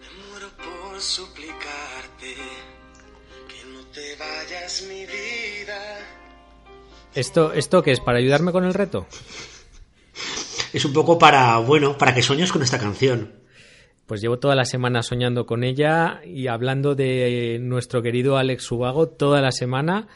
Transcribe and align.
Me 0.00 0.30
muero 0.30 0.48
por 0.56 1.00
suplicarte 1.00 2.34
que 3.48 3.70
no 3.72 3.80
te 3.92 4.16
vayas 4.16 4.84
mi 4.88 5.06
vida. 5.06 5.98
¿Esto, 7.14 7.52
¿Esto 7.52 7.82
qué 7.82 7.92
es? 7.92 8.00
¿Para 8.00 8.18
ayudarme 8.18 8.52
con 8.52 8.64
el 8.64 8.74
reto? 8.74 9.06
Es 10.72 10.84
un 10.84 10.92
poco 10.92 11.18
para, 11.18 11.58
bueno, 11.58 11.96
para 11.96 12.14
que 12.14 12.22
sueñes 12.22 12.52
con 12.52 12.62
esta 12.62 12.78
canción. 12.78 13.32
Pues 14.06 14.20
llevo 14.20 14.38
toda 14.38 14.54
la 14.54 14.64
semana 14.64 15.02
soñando 15.02 15.44
con 15.44 15.64
ella 15.64 16.20
y 16.24 16.46
hablando 16.46 16.94
de 16.94 17.58
nuestro 17.60 18.02
querido 18.02 18.38
Alex 18.38 18.70
Ubago 18.72 19.08
toda 19.08 19.40
la 19.42 19.52
semana. 19.52 20.08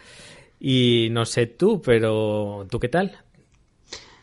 Y 0.59 1.09
no 1.11 1.25
sé 1.27 1.47
tú, 1.47 1.83
pero 1.83 2.67
¿tú 2.71 2.79
qué 2.79 2.89
tal? 2.89 3.19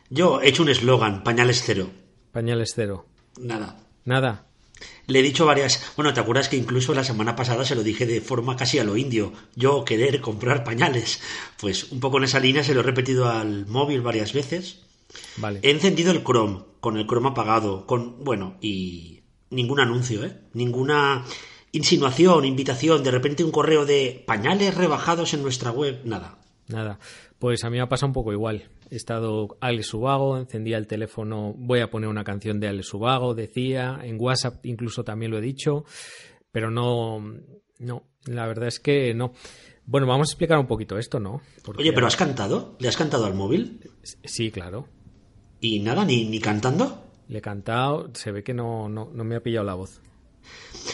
Yo 0.10 0.42
he 0.42 0.50
hecho 0.50 0.64
un 0.64 0.70
eslogan, 0.70 1.24
pañales 1.24 1.62
cero. 1.64 1.90
Pañales 2.32 2.72
cero. 2.74 3.06
Nada. 3.40 3.78
Nada. 4.06 4.46
Le 5.08 5.20
he 5.20 5.24
dicho 5.24 5.46
varias. 5.46 5.94
Bueno, 5.96 6.14
¿te 6.14 6.20
acuerdas 6.20 6.50
que 6.50 6.58
incluso 6.58 6.94
la 6.94 7.04
semana 7.04 7.36
pasada 7.36 7.66
se 7.66 7.76
lo 7.76 7.84
dije 7.84 8.06
de 8.06 8.22
forma 8.22 8.56
casi 8.56 8.80
a 8.80 8.84
lo 8.84 8.96
indio? 8.96 9.34
Yo 9.56 9.84
querer 9.84 10.22
comprar 10.22 10.64
pañales. 10.64 11.20
Pues 11.60 11.92
un 11.92 12.00
poco 12.00 12.18
en 12.18 12.26
esa 12.26 12.40
línea 12.40 12.64
se 12.64 12.74
lo 12.74 12.82
he 12.82 12.84
repetido 12.84 13.28
al 13.28 13.66
móvil 13.66 14.02
varias 14.02 14.34
veces. 14.34 14.82
Vale. 15.38 15.60
He 15.64 15.72
encendido 15.72 16.12
el 16.12 16.24
Chrome, 16.24 16.60
con 16.80 16.98
el 16.98 17.08
Chrome 17.08 17.30
apagado, 17.30 17.86
con. 17.86 18.24
Bueno, 18.24 18.58
y. 18.62 19.24
Ningún 19.52 19.80
anuncio, 19.80 20.24
¿eh? 20.24 20.38
Ninguna 20.54 21.26
insinuación, 21.72 22.46
invitación, 22.46 23.04
de 23.04 23.10
repente 23.10 23.44
un 23.44 23.52
correo 23.52 23.86
de 23.86 24.24
pañales 24.28 24.76
rebajados 24.76 25.34
en 25.34 25.42
nuestra 25.42 25.72
web, 25.72 26.02
nada. 26.04 26.38
Nada. 26.68 27.00
Pues 27.40 27.64
a 27.64 27.70
mí 27.70 27.78
me 27.78 27.82
ha 27.82 27.90
pasado 27.90 28.08
un 28.08 28.14
poco 28.14 28.34
igual. 28.34 28.70
He 28.92 28.96
estado 28.96 29.58
Alex 29.62 29.94
Ubago, 29.94 30.38
encendía 30.38 30.78
el 30.78 30.88
teléfono, 30.88 31.54
voy 31.58 31.80
a 31.80 31.90
poner 31.90 32.10
una 32.10 32.24
canción 32.24 32.60
de 32.60 32.68
Alex 32.68 32.94
Ubago, 32.94 33.34
decía, 33.34 34.00
en 34.04 34.18
WhatsApp 34.20 34.66
incluso 34.66 35.04
también 35.04 35.32
lo 35.32 35.38
he 35.38 35.42
dicho, 35.42 35.86
pero 36.52 36.70
no, 36.70 37.24
no, 37.80 38.04
la 38.26 38.46
verdad 38.46 38.68
es 38.68 38.80
que 38.80 39.14
no. 39.14 39.34
Bueno, 39.86 40.06
vamos 40.06 40.30
a 40.30 40.32
explicar 40.32 40.60
un 40.60 40.68
poquito 40.68 40.98
esto, 40.98 41.20
¿no? 41.20 41.42
Porque 41.64 41.82
Oye, 41.82 41.94
pero 41.94 42.08
¿has 42.08 42.18
cantado? 42.18 42.76
¿Le 42.80 42.90
has 42.90 42.98
cantado 42.98 43.26
al 43.26 43.34
móvil? 43.34 43.90
Sí, 44.04 44.52
claro. 44.52 44.88
¿Y 45.62 45.80
nada, 45.80 46.06
ni, 46.06 46.26
ni 46.26 46.40
cantando? 46.40 47.06
Le 47.28 47.40
he 47.40 47.42
cantado, 47.42 48.12
se 48.14 48.32
ve 48.32 48.44
que 48.44 48.54
no, 48.54 48.90
no, 48.90 49.10
no 49.14 49.24
me 49.24 49.36
ha 49.36 49.42
pillado 49.42 49.66
la 49.66 49.74
voz. 49.74 50.02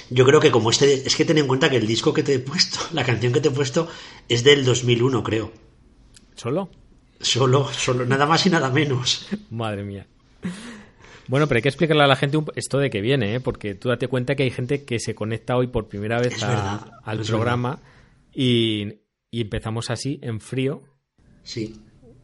Yo 0.10 0.26
creo 0.26 0.40
que 0.40 0.52
como 0.52 0.70
este... 0.70 1.06
Es 1.08 1.16
que 1.16 1.26
ten 1.26 1.38
en 1.38 1.48
cuenta 1.48 1.70
que 1.70 1.78
el 1.78 1.88
disco 1.88 2.14
que 2.14 2.24
te 2.24 2.36
he 2.36 2.40
puesto, 2.40 2.80
la 2.94 3.04
canción 3.04 3.34
que 3.34 3.42
te 3.42 3.50
he 3.50 3.52
puesto, 3.52 3.88
es 4.30 4.44
del 4.44 4.64
2001, 4.64 5.24
creo. 5.24 5.52
¿Solo? 6.36 6.70
Solo, 7.20 7.72
solo, 7.72 8.06
nada 8.06 8.26
más 8.26 8.46
y 8.46 8.50
nada 8.50 8.70
menos. 8.70 9.28
Madre 9.50 9.84
mía. 9.84 10.06
Bueno, 11.28 11.48
pero 11.48 11.58
hay 11.58 11.62
que 11.64 11.70
explicarle 11.70 12.04
a 12.04 12.08
la 12.08 12.16
gente 12.16 12.38
esto 12.56 12.78
de 12.78 12.90
que 12.90 13.02
viene, 13.02 13.36
¿eh? 13.36 13.40
porque 13.40 13.74
tú 13.74 13.90
date 13.90 14.08
cuenta 14.08 14.36
que 14.36 14.44
hay 14.44 14.52
gente 14.52 14.84
que 14.84 15.00
se 15.00 15.16
conecta 15.16 15.56
hoy 15.56 15.68
por 15.68 15.88
primera 15.88 16.20
vez 16.20 16.42
a, 16.44 16.48
verdad, 16.48 16.92
al 17.04 17.20
programa 17.22 17.80
y, 18.34 19.00
y, 19.32 19.42
empezamos 19.42 19.90
así, 19.90 20.20
en 20.22 20.40
frío. 20.40 20.84
Sí. 21.44 21.82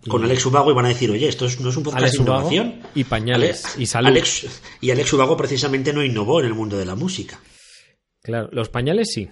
Con 0.08 0.24
Alex 0.24 0.46
Ubago 0.46 0.72
y 0.72 0.74
van 0.74 0.86
a 0.86 0.90
decir, 0.90 1.10
oye, 1.10 1.28
esto 1.28 1.48
no 1.60 1.70
es 1.70 1.78
un 1.78 1.84
podcast 1.84 2.04
Alex 2.04 2.18
de 2.18 2.24
innovación. 2.24 2.82
Y 2.96 3.04
pañales 3.04 3.76
y 3.78 3.86
salud. 3.86 4.10
Alex, 4.10 4.62
y 4.82 4.92
Alex 4.92 5.14
Ubago 5.14 5.38
precisamente 5.38 5.94
no 5.94 6.04
innovó 6.04 6.40
en 6.40 6.48
el 6.48 6.54
mundo 6.54 6.78
de 6.78 6.86
la 6.86 6.96
música. 6.96 7.40
Claro, 8.22 8.50
los 8.52 8.70
pañales 8.70 9.10
sí. 9.14 9.30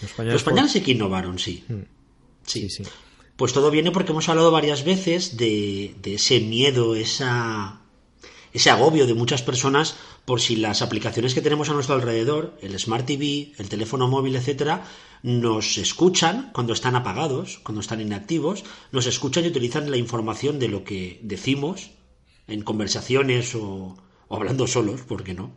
Los 0.00 0.12
pañales, 0.12 0.34
los 0.34 0.42
pañales 0.42 0.72
sí 0.72 0.82
que 0.82 0.92
innovaron, 0.92 1.38
sí. 1.38 1.64
Mm. 1.68 1.74
sí. 2.46 2.68
Sí, 2.68 2.70
sí. 2.70 2.84
Pues 3.42 3.52
todo 3.52 3.72
viene 3.72 3.90
porque 3.90 4.12
hemos 4.12 4.28
hablado 4.28 4.52
varias 4.52 4.84
veces 4.84 5.36
de, 5.36 5.96
ese 6.04 6.38
miedo, 6.38 6.94
esa, 6.94 7.80
ese 8.52 8.70
agobio 8.70 9.04
de 9.04 9.14
muchas 9.14 9.42
personas 9.42 9.96
por 10.24 10.40
si 10.40 10.54
las 10.54 10.80
aplicaciones 10.80 11.34
que 11.34 11.40
tenemos 11.40 11.68
a 11.68 11.72
nuestro 11.72 11.96
alrededor, 11.96 12.56
el 12.62 12.78
Smart 12.78 13.04
TV, 13.04 13.50
el 13.58 13.68
teléfono 13.68 14.06
móvil, 14.06 14.36
etcétera, 14.36 14.84
nos 15.24 15.76
escuchan 15.76 16.50
cuando 16.54 16.72
están 16.72 16.94
apagados, 16.94 17.58
cuando 17.64 17.80
están 17.80 18.00
inactivos, 18.00 18.62
nos 18.92 19.06
escuchan 19.06 19.44
y 19.44 19.48
utilizan 19.48 19.90
la 19.90 19.96
información 19.96 20.60
de 20.60 20.68
lo 20.68 20.84
que 20.84 21.18
decimos 21.24 21.90
en 22.46 22.62
conversaciones 22.62 23.56
o, 23.56 23.96
o 24.28 24.36
hablando 24.36 24.68
solos, 24.68 25.00
¿por 25.00 25.24
qué 25.24 25.34
no? 25.34 25.50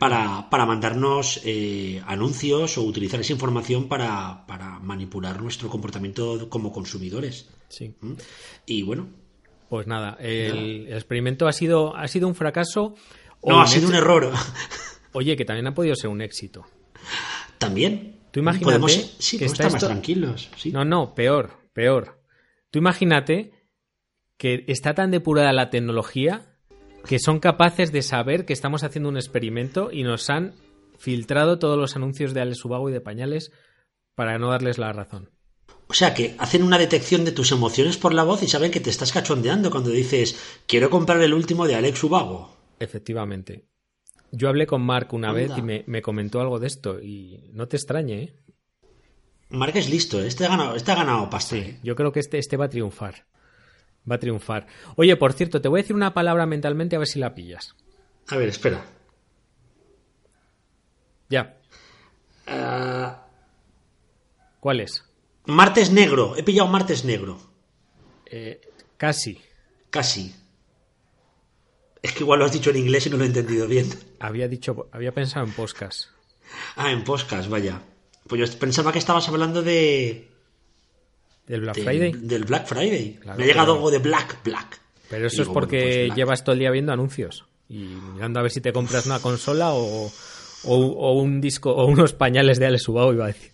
Para, 0.00 0.48
para 0.48 0.64
mandarnos 0.64 1.42
eh, 1.44 2.02
anuncios 2.06 2.78
o 2.78 2.82
utilizar 2.82 3.20
esa 3.20 3.34
información 3.34 3.86
para, 3.86 4.46
para, 4.46 4.80
manipular 4.80 5.40
nuestro 5.40 5.68
comportamiento 5.68 6.48
como 6.48 6.72
consumidores. 6.72 7.50
Sí. 7.68 7.94
¿Mm? 8.00 8.14
Y 8.66 8.82
bueno. 8.82 9.08
Pues 9.68 9.86
nada, 9.86 10.16
el, 10.18 10.92
experimento 10.92 11.46
ha 11.46 11.52
sido, 11.52 11.94
ha 11.94 12.08
sido 12.08 12.26
un 12.26 12.34
fracaso. 12.34 12.94
No, 13.44 13.60
ha 13.60 13.66
sido 13.66 13.88
un 13.88 13.94
error. 13.94 14.32
Oye, 15.12 15.36
que 15.36 15.44
también 15.44 15.66
ha 15.66 15.74
podido 15.74 15.94
ser 15.94 16.08
un 16.08 16.22
éxito. 16.22 16.64
También. 17.58 18.20
Tú 18.30 18.40
imagínate 18.40 18.64
podemos, 18.64 19.16
sí, 19.18 19.38
que 19.38 19.44
estar 19.44 19.70
más 19.70 19.84
tranquilos. 19.84 20.50
Sí. 20.56 20.72
No, 20.72 20.84
no, 20.84 21.14
peor, 21.14 21.58
peor. 21.72 22.22
Tú 22.70 22.78
imagínate 22.78 23.52
que 24.38 24.64
está 24.66 24.94
tan 24.94 25.10
depurada 25.10 25.52
la 25.52 25.68
tecnología 25.68 26.49
que 27.06 27.18
son 27.18 27.40
capaces 27.40 27.92
de 27.92 28.02
saber 28.02 28.44
que 28.44 28.52
estamos 28.52 28.84
haciendo 28.84 29.08
un 29.08 29.16
experimento 29.16 29.90
y 29.92 30.02
nos 30.02 30.30
han 30.30 30.54
filtrado 30.98 31.58
todos 31.58 31.78
los 31.78 31.96
anuncios 31.96 32.34
de 32.34 32.40
Alex 32.40 32.64
Ubago 32.64 32.90
y 32.90 32.92
de 32.92 33.00
pañales 33.00 33.52
para 34.14 34.38
no 34.38 34.50
darles 34.50 34.78
la 34.78 34.92
razón. 34.92 35.30
O 35.88 35.94
sea, 35.94 36.14
que 36.14 36.36
hacen 36.38 36.62
una 36.62 36.78
detección 36.78 37.24
de 37.24 37.32
tus 37.32 37.50
emociones 37.50 37.96
por 37.96 38.14
la 38.14 38.22
voz 38.22 38.42
y 38.42 38.48
saben 38.48 38.70
que 38.70 38.80
te 38.80 38.90
estás 38.90 39.12
cachondeando 39.12 39.70
cuando 39.70 39.90
dices, 39.90 40.60
quiero 40.66 40.88
comprar 40.88 41.20
el 41.20 41.34
último 41.34 41.66
de 41.66 41.74
Alex 41.74 42.04
Ubago. 42.04 42.56
Efectivamente. 42.78 43.66
Yo 44.30 44.48
hablé 44.48 44.66
con 44.66 44.82
Mark 44.82 45.08
una 45.12 45.30
Anda. 45.30 45.40
vez 45.40 45.50
y 45.58 45.62
me, 45.62 45.84
me, 45.88 46.02
comentó 46.02 46.40
algo 46.40 46.60
de 46.60 46.68
esto 46.68 47.00
y 47.00 47.50
no 47.52 47.66
te 47.66 47.76
extrañe, 47.76 48.22
¿eh? 48.22 48.34
Mark 49.48 49.72
es 49.74 49.90
listo, 49.90 50.22
este 50.22 50.46
ha 50.46 50.50
ganado, 50.50 50.76
este 50.76 50.92
ha 50.92 50.94
ganado 50.94 51.28
pasta. 51.28 51.56
Sí, 51.56 51.78
yo 51.82 51.96
creo 51.96 52.12
que 52.12 52.20
este, 52.20 52.38
este 52.38 52.56
va 52.56 52.66
a 52.66 52.70
triunfar. 52.70 53.26
Va 54.08 54.16
a 54.16 54.18
triunfar. 54.18 54.66
Oye, 54.96 55.16
por 55.16 55.32
cierto, 55.32 55.60
te 55.60 55.68
voy 55.68 55.80
a 55.80 55.82
decir 55.82 55.96
una 55.96 56.14
palabra 56.14 56.46
mentalmente 56.46 56.96
a 56.96 56.98
ver 56.98 57.08
si 57.08 57.18
la 57.18 57.34
pillas. 57.34 57.74
A 58.28 58.36
ver, 58.36 58.48
espera. 58.48 58.84
Ya. 61.28 61.58
Uh... 62.48 63.12
¿Cuál 64.60 64.80
es? 64.80 65.04
Martes 65.46 65.90
negro. 65.90 66.36
He 66.36 66.42
pillado 66.42 66.68
martes 66.68 67.04
negro. 67.04 67.38
Eh, 68.26 68.60
casi. 68.96 69.40
Casi. 69.90 70.34
Es 72.02 72.12
que 72.12 72.20
igual 72.20 72.38
lo 72.38 72.44
has 72.44 72.52
dicho 72.52 72.70
en 72.70 72.76
inglés 72.76 73.06
y 73.06 73.10
no 73.10 73.16
lo 73.16 73.24
he 73.24 73.26
entendido 73.26 73.66
bien. 73.66 73.88
Había 74.20 74.48
dicho, 74.48 74.88
había 74.92 75.12
pensado 75.12 75.46
en 75.46 75.52
podcast. 75.52 76.06
Ah, 76.76 76.90
en 76.90 77.04
podcast, 77.04 77.48
vaya. 77.48 77.82
Pues 78.26 78.40
yo 78.50 78.58
pensaba 78.58 78.92
que 78.92 78.98
estabas 78.98 79.28
hablando 79.28 79.62
de. 79.62 80.29
¿Del 81.50 81.62
Black 81.62 81.74
de, 81.74 81.82
Friday? 81.82 82.12
Del 82.12 82.44
Black 82.44 82.66
Friday. 82.66 83.18
Claro, 83.20 83.38
Me 83.38 83.44
ha 83.44 83.46
llegado 83.48 83.66
pero... 83.66 83.74
algo 83.74 83.90
de 83.90 83.98
Black, 83.98 84.38
Black. 84.44 84.80
Pero 85.08 85.26
eso 85.26 85.42
Digo, 85.42 85.50
es 85.50 85.54
porque 85.54 85.76
bueno, 85.82 86.06
pues 86.06 86.16
llevas 86.16 86.44
todo 86.44 86.52
el 86.52 86.60
día 86.60 86.70
viendo 86.70 86.92
anuncios 86.92 87.44
y 87.68 87.78
mirando 88.14 88.38
a 88.38 88.42
ver 88.42 88.52
si 88.52 88.60
te 88.60 88.72
compras 88.72 89.06
una 89.06 89.18
consola 89.18 89.72
o, 89.72 90.06
o, 90.06 90.76
o 90.76 91.12
un 91.14 91.40
disco 91.40 91.72
o 91.72 91.86
unos 91.86 92.12
pañales 92.12 92.60
de 92.60 92.66
Alex 92.66 92.88
Ubago, 92.88 93.12
iba 93.12 93.24
a 93.24 93.28
decir. 93.28 93.50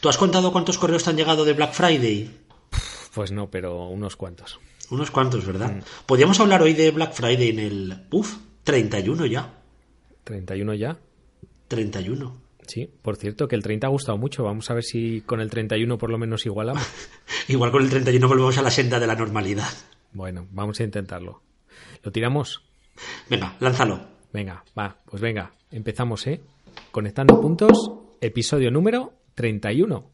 ¿Tú 0.00 0.08
has 0.08 0.16
contado 0.16 0.52
cuántos 0.52 0.78
correos 0.78 1.04
te 1.04 1.10
han 1.10 1.16
llegado 1.16 1.44
de 1.44 1.52
Black 1.52 1.74
Friday? 1.74 2.30
Pues 3.14 3.30
no, 3.30 3.50
pero 3.50 3.88
unos 3.88 4.16
cuantos. 4.16 4.58
Unos 4.90 5.10
cuantos, 5.10 5.44
¿verdad? 5.44 5.76
Mm. 5.76 5.80
Podríamos 6.06 6.40
hablar 6.40 6.62
hoy 6.62 6.72
de 6.72 6.90
Black 6.92 7.12
Friday 7.12 7.50
en 7.50 7.58
el... 7.58 8.06
Uf, 8.10 8.36
31 8.64 9.26
ya. 9.26 9.52
¿31 10.24 10.74
ya? 10.76 10.96
31. 11.68 12.43
Sí, 12.66 12.90
por 13.02 13.16
cierto, 13.16 13.46
que 13.46 13.56
el 13.56 13.62
30 13.62 13.86
ha 13.86 13.90
gustado 13.90 14.18
mucho. 14.18 14.44
Vamos 14.44 14.70
a 14.70 14.74
ver 14.74 14.84
si 14.84 15.20
con 15.22 15.40
el 15.40 15.50
31 15.50 15.98
por 15.98 16.10
lo 16.10 16.18
menos 16.18 16.46
igualamos. 16.46 16.82
Igual 17.48 17.70
con 17.70 17.82
el 17.82 17.90
31 17.90 18.26
volvemos 18.26 18.56
a 18.58 18.62
la 18.62 18.70
senda 18.70 18.98
de 18.98 19.06
la 19.06 19.14
normalidad. 19.14 19.68
Bueno, 20.12 20.46
vamos 20.50 20.80
a 20.80 20.84
intentarlo. 20.84 21.42
¿Lo 22.02 22.10
tiramos? 22.10 22.62
Venga, 23.28 23.56
lánzalo. 23.60 24.00
Venga, 24.32 24.64
va, 24.78 24.96
pues 25.04 25.20
venga, 25.20 25.52
empezamos, 25.70 26.26
¿eh? 26.26 26.40
Conectando 26.90 27.40
puntos, 27.40 27.90
episodio 28.20 28.70
número 28.70 29.12
31. 29.34 30.13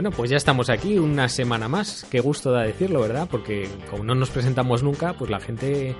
Bueno, 0.00 0.16
pues 0.16 0.30
ya 0.30 0.38
estamos 0.38 0.70
aquí 0.70 0.96
una 0.96 1.28
semana 1.28 1.68
más. 1.68 2.06
Qué 2.10 2.20
gusto 2.20 2.50
da 2.50 2.62
decirlo, 2.62 3.02
¿verdad? 3.02 3.28
Porque 3.30 3.68
como 3.90 4.02
no 4.02 4.14
nos 4.14 4.30
presentamos 4.30 4.82
nunca, 4.82 5.12
pues 5.12 5.30
la 5.30 5.40
gente 5.40 5.94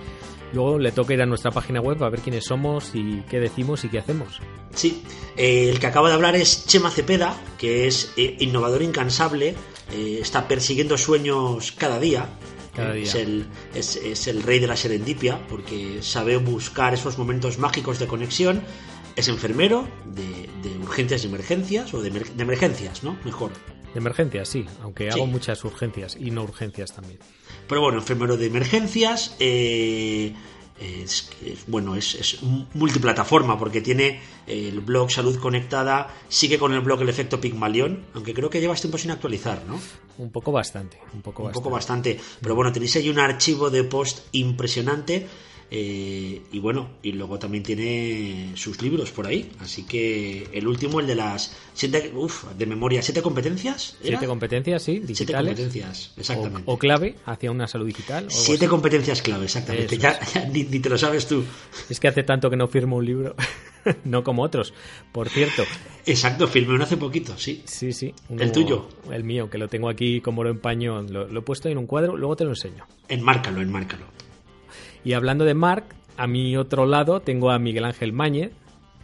luego 0.55 0.79
le 0.79 0.91
toca 0.91 1.13
ir 1.13 1.21
a 1.21 1.27
nuestra 1.27 1.51
página 1.51 1.83
web 1.83 2.03
a 2.03 2.09
ver 2.09 2.21
quiénes 2.21 2.47
somos 2.47 2.93
y 2.95 3.23
qué 3.29 3.41
decimos 3.41 3.85
y 3.85 3.91
qué 3.91 3.99
hacemos. 3.99 4.41
Sí, 4.75 5.03
eh, 5.37 5.69
el 5.69 5.79
que 5.79 5.87
acaba 5.87 6.09
de 6.09 6.15
hablar 6.15 6.35
es 6.35 6.65
Chema 6.65 6.91
Cepeda, 6.91 7.39
que 7.59 7.87
es 7.87 8.15
eh, 8.17 8.37
innovador 8.39 8.81
incansable, 8.81 9.55
eh, 9.93 10.19
está 10.19 10.49
persiguiendo 10.49 10.97
sueños 10.97 11.71
cada 11.73 12.01
día. 12.01 12.27
Cada 12.75 12.95
día. 12.95 13.03
Es 13.03 13.15
el, 13.17 13.49
es, 13.75 13.97
es 13.97 14.29
el 14.29 14.43
rey 14.43 14.61
de 14.61 14.67
la 14.67 14.77
serendipia, 14.77 15.47
porque 15.47 15.99
sabe 16.01 16.39
buscar 16.39 16.95
esos 16.95 17.19
momentos 17.19 17.59
mágicos 17.59 17.99
de 17.99 18.07
conexión. 18.07 18.63
Es 19.15 19.29
enfermero 19.29 19.87
de, 20.07 20.49
de 20.63 20.79
urgencias 20.79 21.23
y 21.25 21.27
emergencias, 21.27 21.93
o 21.93 22.01
de 22.01 22.09
emergencias, 22.39 23.03
¿no? 23.05 23.19
Mejor. 23.27 23.51
De 23.93 23.99
emergencias, 23.99 24.49
sí, 24.49 24.67
aunque 24.83 25.11
Sí. 25.11 25.19
hago 25.19 25.27
muchas 25.27 25.65
urgencias 25.65 26.17
y 26.19 26.31
no 26.31 26.43
urgencias 26.45 26.93
también. 26.93 27.19
Pero 27.69 27.81
bueno, 27.81 27.99
enfermero 27.99 28.37
de 28.37 28.47
emergencias. 28.47 29.35
eh, 29.41 30.33
es, 30.81 31.31
es- 31.45 31.67
bueno, 31.67 31.95
es, 31.95 32.15
es 32.15 32.39
multiplataforma 32.75 33.59
porque 33.59 33.83
tiene 33.83 34.21
eh, 34.47 34.69
el 34.71 34.81
blog 34.81 35.11
Salud 35.11 35.39
Conectada, 35.39 36.09
sigue 36.31 36.59
con 36.59 36.73
el 36.73 36.81
blog 36.81 37.03
El 37.03 37.11
Efecto 37.11 37.39
Pigmalión, 37.39 38.07
aunque 38.15 38.33
creo 38.33 38.49
que 38.49 38.61
llevas 38.63 38.81
tiempo 38.81 38.97
sin 38.97 39.11
actualizar, 39.11 39.63
¿no? 39.69 39.79
Un 40.17 40.31
poco 40.31 40.53
bastante, 40.53 40.99
un 41.13 41.21
poco 41.21 41.43
Un 41.43 41.49
bastante. 41.49 41.63
poco 41.63 41.71
bastante. 41.75 42.21
Pero 42.41 42.55
bueno, 42.55 42.73
tenéis 42.73 42.97
ahí 42.97 43.09
un 43.11 43.19
archivo 43.19 43.69
de 43.71 43.85
post 43.85 44.21
impresionante. 44.33 45.27
Eh, 45.73 46.43
y 46.51 46.59
bueno, 46.59 46.91
y 47.03 47.13
luego 47.13 47.39
también 47.39 47.63
tiene 47.63 48.53
sus 48.57 48.83
libros 48.83 49.11
por 49.13 49.27
ahí. 49.27 49.51
Así 49.61 49.85
que 49.85 50.49
el 50.53 50.67
último, 50.67 50.99
el 51.01 51.07
de 51.07 51.15
las 51.15 51.57
siete, 51.75 52.11
uf, 52.15 52.45
de 52.59 52.67
memoria, 52.67 53.03
siete 53.03 53.23
competencias. 53.23 53.97
¿era? 54.01 54.09
Siete 54.19 54.27
competencias, 54.27 54.83
sí, 54.83 54.95
Siete 54.97 55.07
digitales. 55.07 55.51
competencias, 55.55 56.13
o, 56.17 56.21
exactamente. 56.21 56.63
o 56.67 56.79
clave 56.79 57.15
hacia 57.25 57.51
una 57.51 57.69
salud 57.69 57.87
digital. 57.87 58.27
o 58.27 58.31
Siete 58.31 58.65
así. 58.65 58.71
competencias 58.71 59.23
clave, 59.23 59.45
exactamente. 59.45 59.97
Ya, 59.97 60.19
ya 60.35 60.45
ni, 60.47 60.65
ni 60.65 60.81
te 60.81 60.89
lo 60.89 60.99
sabes 60.99 61.27
tú. 61.29 61.45
Es 61.89 62.01
que 62.01 62.09
hace 62.09 62.23
tanto 62.25 62.51
que 62.51 62.57
no 62.57 62.67
firmo 62.67 62.97
un 62.97 63.07
libro, 63.07 63.37
no 64.05 64.25
como 64.25 64.43
otros. 64.43 64.75
Por 65.13 65.29
cierto, 65.29 65.63
Exacto, 66.07 66.49
filmé 66.49 66.75
uno 66.75 66.85
hace 66.85 66.97
poquito, 66.97 67.37
sí. 67.39 67.63
sí, 67.67 67.93
sí. 67.93 68.13
¿El 68.37 68.51
tuyo? 68.51 68.89
El 69.13 69.23
mío, 69.23 69.49
que 69.51 69.59
lo 69.59 69.69
tengo 69.69 69.89
aquí 69.89 70.21
como 70.21 70.43
lo 70.43 70.51
empaño, 70.51 71.03
lo, 71.03 71.29
lo 71.29 71.41
he 71.41 71.43
puesto 71.43 71.69
en 71.69 71.79
un 71.79 71.87
cuadro, 71.87 72.17
luego 72.17 72.35
te 72.35 72.43
lo 72.45 72.51
enseño. 72.51 72.87
Enmárcalo, 73.09 73.61
enmárcalo. 73.61 74.07
Y 75.05 75.13
hablando 75.15 75.45
de 75.45 75.55
Marc, 75.55 75.85
a 76.17 76.27
mi 76.27 76.57
otro 76.57 76.87
lado 76.87 77.21
tengo 77.21 77.51
a 77.51 77.59
Miguel 77.59 77.85
Ángel 77.85 78.13
Mañez, 78.13 78.53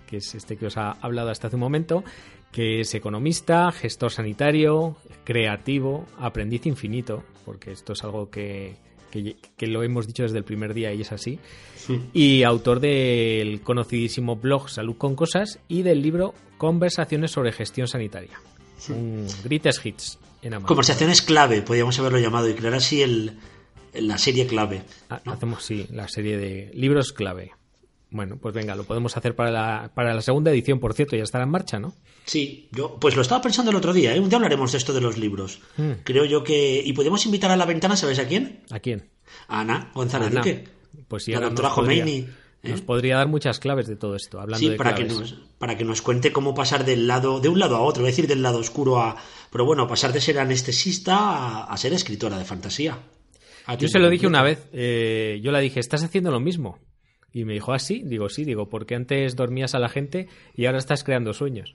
que 0.07 0.19
es 0.19 0.35
este 0.35 0.57
que 0.57 0.67
os 0.67 0.77
ha 0.77 0.93
hablado 1.01 1.31
hasta 1.31 1.47
hace 1.49 1.57
un 1.57 1.61
momento, 1.61 2.05
que 2.53 2.81
es 2.81 2.95
economista, 2.95 3.71
gestor 3.73 4.13
sanitario, 4.13 4.97
creativo, 5.25 6.07
aprendiz 6.19 6.67
infinito, 6.67 7.23
porque 7.45 7.73
esto 7.73 7.93
es 7.95 8.05
algo 8.05 8.31
que, 8.31 8.77
que- 9.11 9.37
que 9.57 9.67
lo 9.67 9.83
hemos 9.83 10.07
dicho 10.07 10.23
desde 10.23 10.39
el 10.39 10.45
primer 10.45 10.73
día 10.75 10.93
y 10.93 11.01
es 11.03 11.13
así, 11.13 11.39
y 12.13 12.43
autor 12.43 12.81
del 12.81 13.61
conocidísimo 13.63 14.37
blog 14.37 14.69
Salud 14.71 14.97
con 14.97 15.15
Cosas 15.17 15.59
y 15.69 15.83
del 15.83 16.03
libro 16.03 16.35
Conversaciones 16.59 17.31
sobre 17.31 17.53
gestión 17.53 17.87
sanitaria. 17.89 18.39
Un 18.91 19.27
Greatest 19.45 19.85
Hits 19.85 20.19
en 20.43 20.55
Amazon. 20.55 20.69
Conversaciones 20.69 21.23
clave, 21.23 21.63
podríamos 21.63 21.99
haberlo 21.99 22.19
llamado, 22.19 22.49
y 22.49 22.55
crear 22.55 22.75
así 22.75 23.03
el, 23.03 23.39
la 24.01 24.19
serie 24.19 24.47
clave. 24.47 24.83
Ha- 25.09 25.21
Hacemos, 25.27 25.65
sí, 25.65 25.87
la 25.91 26.09
serie 26.09 26.37
de 26.37 26.71
libros 26.75 27.13
clave. 27.13 27.53
Bueno, 28.11 28.37
pues 28.41 28.55
venga, 28.55 28.77
lo 28.77 28.85
podemos 28.85 29.17
hacer 29.17 29.35
para 29.35 29.51
la, 29.51 29.91
para 29.95 30.15
la 30.15 30.23
segunda 30.23 30.51
edición, 30.53 30.79
por 30.79 30.95
cierto, 30.95 31.17
ya 31.17 31.25
estará 31.25 31.45
en 31.45 31.51
marcha, 31.51 31.79
¿no? 31.81 31.93
Sí, 32.25 32.69
yo 32.73 32.99
pues 33.01 33.17
lo 33.17 33.23
estaba 33.23 33.43
pensando 33.43 33.71
el 33.73 33.77
otro 33.77 33.93
día, 33.93 34.15
¿eh? 34.15 34.21
un 34.21 34.29
día 34.29 34.37
hablaremos 34.37 34.73
de 34.73 34.79
esto 34.79 34.93
de 34.93 35.01
los 35.01 35.19
libros. 35.19 35.61
Mm. 35.77 35.91
Creo 36.05 36.25
yo 36.25 36.43
que... 36.45 36.81
Y 36.85 36.93
podemos 36.93 37.25
invitar 37.27 37.51
a 37.51 37.57
la 37.57 37.67
ventana, 37.67 37.97
¿sabes 37.97 38.19
a 38.21 38.27
quién? 38.27 38.63
¿A 38.71 38.79
quién? 38.79 39.09
A 39.49 39.61
Ana 39.61 39.91
González 39.95 40.29
Ana. 40.29 40.41
Duque. 40.41 40.69
Pues 41.09 41.25
sí, 41.25 41.33
la 41.33 41.41
doctora 41.41 41.69
nos 41.69 41.77
podría- 41.79 42.03
Jomeini. 42.05 42.27
¿eh? 42.63 42.69
Nos 42.71 42.81
podría 42.81 43.17
dar 43.17 43.29
muchas 43.29 43.59
claves 43.61 43.87
de 43.87 43.97
todo 43.97 44.17
esto, 44.17 44.41
hablando 44.41 44.59
Sí, 44.59 44.71
de 44.71 44.77
para 44.77 44.95
que, 44.95 45.05
nos, 45.05 45.35
para 45.59 45.77
que 45.77 45.85
nos 45.85 46.01
cuente 46.03 46.33
cómo 46.33 46.55
pasar 46.55 46.85
del 46.85 47.07
lado, 47.07 47.39
de 47.41 47.49
un 47.49 47.59
lado 47.61 47.77
a 47.77 47.81
otro, 47.81 48.03
es 48.07 48.13
decir, 48.17 48.27
del 48.29 48.43
lado 48.43 48.59
oscuro 48.59 49.01
a. 49.01 49.17
Pero 49.53 49.65
bueno, 49.65 49.87
pasar 49.87 50.13
de 50.13 50.21
ser 50.21 50.39
anestesista 50.41 51.17
a, 51.17 51.65
a 51.65 51.77
ser 51.77 51.93
escritora 51.93 52.39
de 52.39 52.45
fantasía. 52.45 52.99
Yo 53.79 53.89
se 53.89 53.99
lo 53.99 54.09
dije 54.09 54.27
una 54.27 54.43
vez, 54.43 54.69
eh, 54.73 55.41
yo 55.43 55.51
le 55.53 55.61
dije, 55.61 55.81
¿estás 55.81 56.05
haciendo 56.05 56.31
lo 56.31 56.41
mismo? 56.41 56.79
Y 57.33 57.45
me 57.45 57.53
dijo, 57.53 57.73
¿ah, 57.73 57.79
sí? 57.79 58.03
Digo, 58.05 58.29
sí, 58.29 58.45
digo, 58.45 58.69
porque 58.69 58.95
antes 58.95 59.37
dormías 59.37 59.75
a 59.75 59.79
la 59.79 59.89
gente 59.89 60.29
y 60.55 60.67
ahora 60.67 60.79
estás 60.79 61.05
creando 61.05 61.33
sueños. 61.33 61.73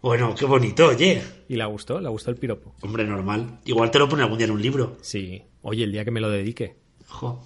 Bueno, 0.00 0.34
qué 0.38 0.44
bonito, 0.44 0.88
oye. 0.88 1.22
Y 1.48 1.56
le 1.56 1.64
gustó, 1.64 2.00
le 2.00 2.08
gustó 2.08 2.30
el 2.30 2.36
piropo. 2.36 2.74
Hombre, 2.82 3.04
normal. 3.04 3.58
Igual 3.64 3.90
te 3.90 3.98
lo 3.98 4.08
pone 4.08 4.22
algún 4.22 4.38
día 4.38 4.46
en 4.46 4.52
un 4.52 4.62
libro. 4.62 4.96
Sí, 5.00 5.42
oye, 5.62 5.82
el 5.84 5.90
día 5.90 6.04
que 6.04 6.12
me 6.12 6.20
lo 6.20 6.30
dedique. 6.30 6.76
Ojo. 7.10 7.44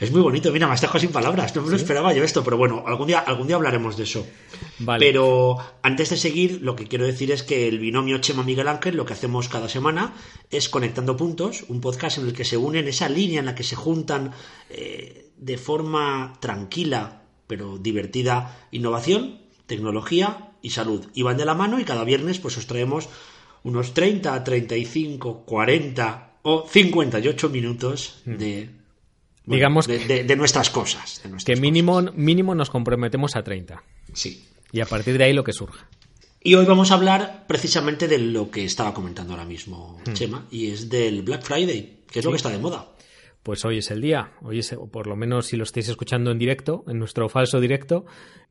Es 0.00 0.10
muy 0.10 0.20
bonito, 0.20 0.52
mira, 0.52 0.66
me 0.66 0.74
has 0.74 0.80
dejado 0.80 0.98
sin 0.98 1.12
palabras. 1.12 1.54
No 1.54 1.62
me 1.62 1.70
lo 1.70 1.76
esperaba 1.76 2.12
yo 2.12 2.24
esto, 2.24 2.42
pero 2.44 2.56
bueno, 2.56 2.84
algún 2.86 3.06
día, 3.06 3.18
algún 3.20 3.46
día 3.46 3.56
hablaremos 3.56 3.96
de 3.96 4.04
eso. 4.04 4.26
Vale. 4.78 5.04
Pero 5.04 5.56
antes 5.82 6.10
de 6.10 6.16
seguir, 6.16 6.60
lo 6.62 6.76
que 6.76 6.86
quiero 6.86 7.06
decir 7.06 7.30
es 7.30 7.42
que 7.42 7.68
el 7.68 7.78
binomio 7.78 8.18
Chema 8.18 8.42
Miguel 8.42 8.68
Ángel, 8.68 8.96
lo 8.96 9.06
que 9.06 9.12
hacemos 9.12 9.48
cada 9.48 9.68
semana 9.68 10.14
es 10.50 10.68
Conectando 10.68 11.16
Puntos, 11.16 11.64
un 11.68 11.80
podcast 11.80 12.18
en 12.18 12.26
el 12.26 12.32
que 12.32 12.44
se 12.44 12.56
unen 12.56 12.88
esa 12.88 13.08
línea 13.08 13.40
en 13.40 13.46
la 13.46 13.54
que 13.54 13.62
se 13.62 13.76
juntan 13.76 14.32
eh, 14.70 15.30
de 15.36 15.58
forma 15.58 16.34
tranquila 16.40 17.22
pero 17.46 17.78
divertida 17.78 18.66
innovación, 18.70 19.40
tecnología 19.66 20.52
y 20.62 20.70
salud. 20.70 21.06
Y 21.14 21.22
van 21.22 21.36
de 21.36 21.44
la 21.44 21.54
mano 21.54 21.78
y 21.78 21.84
cada 21.84 22.04
viernes 22.04 22.38
pues 22.38 22.56
os 22.56 22.66
traemos 22.66 23.08
unos 23.62 23.94
30, 23.94 24.44
35, 24.44 25.44
40 25.44 26.38
o 26.42 26.66
58 26.68 27.48
minutos 27.50 28.22
de... 28.24 28.70
bueno. 29.44 29.56
Digamos 29.58 29.86
de, 29.86 29.98
de- 30.06 30.24
de 30.24 30.36
nuestras 30.36 30.70
cosas. 30.70 31.20
de 31.22 31.30
nuestras 31.30 31.56
Que 31.56 31.60
mínimo, 31.60 32.00
mínimo 32.14 32.54
nos 32.54 32.70
comprometemos 32.70 33.36
a 33.36 33.42
30. 33.44 33.74
cosas. 33.74 33.86
Sí. 34.14 34.44
Y 34.72 34.80
a 34.80 34.86
partir 34.86 35.16
de 35.18 35.24
ahí 35.24 35.32
lo 35.32 35.44
que 35.44 35.52
surja. 35.52 35.88
Y 36.42 36.56
hoy 36.56 36.66
vamos 36.66 36.90
a 36.90 36.94
hablar 36.94 37.44
precisamente 37.46 38.06
de 38.08 38.18
lo 38.18 38.50
que 38.50 38.64
estaba 38.64 38.92
comentando 38.92 39.32
ahora 39.32 39.46
mismo 39.46 39.98
Chema, 40.12 40.46
y 40.50 40.70
es 40.70 40.90
del 40.90 41.22
Black 41.22 41.42
Friday, 41.42 42.00
que 42.10 42.18
es 42.18 42.24
lo 42.24 42.30
que 42.32 42.36
está 42.36 42.50
de 42.50 42.58
moda. 42.58 42.88
Pues 43.44 43.64
hoy 43.66 43.78
es 43.78 43.90
el 43.90 44.00
día, 44.00 44.32
hoy 44.42 44.58
es, 44.60 44.72
o 44.72 44.88
por 44.88 45.06
lo 45.06 45.16
menos 45.16 45.46
si 45.46 45.56
lo 45.56 45.64
estáis 45.64 45.88
escuchando 45.88 46.30
en 46.30 46.38
directo, 46.38 46.82
en 46.88 46.98
nuestro 46.98 47.28
falso 47.28 47.60
directo, 47.60 48.06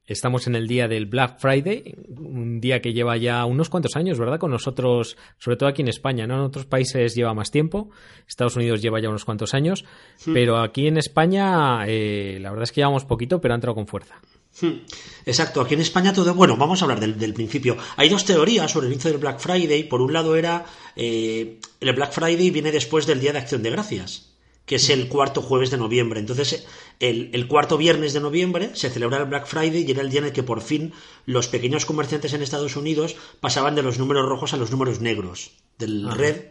estamos 0.06 0.46
en 0.46 0.56
el 0.56 0.68
día 0.68 0.88
del 0.88 1.08
Black 1.08 1.40
Friday, 1.40 1.96
un 2.16 2.62
día 2.62 2.80
que 2.80 2.94
lleva 2.94 3.18
ya 3.18 3.44
unos 3.46 3.70
cuantos 3.70 3.96
años, 3.96 4.20
¿verdad? 4.20 4.38
Con 4.38 4.52
nosotros, 4.52 5.18
sobre 5.40 5.58
todo 5.58 5.68
aquí 5.68 5.82
en 5.82 5.88
España, 5.88 6.28
¿no? 6.28 6.36
En 6.36 6.42
otros 6.42 6.68
países 6.68 7.16
lleva 7.16 7.34
más 7.34 7.50
tiempo, 7.50 7.90
Estados 8.28 8.56
Unidos 8.56 8.84
lleva 8.84 9.02
ya 9.02 9.10
unos 9.10 9.26
cuantos 9.26 9.56
años, 9.56 9.84
pero 10.32 10.60
aquí 10.60 10.86
en 10.88 10.98
España 10.98 11.86
eh, 11.88 12.38
la 12.40 12.52
verdad 12.52 12.66
es 12.66 12.72
que 12.72 12.82
llevamos 12.82 13.04
poquito, 13.06 13.42
pero 13.42 13.56
ha 13.56 13.56
entrado 13.56 13.74
con 13.74 13.88
fuerza. 13.88 14.22
Hmm. 14.62 14.82
Exacto, 15.26 15.62
aquí 15.62 15.74
en 15.74 15.82
España 15.82 16.14
todo. 16.14 16.36
Bueno, 16.36 16.56
vamos 16.56 16.80
a 16.82 16.86
hablar 16.86 17.00
del, 17.00 17.18
del 17.18 17.34
principio. 17.34 17.76
Hay 17.98 18.10
dos 18.10 18.24
teorías 18.26 18.70
sobre 18.70 18.86
el 18.86 18.94
inicio 18.94 19.10
del 19.10 19.20
Black 19.20 19.40
Friday. 19.40 19.86
Por 19.86 20.02
un 20.02 20.14
lado 20.14 20.36
era. 20.36 20.64
eh, 20.96 21.58
el 21.80 21.94
Black 21.94 22.12
Friday 22.12 22.52
viene 22.52 22.72
después 22.72 23.08
del 23.08 23.20
Día 23.20 23.34
de 23.34 23.40
Acción 23.40 23.64
de 23.64 23.72
Gracias, 23.72 24.33
que 24.66 24.76
es 24.76 24.90
el 24.90 25.08
cuarto 25.08 25.42
jueves 25.42 25.72
de 25.72 25.78
noviembre. 25.78 26.20
Entonces, 26.20 26.66
el, 27.00 27.30
el 27.34 27.48
cuarto 27.48 27.78
viernes 27.78 28.14
de 28.14 28.22
noviembre 28.22 28.72
se 28.74 28.90
celebra 28.90 29.18
el 29.18 29.26
Black 29.26 29.46
Friday 29.46 29.86
y 29.86 29.92
era 29.92 30.02
el 30.02 30.10
día 30.10 30.20
en 30.20 30.28
el 30.28 30.34
que 30.34 30.44
por 30.44 30.62
fin 30.62 30.94
los 31.26 31.48
pequeños 31.48 31.86
comerciantes 31.86 32.34
en 32.34 32.42
Estados 32.42 32.76
Unidos 32.76 33.16
pasaban 33.40 33.76
de 33.76 33.84
los 33.84 34.00
números 34.00 34.28
rojos 34.28 34.54
a 34.54 34.58
los 34.58 34.72
números 34.72 35.02
negros, 35.02 35.52
del 35.78 36.12
red 36.12 36.42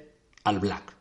al 0.45 0.59
black. 0.59 0.97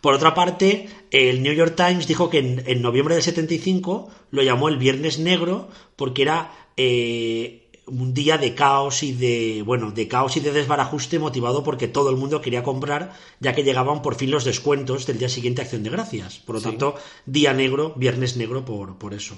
Por 0.00 0.14
otra 0.14 0.34
parte, 0.34 0.88
el 1.10 1.42
New 1.42 1.52
York 1.52 1.74
Times 1.76 2.08
dijo 2.08 2.28
que 2.28 2.38
en, 2.38 2.64
en 2.66 2.82
noviembre 2.82 3.14
del 3.14 3.22
75 3.22 4.10
lo 4.30 4.42
llamó 4.42 4.68
el 4.68 4.78
Viernes 4.78 5.20
Negro 5.20 5.68
porque 5.94 6.22
era 6.22 6.52
eh, 6.76 7.67
un 7.88 8.14
día 8.14 8.38
de 8.38 8.54
caos 8.54 9.02
y 9.02 9.12
de 9.12 9.62
bueno 9.64 9.90
de 9.90 10.08
caos 10.08 10.36
y 10.36 10.40
de 10.40 10.52
desbarajuste 10.52 11.18
motivado 11.18 11.64
porque 11.64 11.88
todo 11.88 12.10
el 12.10 12.16
mundo 12.16 12.40
quería 12.40 12.62
comprar 12.62 13.14
ya 13.40 13.54
que 13.54 13.64
llegaban 13.64 14.02
por 14.02 14.14
fin 14.14 14.30
los 14.30 14.44
descuentos 14.44 15.06
del 15.06 15.18
día 15.18 15.28
siguiente 15.28 15.60
a 15.60 15.64
Acción 15.64 15.82
de 15.82 15.90
Gracias. 15.90 16.38
Por 16.38 16.56
lo 16.56 16.60
tanto, 16.60 16.94
día 17.26 17.52
negro, 17.52 17.94
Viernes 17.96 18.36
Negro 18.36 18.64
por, 18.64 18.98
por 18.98 19.14
eso. 19.14 19.36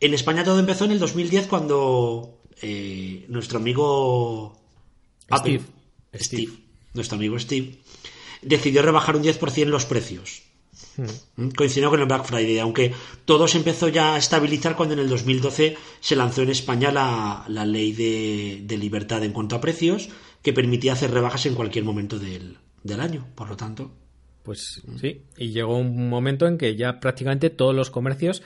En 0.00 0.14
España 0.14 0.44
todo 0.44 0.58
empezó 0.58 0.84
en 0.84 0.92
el 0.92 0.98
2010 0.98 1.46
cuando 1.46 2.40
eh, 2.60 3.24
nuestro 3.28 3.58
amigo 3.58 4.56
Apple, 5.28 5.60
Steve. 6.14 6.24
Steve, 6.24 6.52
nuestro 6.94 7.16
amigo 7.16 7.38
Steve, 7.38 7.78
decidió 8.42 8.82
rebajar 8.82 9.16
un 9.16 9.22
10% 9.22 9.66
los 9.66 9.86
precios. 9.86 10.42
Mm, 11.36 11.48
Coincidió 11.50 11.90
con 11.90 12.00
el 12.00 12.06
Black 12.06 12.24
Friday, 12.24 12.58
aunque 12.58 12.92
todo 13.24 13.46
se 13.48 13.58
empezó 13.58 13.88
ya 13.88 14.14
a 14.14 14.18
estabilizar 14.18 14.76
cuando 14.76 14.94
en 14.94 15.00
el 15.00 15.08
2012 15.08 15.76
se 16.00 16.16
lanzó 16.16 16.42
en 16.42 16.50
España 16.50 16.90
la, 16.90 17.44
la 17.48 17.64
ley 17.66 17.92
de, 17.92 18.62
de 18.64 18.76
libertad 18.78 19.22
en 19.24 19.32
cuanto 19.32 19.56
a 19.56 19.60
precios, 19.60 20.08
que 20.42 20.52
permitía 20.52 20.92
hacer 20.94 21.10
rebajas 21.10 21.46
en 21.46 21.54
cualquier 21.54 21.84
momento 21.84 22.18
del, 22.18 22.58
del 22.82 23.00
año. 23.00 23.26
Por 23.34 23.48
lo 23.48 23.56
tanto, 23.56 23.92
Pues 24.42 24.82
sí, 25.00 25.22
y 25.36 25.50
llegó 25.50 25.76
un 25.78 26.08
momento 26.08 26.46
en 26.46 26.58
que 26.58 26.74
ya 26.74 27.00
prácticamente 27.00 27.50
todos 27.50 27.74
los 27.74 27.90
comercios, 27.90 28.42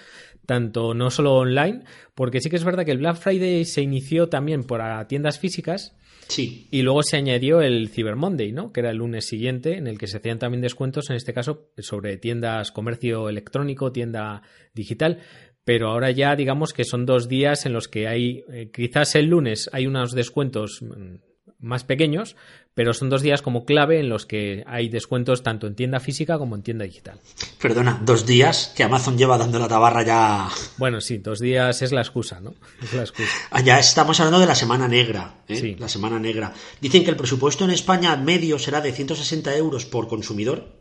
tanto 0.47 0.95
no 0.95 1.11
solo 1.11 1.35
online, 1.37 1.85
porque 2.15 2.41
sí 2.41 2.51
que 2.51 2.57
es 2.57 2.65
verdad 2.65 2.85
que 2.85 2.91
el 2.91 2.99
Black 2.99 3.17
Friday 3.17 3.65
se 3.65 3.83
inició 3.83 4.29
también 4.29 4.65
por 4.65 4.81
tiendas 5.07 5.39
físicas, 5.39 5.95
Sí. 6.29 6.67
Y 6.71 6.83
luego 6.83 7.02
se 7.02 7.17
añadió 7.17 7.61
el 7.61 7.88
Cyber 7.88 8.17
Monday, 8.17 8.52
¿no? 8.52 8.73
Que 8.73 8.81
era 8.81 8.91
el 8.91 8.99
lunes 8.99 9.26
siguiente, 9.26 9.76
en 9.76 9.87
el 9.87 9.99
que 9.99 10.07
se 10.07 10.17
hacían 10.17 10.38
también 10.38 10.62
descuentos, 10.62 11.11
en 11.11 11.17
este 11.17 11.33
caso, 11.35 11.71
sobre 11.79 12.17
tiendas, 12.17 12.73
comercio 12.73 13.29
electrónico, 13.29 13.93
tienda 13.93 14.43
digital. 14.75 15.19
Pero 15.64 15.91
ahora 15.91 16.11
ya 16.11 16.35
digamos 16.35 16.73
que 16.73 16.85
son 16.85 17.07
dos 17.07 17.29
días 17.29 17.67
en 17.67 17.73
los 17.73 17.88
que 17.88 18.09
hay, 18.09 18.45
eh, 18.52 18.71
quizás 18.73 19.14
el 19.14 19.26
lunes 19.26 19.71
hay 19.73 19.87
unos 19.87 20.12
descuentos 20.12 20.83
mm, 20.83 21.17
más 21.61 21.85
pequeños, 21.85 22.37
pero 22.75 22.95
son 22.95 23.11
dos 23.11 23.21
días 23.23 23.43
como 23.43 23.64
clave 23.64 24.00
en 24.00 24.09
los 24.09 24.25
que 24.25 24.64
hay 24.67 24.88
descuentos 24.88 25.43
tanto 25.43 25.67
en 25.67 25.75
tienda 25.75 26.00
física 26.00 26.38
como 26.38 26.57
en 26.57 26.62
tienda 26.62 26.85
digital. 26.85 27.21
Perdona, 27.61 28.00
dos 28.02 28.25
días 28.25 28.73
que 28.75 28.83
Amazon 28.83 29.19
lleva 29.19 29.37
dando 29.37 29.59
la 29.59 29.69
tabarra 29.69 30.02
ya. 30.02 30.49
Bueno, 30.79 31.00
sí, 31.00 31.19
dos 31.19 31.38
días 31.38 31.83
es 31.83 31.93
la 31.93 32.00
excusa, 32.00 32.41
¿no? 32.41 32.55
Es 32.83 32.95
la 32.95 33.02
excusa. 33.02 33.29
Ah, 33.50 33.61
Ya 33.61 33.79
estamos 33.79 34.19
hablando 34.21 34.41
de 34.41 34.47
la 34.47 34.55
semana 34.55 34.88
negra. 34.88 35.43
¿eh? 35.49 35.57
Sí. 35.57 35.76
La 35.79 35.88
semana 35.88 36.19
negra. 36.19 36.55
Dicen 36.81 37.05
que 37.05 37.11
el 37.11 37.17
presupuesto 37.17 37.64
en 37.64 37.71
España 37.73 38.17
medio 38.17 38.59
será 38.59 38.81
de 38.81 38.93
160 38.93 39.55
euros 39.57 39.85
por 39.85 40.09
consumidor. 40.09 40.81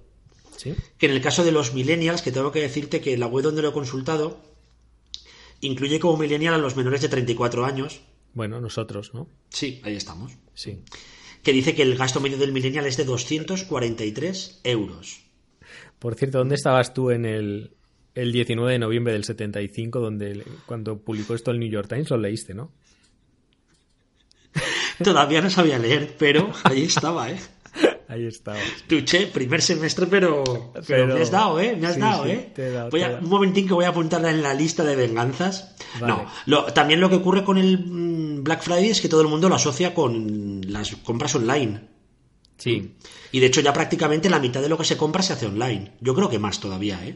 ¿Sí? 0.56 0.76
Que 0.98 1.08
en 1.08 1.14
el 1.14 1.22
caso 1.22 1.44
de 1.44 1.52
los 1.52 1.74
millennials, 1.74 2.22
que 2.22 2.32
tengo 2.32 2.52
que 2.52 2.62
decirte 2.62 3.02
que 3.02 3.18
la 3.18 3.26
web 3.28 3.44
donde 3.44 3.62
lo 3.64 3.70
he 3.70 3.74
consultado 3.74 4.42
incluye 5.60 6.00
como 6.00 6.18
millennial 6.18 6.54
a 6.54 6.58
los 6.58 6.76
menores 6.76 7.02
de 7.02 7.10
34 7.10 7.66
años. 7.66 8.02
Bueno, 8.34 8.62
nosotros, 8.62 9.14
¿no? 9.14 9.28
Sí, 9.50 9.82
ahí 9.84 9.96
estamos. 9.96 10.32
Sí. 10.54 10.84
Que 11.44 11.54
dice 11.54 11.74
que 11.76 11.82
el 11.82 11.98
gasto 11.98 12.20
medio 12.20 12.38
del 12.38 12.52
millennial 12.52 12.86
es 12.86 12.98
de 12.98 13.06
243 13.06 14.62
euros. 14.64 15.22
Por 16.00 16.16
cierto, 16.16 16.40
¿dónde 16.40 16.56
estabas 16.56 16.94
tú 16.94 17.12
en 17.12 17.26
el, 17.26 17.72
el 18.16 18.32
19 18.32 18.72
de 18.72 18.80
noviembre 18.80 19.14
del 19.14 19.24
75, 19.24 20.00
donde 20.00 20.44
cuando 20.66 20.98
publicó 21.00 21.36
esto 21.36 21.52
el 21.52 21.60
New 21.60 21.70
York 21.70 21.88
Times? 21.88 22.10
Lo 22.10 22.18
leíste, 22.18 22.54
¿no? 22.54 22.72
Todavía 25.04 25.42
no 25.42 25.50
sabía 25.50 25.80
leer, 25.80 26.16
pero 26.18 26.52
ahí 26.64 26.84
estaba, 26.84 27.32
¿eh? 27.32 27.40
Ahí 28.12 28.26
estaba. 28.28 28.58
Tuche, 28.88 29.28
primer 29.28 29.62
semestre, 29.62 30.06
pero, 30.06 30.44
pero, 30.74 30.84
Pero- 30.86 31.16
me 31.16 31.22
has 31.22 31.32
dado, 31.32 31.60
¿eh? 31.62 31.78
Me 31.80 31.88
has 31.88 31.94
sí, 31.96 32.00
dado, 32.02 32.24
sí, 32.26 32.30
¿eh? 32.32 32.52
te 32.54 32.68
he 32.68 32.72
dado, 32.72 32.90
Voy 32.90 33.00
te 33.00 33.06
a- 33.06 33.20
un 33.22 33.30
momentín 33.30 33.68
que 33.68 33.74
voy 33.74 33.86
a 33.86 33.90
apuntarla 33.90 34.30
en 34.32 34.42
la 34.44 34.54
lista 34.54 34.84
de 34.84 34.98
venganzas. 34.98 35.76
Vale. 36.00 36.14
No, 36.14 36.26
lo- 36.46 36.66
también 36.74 37.00
lo 37.00 37.10
que 37.10 37.16
ocurre 37.16 37.46
con 37.46 37.58
el 37.58 37.80
mm, 37.80 38.44
Black 38.44 38.64
Friday 38.64 38.90
es 38.90 39.00
que 39.00 39.08
todo 39.08 39.22
el 39.22 39.30
mundo 39.30 39.48
lo 39.48 39.56
asocia 39.56 39.94
con 39.94 40.60
las 40.68 40.94
compras 40.98 41.34
online. 41.36 41.88
Sí. 42.58 42.96
Y 43.32 43.40
de 43.40 43.46
hecho 43.46 43.62
ya 43.62 43.72
prácticamente 43.72 44.30
la 44.30 44.40
mitad 44.40 44.62
de 44.62 44.68
lo 44.70 44.78
que 44.78 44.84
se 44.84 44.98
compra 44.98 45.24
se 45.24 45.32
hace 45.34 45.46
online. 45.46 45.94
Yo 46.02 46.14
creo 46.14 46.30
que 46.30 46.38
más 46.38 46.60
todavía, 46.60 47.00
¿eh? 47.08 47.16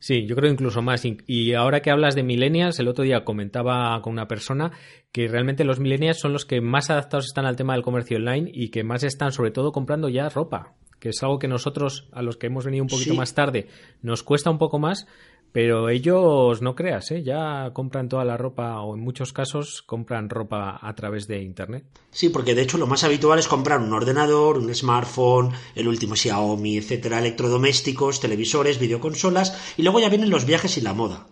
Sí, 0.00 0.26
yo 0.26 0.36
creo 0.36 0.50
incluso 0.52 0.80
más. 0.82 1.04
Y- 1.04 1.54
ahora 1.54 1.80
que 1.80 1.90
hablas 1.90 2.14
de 2.14 2.22
millennials, 2.22 2.78
el 2.78 2.88
otro 2.88 3.04
día 3.04 3.24
comentaba 3.24 4.00
con 4.02 4.12
una 4.12 4.28
persona 4.28 4.70
que 5.12 5.26
realmente 5.28 5.64
los 5.64 5.80
millennials 5.80 6.18
son 6.20 6.32
los 6.32 6.44
que 6.44 6.60
más 6.60 6.90
adaptados 6.90 7.26
están 7.26 7.46
al 7.46 7.56
tema 7.56 7.72
del 7.74 7.82
comercio 7.82 8.16
online 8.18 8.50
y 8.52 8.68
que 8.68 8.84
más 8.84 9.02
están 9.02 9.32
sobre 9.32 9.50
todo 9.50 9.72
comprando 9.72 10.08
ya 10.08 10.28
ropa, 10.28 10.74
que 11.00 11.08
es 11.10 11.22
algo 11.22 11.38
que 11.38 11.48
nosotros, 11.48 12.08
a 12.12 12.22
los 12.22 12.36
que 12.36 12.46
hemos 12.46 12.64
venido 12.64 12.84
un 12.84 12.88
poquito 12.88 13.12
Sí. 13.12 13.16
más 13.16 13.34
tarde, 13.34 13.66
nos 14.02 14.22
cuesta 14.22 14.50
un 14.50 14.58
poco 14.58 14.78
más, 14.78 15.06
pero 15.52 15.88
ellos 15.88 16.60
no 16.62 16.74
creas, 16.74 17.10
¿eh? 17.10 17.22
ya 17.22 17.70
compran 17.72 18.08
toda 18.08 18.24
la 18.24 18.36
ropa 18.36 18.80
o 18.82 18.94
en 18.94 19.00
muchos 19.00 19.32
casos 19.32 19.82
compran 19.82 20.28
ropa 20.28 20.78
a 20.80 20.94
través 20.94 21.26
de 21.26 21.42
Internet. 21.42 21.84
Sí, 22.10 22.28
porque 22.28 22.54
de 22.54 22.62
hecho 22.62 22.78
lo 22.78 22.86
más 22.86 23.04
habitual 23.04 23.38
es 23.38 23.48
comprar 23.48 23.80
un 23.80 23.92
ordenador, 23.92 24.58
un 24.58 24.74
smartphone, 24.74 25.52
el 25.74 25.88
último 25.88 26.14
Xiaomi, 26.16 26.76
etcétera, 26.76 27.18
electrodomésticos, 27.18 28.20
televisores, 28.20 28.78
videoconsolas, 28.78 29.74
y 29.76 29.82
luego 29.82 30.00
ya 30.00 30.08
vienen 30.08 30.30
los 30.30 30.44
viajes 30.44 30.76
y 30.76 30.80
la 30.82 30.92
moda. 30.94 31.26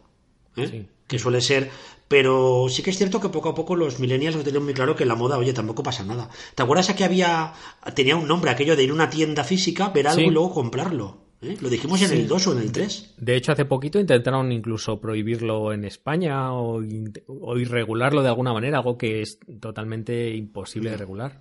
¿eh? 0.56 0.68
Sí. 0.68 0.86
Que 1.06 1.18
suele 1.18 1.40
ser. 1.40 1.70
Pero 2.08 2.66
sí 2.68 2.82
que 2.84 2.90
es 2.90 2.98
cierto 2.98 3.20
que 3.20 3.30
poco 3.30 3.48
a 3.48 3.54
poco 3.54 3.74
los 3.74 3.98
millennials 3.98 4.36
lo 4.36 4.44
tienen 4.44 4.62
muy 4.62 4.74
claro 4.74 4.94
que 4.94 5.04
la 5.04 5.16
moda, 5.16 5.38
oye, 5.38 5.52
tampoco 5.52 5.82
pasa 5.82 6.04
nada. 6.04 6.30
¿Te 6.54 6.62
acuerdas 6.62 6.94
que 6.94 7.02
había. 7.04 7.52
tenía 7.94 8.14
un 8.16 8.28
nombre 8.28 8.50
aquello 8.52 8.76
de 8.76 8.84
ir 8.84 8.90
a 8.90 8.94
una 8.94 9.10
tienda 9.10 9.42
física, 9.42 9.88
ver 9.88 10.06
algo 10.06 10.20
Sí. 10.20 10.26
y 10.26 10.30
luego 10.30 10.54
comprarlo? 10.54 11.25
¿Eh? 11.42 11.56
Lo 11.60 11.68
dijimos 11.68 12.00
en 12.02 12.08
Sí. 12.08 12.14
el 12.16 12.28
2 12.28 12.46
o 12.46 12.52
en 12.52 12.58
el 12.58 12.72
3. 12.72 13.14
De 13.18 13.36
hecho, 13.36 13.52
hace 13.52 13.64
poquito 13.64 13.98
intentaron 13.98 14.52
incluso 14.52 15.00
prohibirlo 15.00 15.72
en 15.72 15.84
España 15.84 16.52
o 16.52 16.82
irregularlo 17.56 18.22
de 18.22 18.28
alguna 18.28 18.52
manera, 18.52 18.78
algo 18.78 18.96
que 18.98 19.22
es 19.22 19.38
totalmente 19.60 20.34
imposible 20.34 20.90
de 20.90 20.96
regular. 20.96 21.40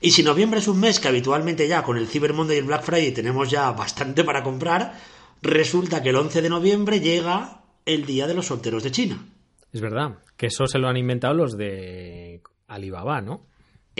Y 0.00 0.12
si 0.12 0.22
noviembre 0.22 0.60
es 0.60 0.68
un 0.68 0.80
mes 0.80 0.98
que 0.98 1.08
habitualmente 1.08 1.68
ya 1.68 1.82
con 1.82 1.98
el 1.98 2.06
Cyber 2.06 2.32
Monday 2.32 2.56
y 2.56 2.60
el 2.60 2.66
Black 2.66 2.82
Friday 2.84 3.12
tenemos 3.12 3.50
ya 3.50 3.70
bastante 3.72 4.24
para 4.24 4.42
comprar, 4.42 4.94
resulta 5.42 6.02
que 6.02 6.08
el 6.08 6.16
11 6.16 6.40
de 6.40 6.48
noviembre 6.48 7.00
llega 7.00 7.64
el 7.84 8.06
Día 8.06 8.26
de 8.26 8.34
los 8.34 8.46
Solteros 8.46 8.82
de 8.82 8.90
China. 8.92 9.26
Es 9.72 9.80
verdad, 9.80 10.18
que 10.36 10.46
eso 10.46 10.66
se 10.66 10.78
lo 10.78 10.88
han 10.88 10.96
inventado 10.96 11.34
los 11.34 11.56
de 11.56 12.40
Alibaba, 12.66 13.20
¿no? 13.20 13.46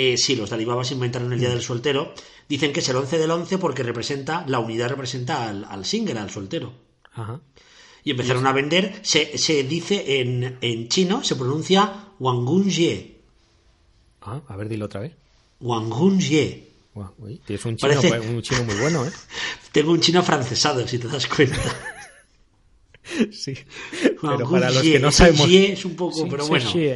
Eh, 0.03 0.17
sí, 0.17 0.35
los 0.35 0.49
de 0.49 0.57
Alibaba 0.57 0.83
se 0.83 0.95
inventaron 0.95 1.31
el 1.31 1.39
Día 1.41 1.51
del 1.51 1.61
Soltero. 1.61 2.15
Dicen 2.49 2.73
que 2.73 2.81
es 2.81 2.89
el 2.89 2.97
11 2.97 3.19
del 3.19 3.31
11 3.31 3.59
porque 3.59 3.83
representa, 3.83 4.45
la 4.49 4.59
unidad 4.59 4.89
representa 4.89 5.47
al, 5.47 5.65
al 5.67 5.85
single, 5.85 6.19
al 6.19 6.31
soltero. 6.31 6.73
Ajá. 7.13 7.41
Y 8.03 8.13
empezaron 8.13 8.47
a 8.47 8.53
vender, 8.53 8.99
se, 9.03 9.37
se 9.37 9.63
dice 9.65 10.21
en, 10.21 10.57
en 10.63 10.89
chino, 10.89 11.23
se 11.23 11.37
pronuncia 11.37 12.07
Wangunjie. 12.19 13.19
Ah, 14.23 14.41
a 14.49 14.57
ver, 14.57 14.71
dilo 14.71 14.87
otra 14.87 15.01
vez. 15.01 15.13
Wangunjie. 15.61 16.69
Uy, 17.19 17.41
tienes 17.47 17.65
un 17.67 17.77
chino, 17.77 17.93
Parece- 18.01 18.21
un 18.21 18.41
chino 18.43 18.65
muy 18.65 18.75
bueno, 18.77 19.05
¿eh? 19.05 19.11
Tengo 19.73 19.93
un 19.93 20.01
chino 20.01 20.21
afrancesado, 20.21 20.89
si 20.89 20.99
te 20.99 21.09
das 21.09 21.27
cuenta. 21.27 21.59
Sí. 23.33 23.55
Pero 24.21 24.49
para 24.49 24.71
los 24.71 24.83
que 24.83 24.99
no 25.01 25.11
sabemos... 25.11 25.49
es 25.51 25.85
un 25.85 25.97
poco, 25.97 26.15
Sí, 26.17 26.25
pero 26.31 26.47
bueno. 26.47 26.71
sí, 26.71 26.91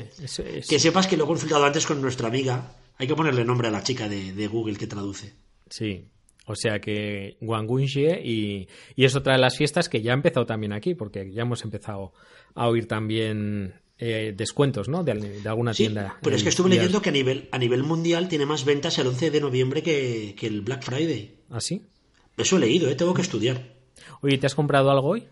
Que 0.69 0.79
sepas 0.79 1.07
que 1.09 1.17
lo 1.17 1.25
he 1.25 1.27
consultado 1.27 1.65
antes 1.65 1.85
con 1.87 2.01
nuestra 2.01 2.29
amiga. 2.29 2.73
Hay 2.97 3.07
que 3.07 3.15
ponerle 3.15 3.45
nombre 3.45 3.69
a 3.69 3.71
la 3.71 3.83
chica 3.83 4.09
de, 4.09 4.33
de 4.33 4.47
Google 4.47 4.77
que 4.77 4.87
traduce. 4.87 5.35
Sí. 5.69 6.05
O 6.47 6.55
sea 6.55 6.79
que 6.79 7.39
Wangunjie 7.41 8.21
y, 8.23 8.69
y 8.97 9.05
es 9.05 9.17
otra 9.17 9.33
de 9.33 9.39
las 9.41 9.57
fiestas 9.57 9.89
que 9.89 10.03
ya 10.03 10.13
ha 10.13 10.15
empezado 10.15 10.45
también 10.45 10.73
aquí, 10.75 10.95
porque 10.95 11.31
ya 11.33 11.43
hemos 11.43 11.65
empezado 11.65 12.13
a 12.55 12.69
oír 12.69 12.87
también 12.87 13.75
eh, 13.99 14.35
descuentos, 14.37 14.89
¿no? 14.89 15.03
De, 15.05 15.15
de 15.41 15.49
alguna 15.49 15.73
Sí, 15.73 15.85
tienda. 15.85 16.19
pero 16.23 16.37
es 16.37 16.43
que 16.43 16.51
estuve 16.51 16.69
leyendo 16.69 17.01
que 17.01 17.09
a 17.09 17.13
nivel, 17.13 17.49
a 17.51 17.59
nivel 17.59 17.83
mundial 17.83 18.29
tiene 18.29 18.45
más 18.45 18.65
ventas 18.67 18.99
el 18.99 19.07
11 19.07 19.31
de 19.31 19.41
noviembre 19.41 19.83
que, 19.83 20.35
que 20.39 20.47
el 20.47 20.61
Black 20.61 20.83
Friday. 20.85 21.35
¿Ah, 21.51 21.61
sí? 21.61 21.83
Eso 22.37 22.57
he 22.59 22.61
leído, 22.61 22.91
¿eh? 22.91 22.95
tengo 22.95 23.15
que 23.15 23.23
estudiar. 23.23 23.75
Oye, 24.21 24.37
¿te 24.37 24.47
has 24.47 24.55
comprado 24.55 24.91
algo 24.91 25.09
hoy? 25.09 25.25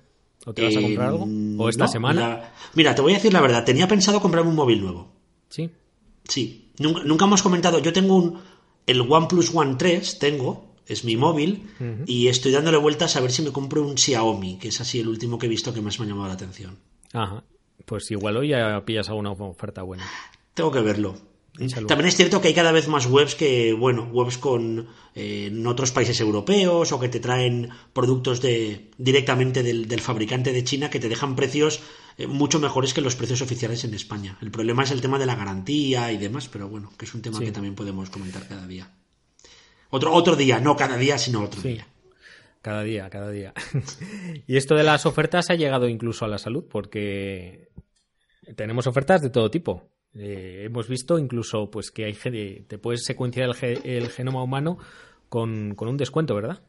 ¿O 0.46 0.54
te 0.54 0.62
vas 0.62 0.74
a 0.76 0.80
Eh, 0.80 0.82
comprar 0.82 1.08
algo? 1.08 1.28
¿O 1.62 1.68
esta 1.68 1.84
no, 1.84 1.90
semana? 1.92 2.20
Mira, 2.20 2.54
mira, 2.74 2.94
te 2.94 3.02
voy 3.02 3.12
a 3.12 3.16
decir 3.16 3.32
la 3.34 3.40
verdad. 3.42 3.64
Tenía 3.66 3.86
pensado 3.86 4.20
comprarme 4.20 4.48
un 4.50 4.56
móvil 4.56 4.80
nuevo. 4.80 5.12
Sí. 5.50 5.68
Sí. 6.24 6.61
Nunca, 6.78 7.02
nunca 7.04 7.24
hemos 7.24 7.42
comentado. 7.42 7.78
Yo 7.78 7.92
tengo 7.92 8.16
un. 8.16 8.38
El 8.86 9.00
OnePlus 9.00 9.54
One 9.54 9.76
3, 9.76 10.18
tengo. 10.18 10.72
Es 10.86 11.04
mi 11.04 11.16
móvil. 11.16 11.70
Y 12.06 12.26
estoy 12.26 12.52
dándole 12.52 12.76
vueltas 12.76 13.16
a 13.16 13.20
ver 13.20 13.30
si 13.30 13.42
me 13.42 13.52
compro 13.52 13.86
un 13.86 13.96
Xiaomi, 13.96 14.58
que 14.58 14.68
es 14.68 14.80
así 14.80 14.98
el 14.98 15.08
último 15.08 15.38
que 15.38 15.46
he 15.46 15.48
visto 15.48 15.72
que 15.72 15.80
más 15.80 15.98
me 16.00 16.06
ha 16.06 16.08
llamado 16.08 16.28
la 16.28 16.34
atención. 16.34 16.78
Ajá. 17.12 17.44
Pues 17.86 18.10
igual 18.10 18.36
hoy 18.36 18.48
ya 18.48 18.84
pillas 18.84 19.08
alguna 19.08 19.30
oferta 19.30 19.82
buena. 19.82 20.04
Tengo 20.54 20.72
que 20.72 20.80
verlo. 20.80 21.14
También 21.86 22.08
es 22.08 22.16
cierto 22.16 22.40
que 22.40 22.48
hay 22.48 22.54
cada 22.54 22.72
vez 22.72 22.88
más 22.88 23.06
webs 23.06 23.34
que, 23.34 23.74
bueno, 23.74 24.04
webs 24.10 24.38
con 24.38 24.88
eh, 25.14 25.48
en 25.48 25.66
otros 25.66 25.90
países 25.92 26.18
europeos 26.20 26.92
o 26.92 26.98
que 26.98 27.10
te 27.10 27.20
traen 27.20 27.68
productos 27.92 28.40
de 28.40 28.90
directamente 28.96 29.62
del, 29.62 29.86
del 29.86 30.00
fabricante 30.00 30.52
de 30.52 30.64
China 30.64 30.88
que 30.88 30.98
te 30.98 31.10
dejan 31.10 31.36
precios 31.36 31.80
eh, 32.16 32.26
mucho 32.26 32.58
mejores 32.58 32.94
que 32.94 33.02
los 33.02 33.16
precios 33.16 33.42
oficiales 33.42 33.84
en 33.84 33.92
España. 33.92 34.38
El 34.40 34.50
problema 34.50 34.82
es 34.84 34.92
el 34.92 35.02
tema 35.02 35.18
de 35.18 35.26
la 35.26 35.34
garantía 35.34 36.10
y 36.10 36.16
demás, 36.16 36.48
pero 36.48 36.68
bueno, 36.68 36.90
que 36.96 37.04
es 37.04 37.14
un 37.14 37.20
tema 37.20 37.38
Sí. 37.38 37.44
que 37.44 37.52
también 37.52 37.74
podemos 37.74 38.08
comentar 38.08 38.48
cada 38.48 38.66
día. 38.66 38.90
Otro, 39.90 40.10
otro 40.14 40.36
día, 40.36 40.58
no 40.58 40.74
cada 40.74 40.96
día, 40.96 41.18
sino 41.18 41.42
otro 41.42 41.60
Sí. 41.60 41.68
día. 41.68 41.86
Cada 42.62 42.82
día, 42.82 43.10
cada 43.10 43.30
día. 43.30 43.52
y 44.46 44.56
esto 44.56 44.74
de 44.74 44.84
las 44.84 45.04
ofertas 45.04 45.50
ha 45.50 45.54
llegado 45.54 45.86
incluso 45.88 46.24
a 46.24 46.28
la 46.28 46.38
salud, 46.38 46.64
porque 46.70 47.68
tenemos 48.56 48.86
ofertas 48.86 49.20
de 49.20 49.28
todo 49.28 49.50
tipo. 49.50 49.91
Eh, 50.14 50.64
hemos 50.66 50.88
visto 50.88 51.18
incluso 51.18 51.70
pues 51.70 51.90
que 51.90 52.04
hay 52.04 52.14
te 52.68 52.78
puedes 52.78 53.04
secuenciar 53.04 53.48
el, 53.48 53.54
ge- 53.54 53.80
el 53.96 54.08
genoma 54.10 54.42
humano 54.42 54.78
con, 55.28 55.74
con 55.74 55.88
un 55.88 55.96
descuento, 55.96 56.34
¿verdad? 56.34 56.60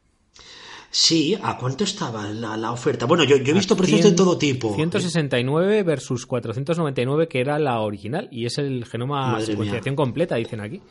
Sí, 0.89 1.35
¿a 1.41 1.57
cuánto 1.57 1.83
estaba 1.83 2.29
la, 2.29 2.55
la 2.55 2.71
oferta? 2.71 3.05
Bueno, 3.07 3.23
yo, 3.23 3.35
yo 3.37 3.51
he 3.51 3.55
visto 3.55 3.75
precios 3.75 4.01
de 4.03 4.11
todo 4.11 4.37
tipo. 4.37 4.75
169 4.75 5.81
versus 5.83 6.25
499 6.27 7.27
que 7.27 7.39
era 7.41 7.57
la 7.57 7.79
original 7.81 8.27
y 8.31 8.45
es 8.45 8.59
el 8.59 8.85
genoma 8.85 9.31
Madre 9.33 9.45
secuenciación 9.47 9.95
completa, 9.95 10.35
dicen 10.35 10.59
aquí. 10.61 10.81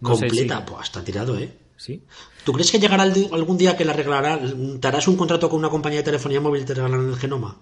No 0.00 0.10
Completa, 0.10 0.58
si- 0.66 0.72
pues 0.72 0.82
está 0.88 1.02
tirado, 1.04 1.38
¿eh? 1.38 1.50
sí. 1.76 2.02
¿Tú 2.44 2.52
crees 2.52 2.70
que 2.72 2.78
llegará 2.80 3.04
algún 3.04 3.56
día 3.56 3.76
que 3.76 3.84
la 3.84 3.92
arreglará? 3.92 4.38
¿Te 4.80 4.88
harás 4.88 5.08
un 5.08 5.16
contrato 5.16 5.48
con 5.48 5.60
una 5.60 5.70
compañía 5.70 6.00
de 6.00 6.04
telefonía 6.04 6.40
móvil 6.40 6.62
y 6.62 6.64
te 6.66 6.74
regalarán 6.74 7.08
el 7.08 7.16
genoma? 7.16 7.60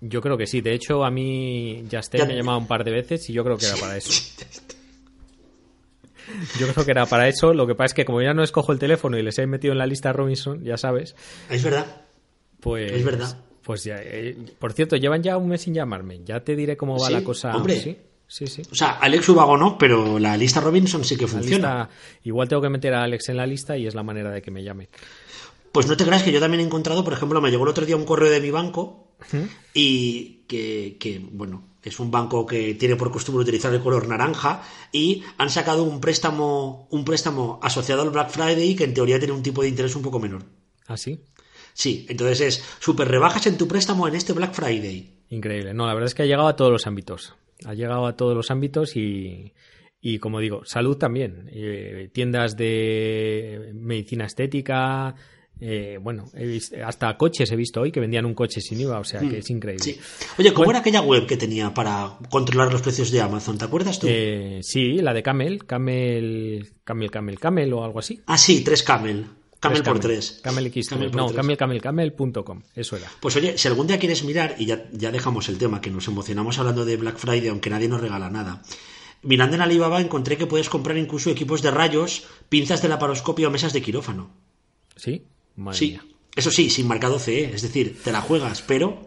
Yo 0.00 0.20
creo 0.22 0.36
que 0.38 0.46
sí. 0.46 0.60
De 0.60 0.72
hecho, 0.72 1.04
a 1.04 1.10
mí 1.10 1.84
Justin 1.90 2.26
me 2.26 2.32
ha 2.32 2.36
llamado 2.36 2.58
un 2.58 2.66
par 2.66 2.84
de 2.84 2.90
veces 2.90 3.28
y 3.28 3.32
yo 3.34 3.44
creo 3.44 3.56
que 3.58 3.66
era 3.66 3.76
para 3.76 3.96
eso. 3.98 4.12
Yo 6.58 6.68
creo 6.72 6.84
que 6.84 6.90
era 6.92 7.06
para 7.06 7.28
eso. 7.28 7.52
Lo 7.54 7.66
que 7.66 7.74
pasa 7.74 7.86
es 7.86 7.94
que 7.94 8.04
como 8.04 8.22
ya 8.22 8.32
no 8.34 8.42
escojo 8.42 8.72
el 8.72 8.78
teléfono 8.78 9.18
y 9.18 9.22
les 9.22 9.38
he 9.38 9.46
metido 9.46 9.72
en 9.72 9.78
la 9.78 9.86
lista 9.86 10.12
Robinson, 10.12 10.62
ya 10.64 10.76
sabes, 10.76 11.16
Es 11.48 11.62
verdad. 11.64 12.02
pues... 12.60 12.92
Es 12.92 13.04
verdad. 13.04 13.36
Pues 13.62 13.84
ya... 13.84 13.96
eh, 14.00 14.36
por 14.58 14.72
cierto, 14.72 14.96
llevan 14.96 15.22
ya 15.22 15.36
un 15.36 15.48
mes 15.48 15.62
sin 15.62 15.74
llamarme. 15.74 16.20
Ya 16.24 16.40
te 16.40 16.56
diré 16.56 16.76
cómo 16.76 16.98
va 16.98 17.08
Sí, 17.08 17.12
la 17.12 17.22
cosa. 17.24 17.54
hombre. 17.56 17.78
Sí, 17.80 17.96
Sí, 18.32 18.46
sí. 18.46 18.62
O 18.70 18.74
sea, 18.76 18.90
Alex 19.00 19.28
Ubago 19.30 19.56
no, 19.56 19.76
pero 19.76 20.20
la 20.20 20.36
lista 20.36 20.60
Robinson 20.60 21.04
sí 21.04 21.16
que 21.16 21.26
funciona. 21.26 21.78
lista- 21.80 21.90
igual 22.22 22.46
tengo 22.48 22.62
que 22.62 22.68
meter 22.68 22.94
a 22.94 23.02
Alex 23.02 23.28
en 23.28 23.36
la 23.36 23.44
lista 23.44 23.76
y 23.76 23.88
es 23.88 23.94
la 23.96 24.04
manera 24.04 24.30
de 24.30 24.40
que 24.40 24.52
me 24.52 24.62
llame. 24.62 24.88
Pues 25.72 25.88
no 25.88 25.96
te 25.96 26.04
creas 26.04 26.22
que 26.22 26.30
yo 26.30 26.38
también 26.38 26.60
he 26.60 26.64
encontrado, 26.64 27.02
por 27.02 27.12
ejemplo, 27.12 27.40
me 27.40 27.50
llegó 27.50 27.64
el 27.64 27.70
otro 27.70 27.84
día 27.84 27.96
un 27.96 28.04
correo 28.04 28.30
de 28.30 28.40
mi 28.40 28.52
banco 28.52 29.09
y 29.74 30.44
que, 30.46 30.96
que, 30.98 31.18
bueno, 31.18 31.70
es 31.82 31.98
un 31.98 32.10
banco 32.10 32.44
que 32.46 32.74
tiene 32.74 32.96
por 32.96 33.10
costumbre 33.10 33.42
utilizar 33.42 33.72
el 33.72 33.80
color 33.80 34.06
naranja 34.08 34.62
y 34.92 35.22
han 35.38 35.50
sacado 35.50 35.84
un 35.84 36.00
préstamo, 36.00 36.88
un 36.90 37.04
préstamo 37.04 37.58
asociado 37.62 38.02
al 38.02 38.10
Black 38.10 38.30
Friday 38.30 38.74
que 38.74 38.84
en 38.84 38.94
teoría 38.94 39.18
tiene 39.18 39.34
un 39.34 39.42
tipo 39.42 39.62
de 39.62 39.68
interés 39.68 39.96
un 39.96 40.02
poco 40.02 40.18
menor. 40.18 40.44
¿Así? 40.86 41.20
Sí, 41.72 42.06
entonces 42.08 42.40
es 42.40 42.64
super 42.80 43.08
rebajas 43.08 43.46
en 43.46 43.56
tu 43.56 43.66
préstamo 43.68 44.06
en 44.08 44.14
este 44.14 44.32
Black 44.32 44.52
Friday. 44.52 45.20
Increíble. 45.30 45.72
No, 45.72 45.86
la 45.86 45.94
verdad 45.94 46.08
es 46.08 46.14
que 46.14 46.22
ha 46.22 46.26
llegado 46.26 46.48
a 46.48 46.56
todos 46.56 46.72
los 46.72 46.86
ámbitos. 46.86 47.34
Ha 47.64 47.74
llegado 47.74 48.06
a 48.06 48.16
todos 48.16 48.34
los 48.34 48.50
ámbitos 48.50 48.96
y, 48.96 49.52
y 50.00 50.18
como 50.18 50.40
digo, 50.40 50.64
salud 50.64 50.96
también. 50.96 51.48
Eh, 51.52 52.10
tiendas 52.12 52.56
de 52.56 53.70
medicina 53.74 54.26
estética. 54.26 55.14
Eh, 55.60 55.98
bueno, 56.00 56.24
he 56.34 56.46
vis- 56.46 56.72
hasta 56.84 57.16
coches 57.16 57.50
he 57.52 57.56
visto 57.56 57.80
hoy 57.80 57.92
que 57.92 58.00
vendían 58.00 58.24
un 58.26 58.34
coche 58.34 58.60
sin 58.60 58.80
IVA, 58.80 58.98
o 58.98 59.04
sea 59.04 59.20
que 59.20 59.38
es 59.38 59.50
increíble. 59.50 59.82
Sí. 59.84 59.98
Oye, 60.38 60.52
¿cómo 60.52 60.64
Bueno. 60.66 60.70
era 60.72 60.80
aquella 60.80 61.02
web 61.02 61.26
que 61.26 61.36
tenía 61.36 61.72
para 61.74 62.16
controlar 62.30 62.72
los 62.72 62.82
precios 62.82 63.10
de 63.10 63.20
Amazon? 63.20 63.58
¿Te 63.58 63.64
acuerdas 63.64 63.98
tú? 63.98 64.06
Eh, 64.08 64.60
sí, 64.62 64.94
la 65.02 65.12
de 65.12 65.22
Camel, 65.22 65.64
Camel, 65.66 66.72
Camel, 66.84 67.10
Camel, 67.10 67.38
Camel 67.38 67.72
o 67.72 67.84
algo 67.84 67.98
así. 67.98 68.20
Ah, 68.26 68.38
sí, 68.38 68.62
tres 68.64 68.82
Camel. 68.82 69.26
Camel 69.60 69.82
por 69.82 70.00
tres. 70.00 70.40
Camel 70.42 70.72
X3. 70.72 70.88
Camel 70.88 71.10
no. 71.12 71.32
Camel, 71.34 71.56
Camel, 71.58 71.82
Camel.com. 71.82 72.62
Eso 72.74 72.96
era. 72.96 73.08
Pues 73.20 73.36
oye, 73.36 73.58
si 73.58 73.68
algún 73.68 73.86
día 73.86 73.98
quieres 73.98 74.24
mirar, 74.24 74.54
y 74.58 74.64
ya, 74.64 74.88
ya 74.92 75.10
dejamos 75.12 75.50
el 75.50 75.58
tema, 75.58 75.82
que 75.82 75.90
nos 75.90 76.08
emocionamos 76.08 76.58
hablando 76.58 76.86
de 76.86 76.96
Black 76.96 77.18
Friday, 77.18 77.48
aunque 77.48 77.68
nadie 77.68 77.86
nos 77.86 78.00
regala 78.00 78.30
nada. 78.30 78.62
Mirando 79.22 79.56
en 79.56 79.60
Alibaba 79.60 80.00
encontré 80.00 80.38
que 80.38 80.46
puedes 80.46 80.70
comprar 80.70 80.96
incluso 80.96 81.28
equipos 81.28 81.60
de 81.60 81.70
rayos, 81.70 82.24
pinzas 82.48 82.80
de 82.80 82.88
laparoscopio 82.88 83.48
o 83.48 83.50
mesas 83.50 83.74
de 83.74 83.82
quirófano. 83.82 84.30
¿Sí? 84.96 85.24
Madre 85.56 85.78
Sí, 85.78 85.90
mía. 85.90 86.04
eso 86.36 86.50
sí, 86.50 86.70
sin 86.70 86.86
marcado 86.88 87.18
CE, 87.18 87.44
es 87.54 87.62
decir, 87.62 88.00
te 88.02 88.12
la 88.12 88.20
juegas, 88.20 88.62
pero 88.62 89.06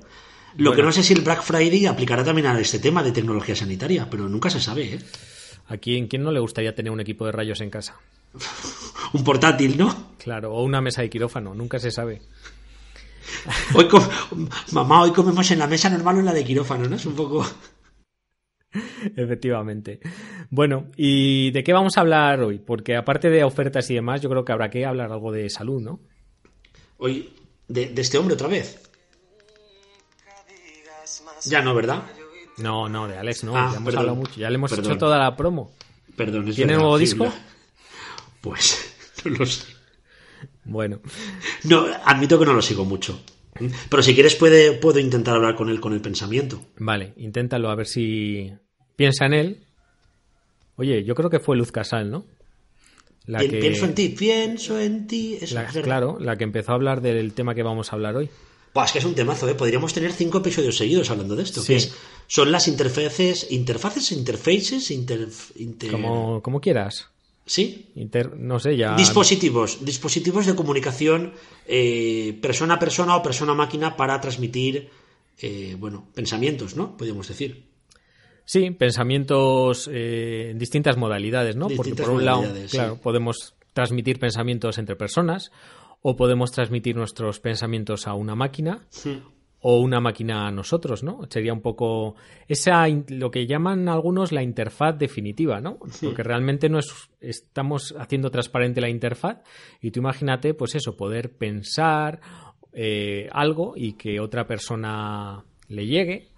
lo 0.57 0.75
que 0.75 0.83
no 0.83 0.91
sé 0.91 1.03
si 1.03 1.13
el 1.13 1.21
Black 1.21 1.41
Friday 1.43 1.85
aplicará 1.88 2.23
también 2.23 2.47
a 2.47 2.59
este 2.59 2.79
tema 2.79 3.01
de 3.03 3.12
tecnología 3.12 3.55
sanitaria, 3.55 4.09
pero 4.09 4.29
nunca 4.29 4.50
se 4.50 4.59
sabe, 4.62 4.95
¿eh? 4.95 5.00
¿A 5.67 5.77
quién, 5.77 6.07
quién 6.07 6.23
no 6.23 6.31
le 6.31 6.39
gustaría 6.41 6.75
tener 6.75 6.91
un 6.91 7.00
equipo 7.00 7.25
de 7.25 7.31
rayos 7.31 7.62
en 7.62 7.69
casa? 7.69 7.95
Un 9.13 9.23
portátil, 9.23 9.77
¿no? 9.77 10.13
Claro, 10.17 10.53
o 10.53 10.63
una 10.63 10.81
mesa 10.81 11.01
de 11.01 11.09
quirófano, 11.09 11.53
nunca 11.53 11.79
se 11.79 11.91
sabe. 11.91 12.21
Hoy 13.75 13.88
com- 13.88 14.07
Mamá, 14.71 15.01
hoy 15.03 15.12
comemos 15.12 15.50
en 15.51 15.59
la 15.59 15.67
mesa 15.67 15.89
normal 15.89 16.17
o 16.17 16.19
en 16.19 16.25
la 16.25 16.33
de 16.33 16.43
quirófano, 16.43 16.88
¿no? 16.89 16.95
Es 16.95 17.05
un 17.05 17.15
poco... 17.15 17.45
Efectivamente. 19.15 20.00
Bueno, 20.50 20.88
¿y 20.97 21.51
de 21.51 21.63
qué 21.63 21.73
vamos 21.73 21.97
a 21.97 22.01
hablar 22.01 22.41
hoy? 22.41 22.59
Porque 22.59 22.95
aparte 22.95 23.29
de 23.29 23.43
ofertas 23.43 23.89
y 23.91 23.95
demás, 23.95 24.21
yo 24.21 24.29
creo 24.29 24.43
que 24.45 24.51
habrá 24.51 24.69
que 24.69 24.85
hablar 24.85 25.12
algo 25.12 25.31
de 25.31 25.50
salud, 25.50 25.81
¿no? 25.81 26.00
Hoy, 27.05 27.29
de, 27.67 27.88
de 27.88 28.01
este 28.01 28.17
hombre 28.17 28.36
otra 28.36 28.48
vez. 28.48 28.79
Ya 31.45 31.62
no, 31.62 31.75
¿verdad? 31.75 32.03
No, 32.57 32.88
no, 32.88 33.10
de 33.10 33.17
Alex 33.17 33.43
no, 33.43 33.57
Ah, 33.57 33.69
ya 33.72 33.77
hemos 33.77 33.86
perdón. 33.88 34.00
hablado 34.00 34.15
mucho, 34.15 34.39
ya 34.39 34.50
le 34.50 34.55
hemos 34.55 34.72
Perdón. 34.72 34.91
hecho 34.91 34.98
toda 35.00 35.17
la 35.19 35.36
promo. 35.36 35.74
Perdón, 36.15 36.48
es 36.48 36.55
¿Tiene 36.55 36.75
nuevo 36.75 36.98
disco? 36.98 37.29
Pues 38.39 38.95
no 39.25 39.31
lo 39.31 39.45
sé. 39.45 39.74
Bueno, 40.63 41.01
No, 41.65 41.86
admito 42.05 42.39
que 42.39 42.45
no 42.45 42.53
lo 42.53 42.62
sigo 42.62 42.86
mucho. 42.86 43.19
Pero 43.89 44.01
si 44.01 44.13
quieres 44.13 44.36
puede, 44.36 44.72
puedo 44.77 45.00
intentar 45.00 45.36
hablar 45.36 45.55
con 45.55 45.69
él 45.69 45.81
con 45.81 45.91
el 45.93 46.00
pensamiento. 46.00 46.62
vale, 46.77 47.13
inténtalo 47.17 47.69
a 47.69 47.75
ver 47.75 47.86
si 47.88 48.53
piensa 48.95 49.25
en 49.25 49.33
él. 49.33 49.67
Oye, 50.77 51.03
yo 51.03 51.15
creo 51.15 51.29
que 51.29 51.39
fue 51.41 51.57
Luz 51.57 51.72
Casal, 51.74 52.10
¿no? 52.10 52.25
La 53.25 53.39
Pi- 53.39 53.48
que, 53.50 53.58
Pienso 53.60 53.86
en 53.86 53.96
ti, 53.96 54.10
pienso 54.10 54.80
en 54.80 55.08
ti. 55.08 55.38
Eso 55.39 55.56
la- 55.56 55.65
claro, 55.68 56.18
la 56.20 56.36
que 56.38 56.44
empezó 56.44 56.72
a 56.74 56.75
hablar 56.75 57.01
del 57.01 57.34
tema 57.34 57.56
que 57.56 57.63
vamos 57.63 57.92
a 57.92 57.96
hablar 57.96 58.15
hoy. 58.17 58.30
Buah, 58.74 58.86
es 58.86 58.91
que 58.91 59.00
es 59.00 59.06
un 59.06 59.15
temazo, 59.15 59.47
¿eh? 59.47 59.56
Podríamos 59.56 59.93
tener 59.93 60.12
cinco 60.12 60.39
episodios 60.39 60.76
seguidos 60.78 61.10
hablando 61.10 61.36
de 61.36 61.43
esto. 61.43 61.62
Sí. 61.62 61.67
que 61.67 61.76
es- 61.78 61.93
son 62.28 62.52
las 62.52 62.67
interfaces, 62.67 63.47
interfaces, 63.52 64.12
interfaces, 64.12 64.89
inter, 64.91 65.28
inter- 65.58 65.91
Como, 65.91 66.41
como 66.41 66.60
quieras. 66.60 67.10
¿Sí? 67.45 67.88
Inter- 67.95 68.36
no 68.38 68.60
sé, 68.60 68.76
ya. 68.78 68.95
Dispositivos, 68.95 69.84
dispositivos 69.86 70.45
de 70.45 70.56
comunicación 70.56 71.34
eh, 71.67 72.38
persona 72.41 72.76
a 72.76 72.80
persona 72.80 73.15
o 73.17 73.21
persona 73.24 73.52
a 73.52 73.56
máquina 73.56 73.95
para 73.97 74.19
transmitir, 74.21 74.89
eh, 75.39 75.76
bueno, 75.78 76.08
pensamientos, 76.15 76.76
¿no? 76.76 76.95
Podríamos 76.97 77.28
decir. 77.28 77.63
Sí, 78.45 78.71
pensamientos 78.71 79.89
eh, 79.91 80.49
en 80.51 80.60
distintas 80.60 80.97
modalidades, 80.97 81.56
¿no? 81.56 81.67
Porque 81.69 81.95
por 81.95 82.10
un 82.10 82.25
lado, 82.25 82.43
claro, 82.69 82.95
sí. 82.95 82.99
podemos 83.01 83.56
transmitir 83.73 84.19
pensamientos 84.19 84.77
entre 84.77 84.95
personas 84.95 85.51
o 86.01 86.15
podemos 86.15 86.51
transmitir 86.51 86.95
nuestros 86.95 87.39
pensamientos 87.39 88.08
a 88.08 88.13
una 88.13 88.36
máquina 88.36 88.86
o 89.62 89.79
una 89.79 90.01
máquina 90.01 90.45
a 90.45 90.51
nosotros, 90.51 91.03
¿no? 91.03 91.21
Sería 91.29 91.53
un 91.53 91.62
poco 91.62 92.15
esa 92.49 92.86
lo 93.08 93.32
que 93.32 93.47
llaman 93.47 93.88
algunos 93.88 94.34
la 94.34 94.43
interfaz 94.43 94.97
definitiva, 94.99 95.62
¿no? 95.62 95.79
Porque 96.01 96.21
realmente 96.21 96.67
no 96.67 96.79
es 96.79 97.10
estamos 97.21 97.95
haciendo 97.97 98.29
transparente 98.29 98.82
la 98.82 98.89
interfaz 98.89 99.38
y 99.82 99.91
tú 99.91 100.01
imagínate, 100.01 100.53
pues 100.53 100.75
eso, 100.75 100.97
poder 100.97 101.32
pensar 101.38 102.19
eh, 102.73 103.29
algo 103.32 103.73
y 103.77 103.93
que 103.93 104.19
otra 104.19 104.45
persona 104.45 105.45
le 105.69 105.88
llegue 105.88 106.33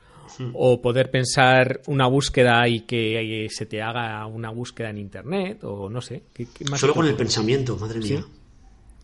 o 0.54 0.82
poder 0.82 1.12
pensar 1.12 1.82
una 1.88 2.08
búsqueda 2.08 2.68
y 2.68 2.82
que 2.82 3.48
se 3.50 3.66
te 3.66 3.82
haga 3.82 4.26
una 4.28 4.50
búsqueda 4.50 4.90
en 4.90 4.98
internet 4.98 5.64
o 5.64 5.90
no 5.90 6.02
sé. 6.02 6.24
¿qué- 6.34 6.48
qué 6.54 6.66
más 6.66 6.80
Solo 6.80 6.94
con 6.94 7.06
el 7.08 7.16
pensamiento, 7.16 7.78
madre 7.78 8.00
mía. 8.00 8.26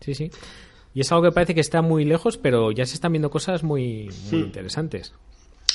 Sí, 0.00 0.14
sí. 0.14 0.30
Y 0.94 1.00
es 1.00 1.10
algo 1.12 1.24
que 1.24 1.32
parece 1.32 1.54
que 1.54 1.60
está 1.60 1.80
muy 1.80 2.04
lejos, 2.04 2.36
pero 2.36 2.70
ya 2.72 2.84
se 2.84 2.94
están 2.94 3.12
viendo 3.12 3.30
cosas 3.30 3.62
muy, 3.62 4.10
muy 4.30 4.40
interesantes. 4.40 5.12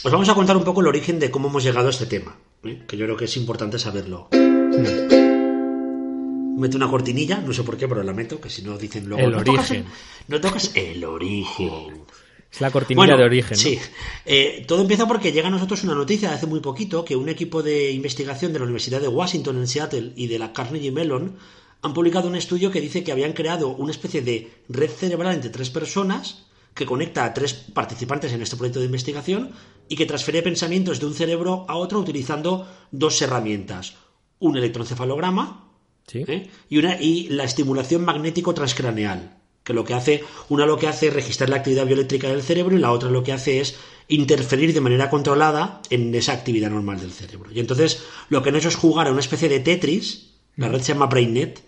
Os 0.04 0.12
vamos 0.12 0.30
a 0.30 0.36
contar 0.36 0.56
un 0.58 0.64
poco 0.64 0.82
el 0.82 0.88
origen 0.88 1.18
de 1.20 1.32
cómo 1.32 1.48
hemos 1.50 1.64
llegado 1.64 1.88
a 1.88 1.90
este 1.90 2.06
tema, 2.06 2.38
¿eh? 2.64 2.84
que 2.88 2.98
yo 2.98 3.06
creo 3.06 3.18
que 3.18 3.26
es 3.26 3.36
importante 3.38 3.80
saberlo. 3.80 4.28
Mete 6.58 6.76
una 6.76 6.90
cortinilla, 6.90 7.40
no 7.40 7.54
sé 7.54 7.64
por 7.64 7.78
qué, 7.78 7.88
pero 7.88 8.02
la 8.04 8.14
meto, 8.14 8.42
que 8.42 8.50
si 8.50 8.64
no 8.64 8.78
dicen 8.78 9.08
luego. 9.08 9.24
El 9.26 9.32
"No 9.32 9.44
tocas 9.44 9.70
origen". 9.72 9.86
el- 9.86 9.92
no 10.28 10.42
tocas 10.42 10.72
el 10.76 11.04
origen. 11.04 12.04
Es 12.58 12.62
la 12.62 12.72
cortinilla 12.72 13.16
de 13.16 13.24
origen, 13.24 13.56
¿no? 13.56 13.62
Sí, 13.62 13.78
Eh, 14.26 14.66
todo 14.68 14.82
empieza 14.82 15.08
porque 15.08 15.32
llega 15.32 15.48
a 15.48 15.52
nosotros 15.52 15.84
una 15.84 15.94
noticia 15.94 16.30
de 16.30 16.36
hace 16.36 16.48
muy 16.48 16.60
poquito 16.60 17.06
que 17.06 17.16
un 17.16 17.30
equipo 17.30 17.62
de 17.62 17.92
investigación 17.92 18.52
de 18.52 18.58
la 18.58 18.66
Universidad 18.66 19.00
de 19.00 19.08
Washington 19.08 19.58
en 19.58 19.68
Seattle 19.68 20.14
y 20.16 20.26
de 20.26 20.40
la 20.40 20.54
Carnegie 20.54 20.92
Mellon 20.92 21.38
han 21.84 21.94
publicado 21.94 22.28
un 22.28 22.36
estudio 22.36 22.72
que 22.72 22.82
dice 22.82 23.04
que 23.04 23.12
habían 23.12 23.34
creado 23.34 23.70
una 23.70 23.92
especie 23.92 24.24
de 24.24 24.52
red 24.70 24.90
cerebral 24.90 25.36
entre 25.36 25.52
tres 25.52 25.70
personas 25.70 26.48
que 26.74 26.88
conecta 26.88 27.26
a 27.26 27.34
tres 27.36 27.54
participantes 27.54 28.34
en 28.34 28.42
este 28.42 28.56
proyecto 28.58 28.80
de 28.80 28.88
investigación 28.88 29.52
y 29.88 29.96
que 29.96 30.08
transfiere 30.08 30.42
pensamientos 30.42 31.00
de 31.00 31.06
un 31.06 31.14
cerebro 31.14 31.66
a 31.68 31.76
otro 31.76 32.00
utilizando 32.00 32.68
dos 32.90 33.22
herramientas. 33.22 33.96
Un 34.40 34.58
electroencefalograma 34.58 35.64
Sí. 36.08 36.24
¿eh? 36.28 36.50
y, 36.70 36.78
una, 36.78 37.00
y 37.02 37.28
la 37.28 37.44
estimulación 37.44 38.06
magnético 38.06 38.54
transcraneal, 38.54 39.37
que 39.68 39.74
lo 39.74 39.84
que 39.84 39.94
hace, 39.94 40.24
una 40.48 40.66
lo 40.66 40.78
que 40.78 40.88
hace 40.88 41.10
es 41.10 41.14
registrar 41.14 41.50
la 41.50 41.58
actividad 41.58 41.86
bioeléctrica 41.86 42.30
del 42.30 42.42
cerebro 42.42 42.78
y 42.78 42.80
la 42.80 42.94
otra 42.94 43.10
lo 43.10 43.22
que 43.22 43.34
hace 43.34 43.60
es 43.60 43.76
interferir 44.08 44.74
de 44.74 44.80
manera 44.80 45.10
controlada 45.10 45.82
en 45.90 46.16
esa 46.16 46.32
actividad 46.32 46.70
normal 46.70 47.02
del 47.02 47.12
cerebro. 47.12 47.52
Y 47.52 47.60
entonces 47.60 48.02
lo 48.30 48.42
que 48.42 48.48
han 48.48 48.56
hecho 48.56 48.70
es 48.70 48.78
jugar 48.78 49.08
a 49.08 49.12
una 49.12 49.20
especie 49.20 49.50
de 49.50 49.60
Tetris, 49.60 50.36
la 50.56 50.70
red 50.70 50.80
se 50.80 50.94
llama 50.94 51.08
BrainNet, 51.08 51.62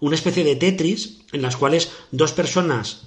una 0.00 0.16
especie 0.16 0.42
de 0.42 0.56
Tetris 0.56 1.20
en 1.30 1.42
las 1.42 1.56
cuales 1.56 1.92
dos 2.10 2.32
personas 2.32 3.02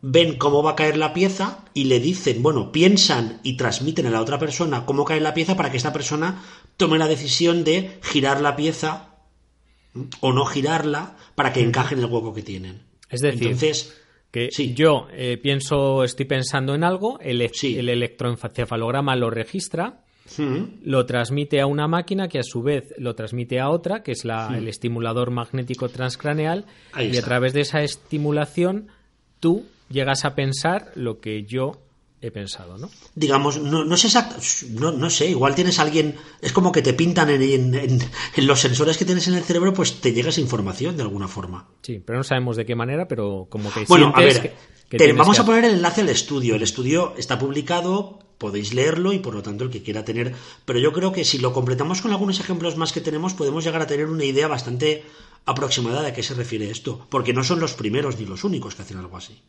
ven 0.00 0.38
cómo 0.38 0.62
va 0.62 0.70
a 0.70 0.76
caer 0.76 0.96
la 0.96 1.12
pieza 1.12 1.66
y 1.74 1.84
le 1.84 2.00
dicen, 2.00 2.42
bueno, 2.42 2.72
piensan 2.72 3.40
y 3.42 3.58
transmiten 3.58 4.06
a 4.06 4.10
la 4.10 4.22
otra 4.22 4.38
persona 4.38 4.86
cómo 4.86 5.04
cae 5.04 5.20
la 5.20 5.34
pieza 5.34 5.54
para 5.54 5.70
que 5.70 5.76
esta 5.76 5.92
persona 5.92 6.42
tome 6.78 6.96
la 6.96 7.08
decisión 7.08 7.62
de 7.62 7.98
girar 8.02 8.40
la 8.40 8.56
pieza 8.56 9.10
o 10.20 10.32
no 10.32 10.46
girarla 10.46 11.18
para 11.34 11.52
que 11.52 11.60
encaje 11.60 11.94
en 11.94 12.00
el 12.00 12.06
hueco 12.06 12.32
que 12.32 12.40
tienen. 12.40 12.91
Es 13.12 13.20
decir, 13.20 13.42
Entonces, 13.44 14.02
que 14.30 14.48
sí. 14.50 14.74
yo 14.74 15.06
eh, 15.12 15.36
pienso, 15.40 16.02
estoy 16.04 16.24
pensando 16.26 16.74
en 16.74 16.82
algo, 16.82 17.18
el, 17.20 17.48
Sí. 17.52 17.78
el 17.78 17.88
electroencefalograma 17.90 19.14
lo 19.16 19.30
registra, 19.30 20.00
mm, 20.38 20.62
lo 20.84 21.04
transmite 21.06 21.60
a 21.60 21.66
una 21.66 21.86
máquina 21.86 22.28
que 22.28 22.38
a 22.38 22.42
su 22.42 22.62
vez 22.62 22.94
lo 22.98 23.14
transmite 23.14 23.60
a 23.60 23.68
otra, 23.68 24.02
que 24.02 24.12
es 24.12 24.24
la, 24.24 24.56
el 24.56 24.68
estimulador 24.68 25.30
magnético 25.30 25.88
transcraneal, 25.88 26.64
Ahí 26.92 27.10
y 27.12 27.16
a 27.18 27.22
través 27.22 27.52
de 27.52 27.60
esa 27.60 27.82
estimulación 27.82 28.88
tú 29.40 29.66
llegas 29.90 30.24
a 30.24 30.34
pensar 30.34 30.90
lo 30.94 31.20
que 31.20 31.42
yo 31.44 31.72
he 32.22 32.30
pensado, 32.30 32.78
¿no? 32.78 32.88
digamos, 33.14 33.58
no, 33.60 33.84
no 33.84 33.96
sé 33.96 34.06
exacto, 34.06 34.36
no, 34.70 34.92
no 34.92 35.10
sé, 35.10 35.28
igual 35.28 35.54
tienes 35.56 35.78
a 35.78 35.82
alguien, 35.82 36.14
es 36.40 36.52
como 36.52 36.70
que 36.72 36.80
te 36.80 36.94
pintan 36.94 37.28
en, 37.30 37.42
en- 37.42 37.74
en- 37.74 38.00
en 38.36 38.46
los 38.46 38.60
sensores 38.60 38.96
que 38.96 39.04
tienes 39.04 39.26
en 39.28 39.34
el 39.34 39.42
cerebro, 39.42 39.74
pues 39.74 40.00
te 40.00 40.12
llega 40.12 40.28
esa 40.30 40.40
información 40.40 40.96
de 40.96 41.02
alguna 41.02 41.26
forma. 41.28 41.68
Sí, 41.82 42.00
pero 42.04 42.18
no 42.18 42.24
sabemos 42.24 42.56
de 42.56 42.64
qué 42.64 42.74
manera, 42.76 43.08
pero 43.08 43.46
como 43.50 43.72
que 43.72 43.84
Bueno, 43.88 44.12
a 44.14 44.20
ver. 44.20 44.54
que, 44.88 45.12
vamos 45.12 45.38
a 45.40 45.44
poner 45.44 45.64
el 45.64 45.74
enlace 45.74 46.02
al 46.02 46.08
estudio. 46.10 46.54
El 46.54 46.62
estudio 46.62 47.14
está 47.18 47.38
publicado, 47.38 48.20
podéis 48.38 48.72
leerlo 48.72 49.12
y 49.12 49.18
por 49.18 49.34
lo 49.34 49.42
tanto 49.42 49.64
el 49.64 49.70
que 49.70 49.82
quiera 49.82 50.04
tener. 50.04 50.34
Pero 50.64 50.78
yo 50.78 50.92
creo 50.92 51.12
que 51.12 51.24
si 51.24 51.38
lo 51.38 51.52
completamos 51.52 52.02
con 52.02 52.12
algunos 52.12 52.38
ejemplos 52.40 52.76
más 52.76 52.92
que 52.92 53.00
tenemos, 53.00 53.34
podemos 53.34 53.64
llegar 53.64 53.82
a 53.82 53.86
tener 53.86 54.06
una 54.06 54.24
idea 54.24 54.46
bastante 54.48 55.02
aproximada 55.44 56.02
de 56.02 56.08
a 56.08 56.12
qué 56.12 56.22
se 56.22 56.34
refiere 56.34 56.70
esto. 56.70 57.06
Porque 57.10 57.32
no 57.32 57.42
son 57.42 57.58
los 57.58 57.74
primeros 57.74 58.18
ni 58.18 58.26
los 58.26 58.44
únicos 58.44 58.74
que 58.74 58.82
hacen 58.82 58.98
algo 58.98 59.16
así. 59.16 59.40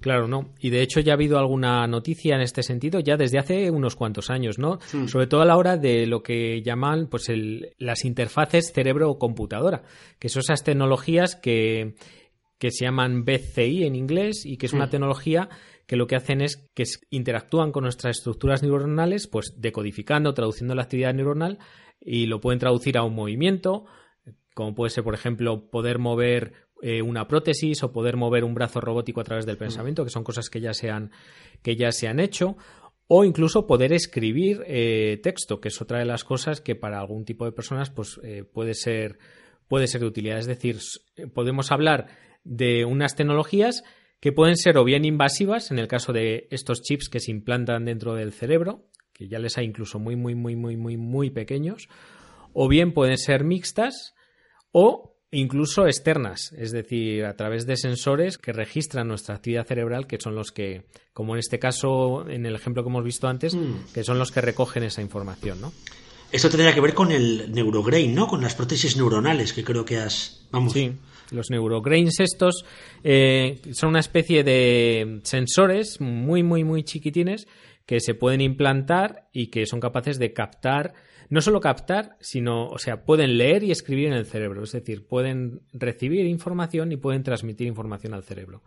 Claro, 0.00 0.26
no. 0.26 0.54
Y 0.58 0.70
de 0.70 0.80
hecho 0.80 1.00
ya 1.00 1.12
ha 1.12 1.14
habido 1.14 1.38
alguna 1.38 1.86
noticia 1.86 2.34
en 2.34 2.40
este 2.40 2.62
sentido 2.62 3.00
ya 3.00 3.16
desde 3.16 3.38
hace 3.38 3.70
unos 3.70 3.96
cuantos 3.96 4.30
años, 4.30 4.58
¿no? 4.58 4.78
Sobre 5.06 5.26
todo 5.26 5.42
a 5.42 5.44
la 5.44 5.56
hora 5.56 5.76
de 5.76 6.06
lo 6.06 6.22
que 6.22 6.62
llaman 6.62 7.06
pues 7.08 7.28
el, 7.28 7.74
las 7.78 8.04
interfaces 8.04 8.72
cerebro-computadora, 8.72 9.82
que 10.18 10.30
son 10.30 10.40
esas 10.40 10.64
tecnologías 10.64 11.36
que, 11.36 11.96
que 12.58 12.70
se 12.70 12.86
llaman 12.86 13.24
BCI 13.24 13.84
en 13.84 13.94
inglés 13.94 14.46
y 14.46 14.56
que 14.56 14.66
es 14.66 14.72
una 14.72 14.88
tecnología 14.88 15.50
que 15.86 15.96
lo 15.96 16.06
que 16.06 16.16
hacen 16.16 16.40
es 16.40 16.68
que 16.74 16.84
interactúan 17.10 17.72
con 17.72 17.82
nuestras 17.82 18.18
estructuras 18.18 18.62
neuronales, 18.62 19.26
pues 19.26 19.54
decodificando, 19.58 20.32
traduciendo 20.32 20.74
la 20.74 20.82
actividad 20.82 21.12
neuronal 21.12 21.58
y 22.00 22.26
lo 22.26 22.40
pueden 22.40 22.60
traducir 22.60 22.96
a 22.96 23.02
un 23.02 23.14
movimiento, 23.14 23.84
como 24.54 24.74
puede 24.74 24.90
ser, 24.90 25.04
por 25.04 25.14
ejemplo, 25.14 25.68
poder 25.68 25.98
mover 25.98 26.52
eh, 26.82 27.02
una 27.02 27.28
prótesis 27.28 27.82
o 27.82 27.92
poder 27.92 28.16
mover 28.16 28.44
un 28.44 28.54
brazo 28.54 28.80
robótico 28.80 29.20
a 29.20 29.24
través 29.24 29.46
del 29.46 29.56
mm. 29.56 29.58
pensamiento, 29.58 30.04
que 30.04 30.10
son 30.10 30.24
cosas 30.24 30.48
que 30.48 30.60
ya 30.60 30.72
se 30.72 30.90
han, 30.90 31.10
que 31.62 31.76
ya 31.76 31.92
se 31.92 32.08
han 32.08 32.20
hecho, 32.20 32.56
o 33.06 33.24
incluso 33.24 33.66
poder 33.66 33.92
escribir 33.92 34.62
eh, 34.66 35.18
texto, 35.22 35.60
que 35.60 35.68
es 35.68 35.82
otra 35.82 35.98
de 35.98 36.04
las 36.04 36.24
cosas 36.24 36.60
que 36.60 36.76
para 36.76 37.00
algún 37.00 37.24
tipo 37.24 37.44
de 37.44 37.52
personas 37.52 37.90
pues, 37.90 38.20
eh, 38.22 38.44
puede, 38.44 38.74
ser, 38.74 39.18
puede 39.68 39.88
ser 39.88 40.00
de 40.00 40.06
utilidad. 40.06 40.38
Es 40.38 40.46
decir, 40.46 40.78
podemos 41.34 41.72
hablar 41.72 42.06
de 42.44 42.84
unas 42.84 43.16
tecnologías 43.16 43.82
que 44.20 44.32
pueden 44.32 44.56
ser 44.56 44.78
o 44.78 44.84
bien 44.84 45.04
invasivas, 45.04 45.70
en 45.70 45.78
el 45.78 45.88
caso 45.88 46.12
de 46.12 46.46
estos 46.50 46.82
chips 46.82 47.08
que 47.08 47.20
se 47.20 47.30
implantan 47.30 47.84
dentro 47.84 48.14
del 48.14 48.32
cerebro, 48.32 48.86
que 49.12 49.28
ya 49.28 49.38
les 49.38 49.58
hay 49.58 49.66
incluso 49.66 49.98
muy, 49.98 50.14
muy, 50.14 50.34
muy, 50.34 50.56
muy, 50.56 50.76
muy, 50.76 50.96
muy 50.96 51.30
pequeños, 51.30 51.88
o 52.52 52.68
bien 52.68 52.92
pueden 52.92 53.18
ser 53.18 53.44
mixtas, 53.44 54.14
o 54.72 55.09
incluso 55.32 55.86
externas, 55.86 56.52
es 56.56 56.72
decir, 56.72 57.24
a 57.24 57.36
través 57.36 57.66
de 57.66 57.76
sensores 57.76 58.38
que 58.38 58.52
registran 58.52 59.08
nuestra 59.08 59.36
actividad 59.36 59.66
cerebral, 59.66 60.06
que 60.06 60.18
son 60.20 60.34
los 60.34 60.50
que, 60.50 60.82
como 61.12 61.34
en 61.34 61.40
este 61.40 61.58
caso, 61.58 62.28
en 62.28 62.46
el 62.46 62.54
ejemplo 62.54 62.82
que 62.82 62.88
hemos 62.88 63.04
visto 63.04 63.28
antes, 63.28 63.54
mm. 63.54 63.92
que 63.94 64.04
son 64.04 64.18
los 64.18 64.32
que 64.32 64.40
recogen 64.40 64.82
esa 64.82 65.02
información, 65.02 65.60
¿no? 65.60 65.72
Esto 66.32 66.48
tendría 66.48 66.72
que 66.72 66.80
ver 66.80 66.94
con 66.94 67.10
el 67.10 67.50
neurograin, 67.52 68.14
¿no? 68.14 68.28
Con 68.28 68.40
las 68.40 68.54
prótesis 68.54 68.96
neuronales 68.96 69.52
que 69.52 69.64
creo 69.64 69.84
que 69.84 69.98
has... 69.98 70.46
Vamos. 70.52 70.72
Sí, 70.72 70.92
los 71.32 71.50
neurograins 71.50 72.20
estos 72.20 72.64
eh, 73.02 73.60
son 73.72 73.90
una 73.90 74.00
especie 74.00 74.44
de 74.44 75.20
sensores 75.24 76.00
muy, 76.00 76.42
muy, 76.42 76.64
muy 76.64 76.84
chiquitines 76.84 77.46
que 77.86 78.00
se 78.00 78.14
pueden 78.14 78.40
implantar 78.40 79.28
y 79.32 79.48
que 79.48 79.66
son 79.66 79.80
capaces 79.80 80.18
de 80.18 80.32
captar 80.32 80.94
no 81.30 81.40
solo 81.40 81.60
captar, 81.60 82.16
sino, 82.20 82.68
o 82.68 82.78
sea, 82.78 83.04
pueden 83.04 83.38
leer 83.38 83.62
y 83.62 83.70
escribir 83.70 84.08
en 84.08 84.14
el 84.14 84.26
cerebro, 84.26 84.64
es 84.64 84.72
decir, 84.72 85.06
pueden 85.06 85.62
recibir 85.72 86.26
información 86.26 86.90
y 86.90 86.96
pueden 86.96 87.22
transmitir 87.22 87.68
información 87.68 88.14
al 88.14 88.24
cerebro. 88.24 88.62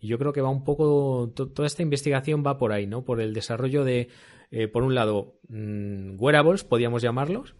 Y 0.00 0.08
yo 0.08 0.18
creo 0.18 0.32
que 0.32 0.40
va 0.40 0.48
un 0.48 0.64
poco, 0.64 1.30
toda 1.34 1.66
esta 1.66 1.82
investigación 1.82 2.42
va 2.46 2.56
por 2.56 2.72
ahí, 2.72 2.86
¿no? 2.86 3.04
Por 3.04 3.20
el 3.20 3.34
desarrollo 3.34 3.84
de, 3.84 4.08
eh, 4.50 4.68
por 4.68 4.84
un 4.84 4.94
lado, 4.94 5.34
mm, 5.48 6.16
wearables, 6.18 6.64
podríamos 6.64 7.02
llamarlos. 7.02 7.54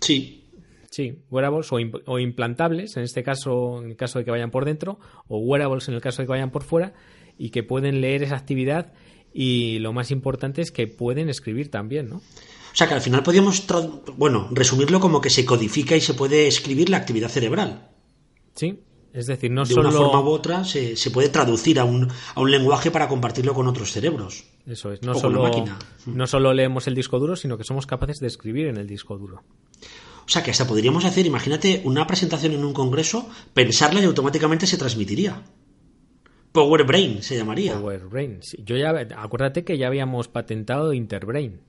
Sí. 0.00 0.46
Sí, 0.90 1.18
wearables 1.30 1.70
o, 1.70 2.18
implantables, 2.18 2.96
en 2.96 3.02
este 3.02 3.22
caso, 3.22 3.82
en 3.82 3.90
el 3.90 3.96
caso 3.96 4.18
de 4.18 4.24
que 4.24 4.30
vayan 4.30 4.50
por 4.50 4.64
dentro, 4.64 4.98
o 5.26 5.38
wearables 5.38 5.88
en 5.88 5.94
el 5.94 6.00
caso 6.00 6.22
de 6.22 6.26
que 6.26 6.30
vayan 6.30 6.50
por 6.50 6.62
fuera, 6.62 6.94
y 7.36 7.50
que 7.50 7.62
pueden 7.62 8.00
leer 8.00 8.22
esa 8.22 8.36
actividad 8.36 8.94
y 9.34 9.78
lo 9.80 9.92
más 9.92 10.10
importante 10.10 10.62
es 10.62 10.72
que 10.72 10.86
pueden 10.86 11.28
escribir 11.28 11.70
también, 11.70 12.08
¿no? 12.08 12.22
O 12.72 12.76
sea 12.76 12.86
que 12.86 12.94
al 12.94 13.00
final 13.00 13.22
podríamos, 13.22 13.64
bueno, 14.16 14.48
resumirlo 14.50 15.00
como 15.00 15.20
que 15.20 15.30
se 15.30 15.44
codifica 15.44 15.96
y 15.96 16.00
se 16.00 16.14
puede 16.14 16.46
escribir 16.46 16.90
la 16.90 16.98
actividad 16.98 17.28
cerebral. 17.28 17.88
Sí, 18.54 18.80
es 19.12 19.26
decir, 19.26 19.50
no 19.50 19.64
de 19.64 19.74
solo... 19.74 19.90
De 19.90 19.96
una 19.96 20.06
forma 20.06 20.20
u 20.20 20.32
otra 20.32 20.64
se, 20.64 21.10
puede 21.10 21.28
traducir 21.28 21.80
a 21.80 21.84
un, 21.84 22.08
a 22.34 22.40
un, 22.40 22.50
lenguaje 22.50 22.90
para 22.90 23.08
compartirlo 23.08 23.54
con 23.54 23.66
otros 23.66 23.90
cerebros. 23.92 24.44
Eso 24.66 24.92
es, 24.92 25.02
no 25.02 25.14
solo, 25.14 25.50
no 26.06 26.26
solo 26.26 26.52
leemos 26.52 26.86
el 26.86 26.94
disco 26.94 27.18
duro, 27.18 27.34
sino 27.34 27.56
que 27.56 27.64
somos 27.64 27.86
capaces 27.86 28.20
de 28.20 28.26
escribir 28.26 28.66
en 28.66 28.76
el 28.76 28.86
disco 28.86 29.16
duro. 29.16 29.42
O 30.26 30.30
sea 30.30 30.42
que 30.42 30.50
hasta 30.50 30.66
podríamos 30.66 31.06
hacer, 31.06 31.24
imagínate, 31.24 31.80
una 31.84 32.06
presentación 32.06 32.52
en 32.52 32.64
un 32.64 32.74
congreso, 32.74 33.30
pensarla 33.54 34.02
y 34.02 34.04
automáticamente 34.04 34.66
se 34.66 34.76
transmitiría. 34.76 35.42
Power 36.52 36.84
Brain 36.84 37.22
se 37.22 37.36
llamaría. 37.36 37.74
Power 37.74 38.06
Brain. 38.08 38.40
Yo 38.58 38.76
ya, 38.76 38.90
acuérdate 39.16 39.64
que 39.64 39.78
ya 39.78 39.86
habíamos 39.86 40.28
patentado 40.28 40.92
Interbrain. 40.92 41.60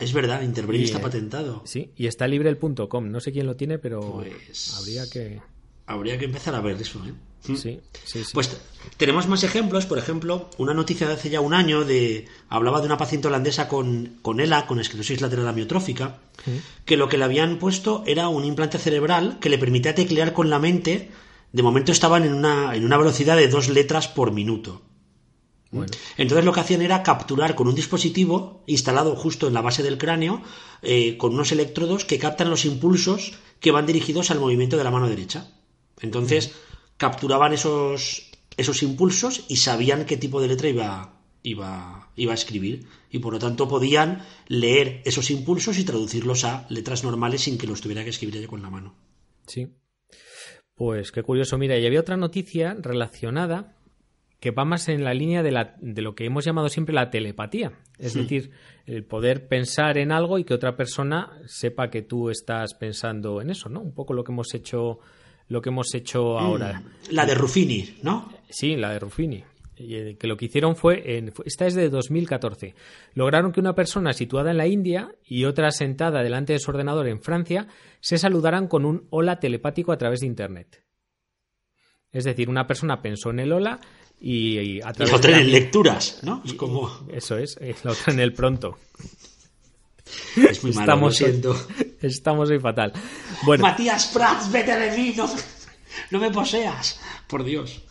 Es 0.00 0.12
verdad, 0.12 0.42
Interbrain 0.42 0.82
está 0.82 1.00
patentado. 1.00 1.62
Sí, 1.64 1.92
y 1.96 2.06
está 2.06 2.26
libre 2.26 2.48
el 2.48 2.58
.com. 2.58 3.10
No 3.10 3.20
sé 3.20 3.32
quién 3.32 3.46
lo 3.46 3.56
tiene, 3.56 3.78
pero 3.78 4.00
pues 4.00 4.74
habría 4.78 5.08
que... 5.08 5.40
Habría 5.86 6.18
que 6.18 6.24
empezar 6.24 6.54
a 6.54 6.60
ver 6.60 6.80
eso, 6.80 7.04
¿eh? 7.04 7.12
¿Mm? 7.48 7.56
Sí, 7.56 7.80
sí, 8.04 8.24
sí. 8.24 8.30
Pues 8.32 8.56
tenemos 8.96 9.26
más 9.26 9.42
ejemplos. 9.44 9.86
Por 9.86 9.98
ejemplo, 9.98 10.50
una 10.58 10.74
noticia 10.74 11.06
de 11.06 11.14
hace 11.14 11.30
ya 11.30 11.40
un 11.40 11.54
año 11.54 11.84
de 11.84 12.26
hablaba 12.48 12.80
de 12.80 12.86
una 12.86 12.96
paciente 12.96 13.28
holandesa 13.28 13.66
con, 13.66 14.18
con 14.22 14.40
ELA, 14.40 14.66
con 14.66 14.78
esclerosis 14.78 15.20
lateral 15.20 15.48
amiotrófica, 15.48 16.18
que 16.84 16.96
lo 16.96 17.08
que 17.08 17.18
le 17.18 17.24
habían 17.24 17.58
puesto 17.58 18.04
era 18.06 18.28
un 18.28 18.44
implante 18.44 18.78
cerebral 18.78 19.38
que 19.40 19.48
le 19.48 19.58
permitía 19.58 19.94
teclear 19.94 20.32
con 20.32 20.50
la 20.50 20.58
mente. 20.58 21.10
De 21.52 21.62
momento 21.62 21.92
estaban 21.92 22.24
en 22.24 22.34
una, 22.34 22.74
en 22.74 22.84
una 22.84 22.96
velocidad 22.96 23.36
de 23.36 23.48
dos 23.48 23.68
letras 23.68 24.06
por 24.06 24.32
minuto. 24.32 24.82
Entonces 26.16 26.44
lo 26.44 26.52
que 26.52 26.60
hacían 26.60 26.82
era 26.82 27.02
capturar 27.02 27.54
con 27.54 27.68
un 27.68 27.74
dispositivo 27.74 28.64
instalado 28.66 29.14
justo 29.14 29.46
en 29.46 29.54
la 29.54 29.60
base 29.60 29.82
del 29.82 29.98
cráneo, 29.98 30.42
eh, 30.82 31.16
con 31.16 31.34
unos 31.34 31.52
electrodos 31.52 32.04
que 32.04 32.18
captan 32.18 32.50
los 32.50 32.64
impulsos 32.64 33.34
que 33.60 33.70
van 33.70 33.86
dirigidos 33.86 34.30
al 34.30 34.40
movimiento 34.40 34.76
de 34.76 34.84
la 34.84 34.90
mano 34.90 35.08
derecha. 35.08 35.52
Entonces 36.00 36.52
capturaban 36.96 37.52
esos, 37.52 38.30
esos 38.56 38.82
impulsos 38.82 39.44
y 39.48 39.56
sabían 39.56 40.06
qué 40.06 40.16
tipo 40.16 40.40
de 40.40 40.48
letra 40.48 40.68
iba, 40.68 41.20
iba, 41.42 42.10
iba 42.16 42.32
a 42.32 42.34
escribir. 42.34 42.86
Y 43.10 43.20
por 43.20 43.32
lo 43.32 43.38
tanto 43.38 43.68
podían 43.68 44.24
leer 44.48 45.02
esos 45.04 45.30
impulsos 45.30 45.78
y 45.78 45.84
traducirlos 45.84 46.44
a 46.44 46.66
letras 46.68 47.04
normales 47.04 47.42
sin 47.42 47.58
que 47.58 47.66
los 47.66 47.80
tuviera 47.80 48.02
que 48.02 48.10
escribir 48.10 48.36
ella 48.36 48.48
con 48.48 48.62
la 48.62 48.70
mano. 48.70 48.94
Sí. 49.46 49.68
Pues 50.74 51.12
qué 51.12 51.22
curioso. 51.22 51.58
Mira, 51.58 51.78
y 51.78 51.86
había 51.86 52.00
otra 52.00 52.16
noticia 52.16 52.76
relacionada 52.80 53.76
que 54.40 54.50
va 54.50 54.64
más 54.64 54.88
en 54.88 55.04
la 55.04 55.12
línea 55.12 55.42
de, 55.42 55.52
la, 55.52 55.76
de 55.80 56.00
lo 56.00 56.14
que 56.14 56.24
hemos 56.24 56.44
llamado 56.44 56.70
siempre 56.70 56.94
la 56.94 57.10
telepatía. 57.10 57.72
Es 57.98 58.14
decir, 58.14 58.50
el 58.86 59.04
poder 59.04 59.46
pensar 59.46 59.98
en 59.98 60.10
algo 60.10 60.38
y 60.38 60.44
que 60.44 60.54
otra 60.54 60.76
persona 60.76 61.30
sepa 61.46 61.90
que 61.90 62.00
tú 62.02 62.30
estás 62.30 62.74
pensando 62.74 63.42
en 63.42 63.50
eso, 63.50 63.68
¿no? 63.68 63.80
Un 63.80 63.92
poco 63.92 64.14
lo 64.14 64.24
que 64.24 64.32
hemos 64.32 64.54
hecho, 64.54 64.98
lo 65.48 65.60
que 65.60 65.68
hemos 65.68 65.94
hecho 65.94 66.34
mm, 66.34 66.38
ahora. 66.38 66.82
La 67.10 67.26
de 67.26 67.34
Ruffini, 67.34 67.98
¿no? 68.02 68.32
Sí, 68.48 68.76
la 68.76 68.92
de 68.92 68.98
Ruffini. 68.98 69.44
Eh, 69.76 70.16
que 70.18 70.26
lo 70.26 70.38
que 70.38 70.46
hicieron 70.46 70.74
fue, 70.74 71.18
en, 71.18 71.32
esta 71.44 71.66
es 71.66 71.74
de 71.74 71.90
2014, 71.90 72.74
lograron 73.14 73.52
que 73.52 73.60
una 73.60 73.74
persona 73.74 74.14
situada 74.14 74.50
en 74.50 74.56
la 74.56 74.66
India 74.66 75.14
y 75.24 75.44
otra 75.44 75.70
sentada 75.70 76.22
delante 76.22 76.54
de 76.54 76.58
su 76.58 76.70
ordenador 76.70 77.08
en 77.08 77.20
Francia 77.20 77.66
se 78.00 78.16
saludaran 78.16 78.68
con 78.68 78.86
un 78.86 79.06
hola 79.10 79.38
telepático 79.38 79.92
a 79.92 79.98
través 79.98 80.20
de 80.20 80.26
Internet. 80.26 80.84
Es 82.12 82.24
decir, 82.24 82.48
una 82.48 82.66
persona 82.66 83.02
pensó 83.02 83.30
en 83.30 83.40
el 83.40 83.52
hola 83.52 83.80
y, 84.20 84.80
a 84.82 84.92
través 84.92 85.14
otra 85.14 85.40
en 85.40 85.50
lecturas, 85.50 86.20
¿no? 86.22 86.42
Es 86.44 86.52
como... 86.54 86.90
Eso 87.10 87.38
es, 87.38 87.58
la 87.82 87.92
otra 87.92 88.12
en 88.12 88.20
el 88.20 88.34
pronto. 88.34 88.78
Es 90.36 90.62
muy 90.62 90.72
malo, 90.72 90.80
estamos, 90.82 91.16
siento. 91.16 91.56
Estamos 92.02 92.48
muy 92.50 92.58
fatal. 92.58 92.92
Bueno. 93.44 93.62
Matías 93.62 94.08
Prats, 94.12 94.50
vete 94.50 94.76
de 94.76 94.96
mí, 94.96 95.14
no, 96.10 96.20
me 96.20 96.30
poseas, 96.30 97.00
por 97.26 97.44
Dios. 97.44 97.82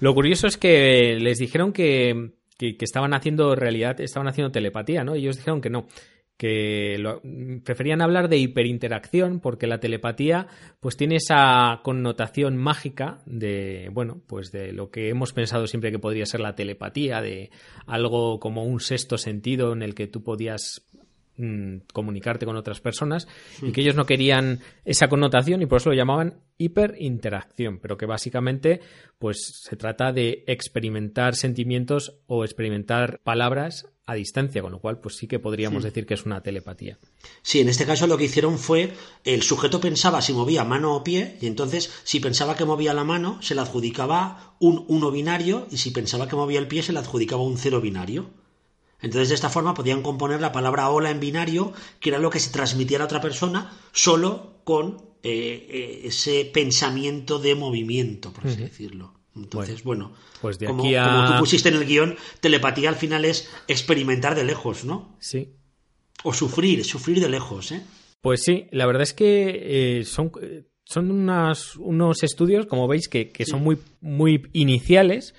Lo 0.00 0.14
curioso 0.14 0.46
es 0.46 0.56
que 0.56 1.16
les 1.20 1.38
dijeron 1.38 1.72
que, 1.72 2.32
que, 2.58 2.76
que, 2.76 2.84
estaban 2.84 3.14
haciendo 3.14 3.54
realidad, 3.54 4.00
estaban 4.00 4.28
haciendo 4.28 4.50
telepatía, 4.50 5.04
¿no? 5.04 5.14
Y 5.14 5.20
ellos 5.20 5.36
dijeron 5.36 5.60
que 5.60 5.70
no, 5.70 5.86
que 6.40 6.96
preferían 7.66 8.00
hablar 8.00 8.30
de 8.30 8.38
hiperinteracción 8.38 9.40
porque 9.40 9.66
la 9.66 9.78
telepatía 9.78 10.46
pues 10.80 10.96
tiene 10.96 11.16
esa 11.16 11.80
connotación 11.82 12.56
mágica 12.56 13.18
de 13.26 13.90
bueno 13.92 14.22
pues 14.26 14.50
de 14.50 14.72
lo 14.72 14.90
que 14.90 15.10
hemos 15.10 15.34
pensado 15.34 15.66
siempre 15.66 15.92
que 15.92 15.98
podría 15.98 16.24
ser 16.24 16.40
la 16.40 16.54
telepatía 16.54 17.20
de 17.20 17.50
algo 17.86 18.40
como 18.40 18.64
un 18.64 18.80
sexto 18.80 19.18
sentido 19.18 19.74
en 19.74 19.82
el 19.82 19.94
que 19.94 20.06
tú 20.06 20.22
podías 20.22 20.88
mm, 21.36 21.80
comunicarte 21.92 22.46
con 22.46 22.56
otras 22.56 22.80
personas 22.80 23.28
y 23.60 23.66
hmm. 23.66 23.72
que 23.72 23.82
ellos 23.82 23.96
no 23.96 24.06
querían 24.06 24.60
esa 24.86 25.08
connotación 25.08 25.60
y 25.60 25.66
por 25.66 25.76
eso 25.76 25.90
lo 25.90 25.96
llamaban 25.96 26.40
hiperinteracción 26.56 27.80
pero 27.80 27.98
que 27.98 28.06
básicamente 28.06 28.80
pues 29.18 29.60
se 29.62 29.76
trata 29.76 30.10
de 30.10 30.42
experimentar 30.46 31.34
sentimientos 31.34 32.18
o 32.26 32.44
experimentar 32.44 33.20
palabras 33.24 33.90
a 34.10 34.14
distancia, 34.14 34.60
con 34.60 34.72
lo 34.72 34.80
cual 34.80 34.98
pues 34.98 35.16
sí 35.16 35.26
que 35.26 35.38
podríamos 35.38 35.84
decir 35.84 36.04
que 36.04 36.14
es 36.14 36.26
una 36.26 36.42
telepatía. 36.42 36.98
Sí, 37.42 37.60
en 37.60 37.68
este 37.68 37.86
caso 37.86 38.06
lo 38.06 38.18
que 38.18 38.24
hicieron 38.24 38.58
fue 38.58 38.92
el 39.24 39.42
sujeto 39.42 39.80
pensaba 39.80 40.20
si 40.20 40.32
movía 40.32 40.64
mano 40.64 40.94
o 40.96 41.04
pie 41.04 41.36
y 41.40 41.46
entonces 41.46 41.90
si 42.02 42.18
pensaba 42.18 42.56
que 42.56 42.64
movía 42.64 42.92
la 42.92 43.04
mano 43.04 43.40
se 43.40 43.54
le 43.54 43.60
adjudicaba 43.60 44.56
un 44.58 44.84
uno 44.88 45.10
binario 45.10 45.68
y 45.70 45.76
si 45.76 45.90
pensaba 45.92 46.26
que 46.26 46.36
movía 46.36 46.58
el 46.58 46.66
pie 46.66 46.82
se 46.82 46.92
le 46.92 46.98
adjudicaba 46.98 47.42
un 47.42 47.56
cero 47.56 47.80
binario. 47.80 48.30
Entonces 49.00 49.28
de 49.28 49.36
esta 49.36 49.48
forma 49.48 49.74
podían 49.74 50.02
componer 50.02 50.40
la 50.40 50.52
palabra 50.52 50.90
hola 50.90 51.10
en 51.10 51.20
binario, 51.20 51.72
que 52.00 52.10
era 52.10 52.18
lo 52.18 52.30
que 52.30 52.40
se 52.40 52.50
transmitía 52.50 52.98
a 52.98 53.00
la 53.00 53.04
otra 53.06 53.20
persona 53.20 53.72
solo 53.92 54.60
con 54.64 55.02
eh, 55.22 55.66
eh, 55.70 56.00
ese 56.04 56.50
pensamiento 56.52 57.38
de 57.38 57.54
movimiento, 57.54 58.32
por 58.32 58.46
así 58.46 58.56
decirlo. 58.56 59.19
Entonces, 59.36 59.82
bueno, 59.84 60.12
pues 60.40 60.58
de 60.58 60.66
como, 60.66 60.82
aquí 60.84 60.94
a- 60.96 61.04
como 61.04 61.32
tú 61.32 61.38
pusiste 61.40 61.68
en 61.68 61.76
el 61.76 61.84
guion, 61.86 62.16
telepatía 62.40 62.88
al 62.88 62.96
final 62.96 63.24
es 63.24 63.48
experimentar 63.68 64.34
de 64.34 64.44
lejos, 64.44 64.84
¿no? 64.84 65.16
Sí. 65.20 65.54
O 66.24 66.32
sufrir, 66.34 66.84
sufrir 66.84 67.20
de 67.20 67.28
lejos, 67.28 67.72
¿eh? 67.72 67.82
Pues 68.20 68.42
sí, 68.42 68.66
la 68.72 68.86
verdad 68.86 69.02
es 69.02 69.14
que 69.14 69.98
eh, 70.00 70.04
son, 70.04 70.32
eh, 70.42 70.64
son 70.84 71.10
unas- 71.10 71.76
unos 71.76 72.22
estudios, 72.22 72.66
como 72.66 72.86
veis, 72.88 73.08
que, 73.08 73.30
que 73.30 73.46
son 73.46 73.62
muy, 73.62 73.78
muy 74.00 74.48
iniciales, 74.52 75.34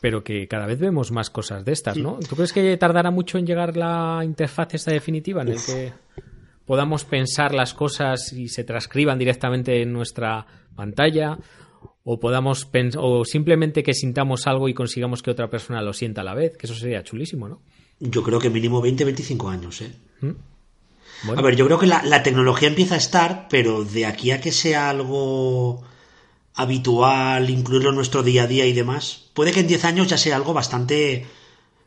pero 0.00 0.22
que 0.22 0.46
cada 0.48 0.66
vez 0.66 0.78
vemos 0.78 1.10
más 1.10 1.30
cosas 1.30 1.64
de 1.64 1.72
estas, 1.72 1.96
¿no? 1.96 2.18
¿Tú 2.28 2.36
crees 2.36 2.52
que 2.52 2.76
tardará 2.76 3.10
mucho 3.10 3.38
en 3.38 3.46
llegar 3.46 3.76
la 3.76 4.20
interfaz 4.24 4.74
esta 4.74 4.92
definitiva 4.92 5.42
en 5.42 5.48
el 5.48 5.58
que 5.64 5.92
podamos 6.66 7.04
pensar 7.04 7.54
las 7.54 7.74
cosas 7.74 8.32
y 8.32 8.48
se 8.48 8.64
transcriban 8.64 9.18
directamente 9.18 9.82
en 9.82 9.92
nuestra 9.92 10.46
pantalla? 10.74 11.38
O 12.04 12.20
podamos 12.20 12.68
o 12.98 13.24
simplemente 13.24 13.82
que 13.82 13.94
sintamos 13.94 14.46
algo 14.46 14.68
y 14.68 14.74
consigamos 14.74 15.22
que 15.22 15.30
otra 15.30 15.48
persona 15.48 15.82
lo 15.82 15.92
sienta 15.92 16.20
a 16.20 16.24
la 16.24 16.34
vez, 16.34 16.56
que 16.56 16.66
eso 16.66 16.74
sería 16.74 17.02
chulísimo, 17.02 17.48
¿no? 17.48 17.62
Yo 17.98 18.22
creo 18.22 18.38
que 18.38 18.50
mínimo 18.50 18.80
20, 18.82 19.04
25 19.04 19.48
años, 19.48 19.80
¿eh? 19.80 19.92
Bueno. 20.20 21.40
A 21.40 21.42
ver, 21.42 21.56
yo 21.56 21.64
creo 21.64 21.78
que 21.78 21.86
la, 21.86 22.02
la 22.02 22.22
tecnología 22.22 22.68
empieza 22.68 22.96
a 22.96 22.98
estar, 22.98 23.46
pero 23.48 23.84
de 23.84 24.04
aquí 24.04 24.30
a 24.30 24.40
que 24.40 24.52
sea 24.52 24.90
algo 24.90 25.82
habitual, 26.54 27.50
incluirlo 27.50 27.90
en 27.90 27.96
nuestro 27.96 28.22
día 28.22 28.44
a 28.44 28.46
día 28.46 28.66
y 28.66 28.72
demás, 28.72 29.30
puede 29.34 29.52
que 29.52 29.60
en 29.60 29.66
10 29.66 29.84
años 29.84 30.08
ya 30.08 30.18
sea 30.18 30.36
algo 30.36 30.52
bastante, 30.52 31.26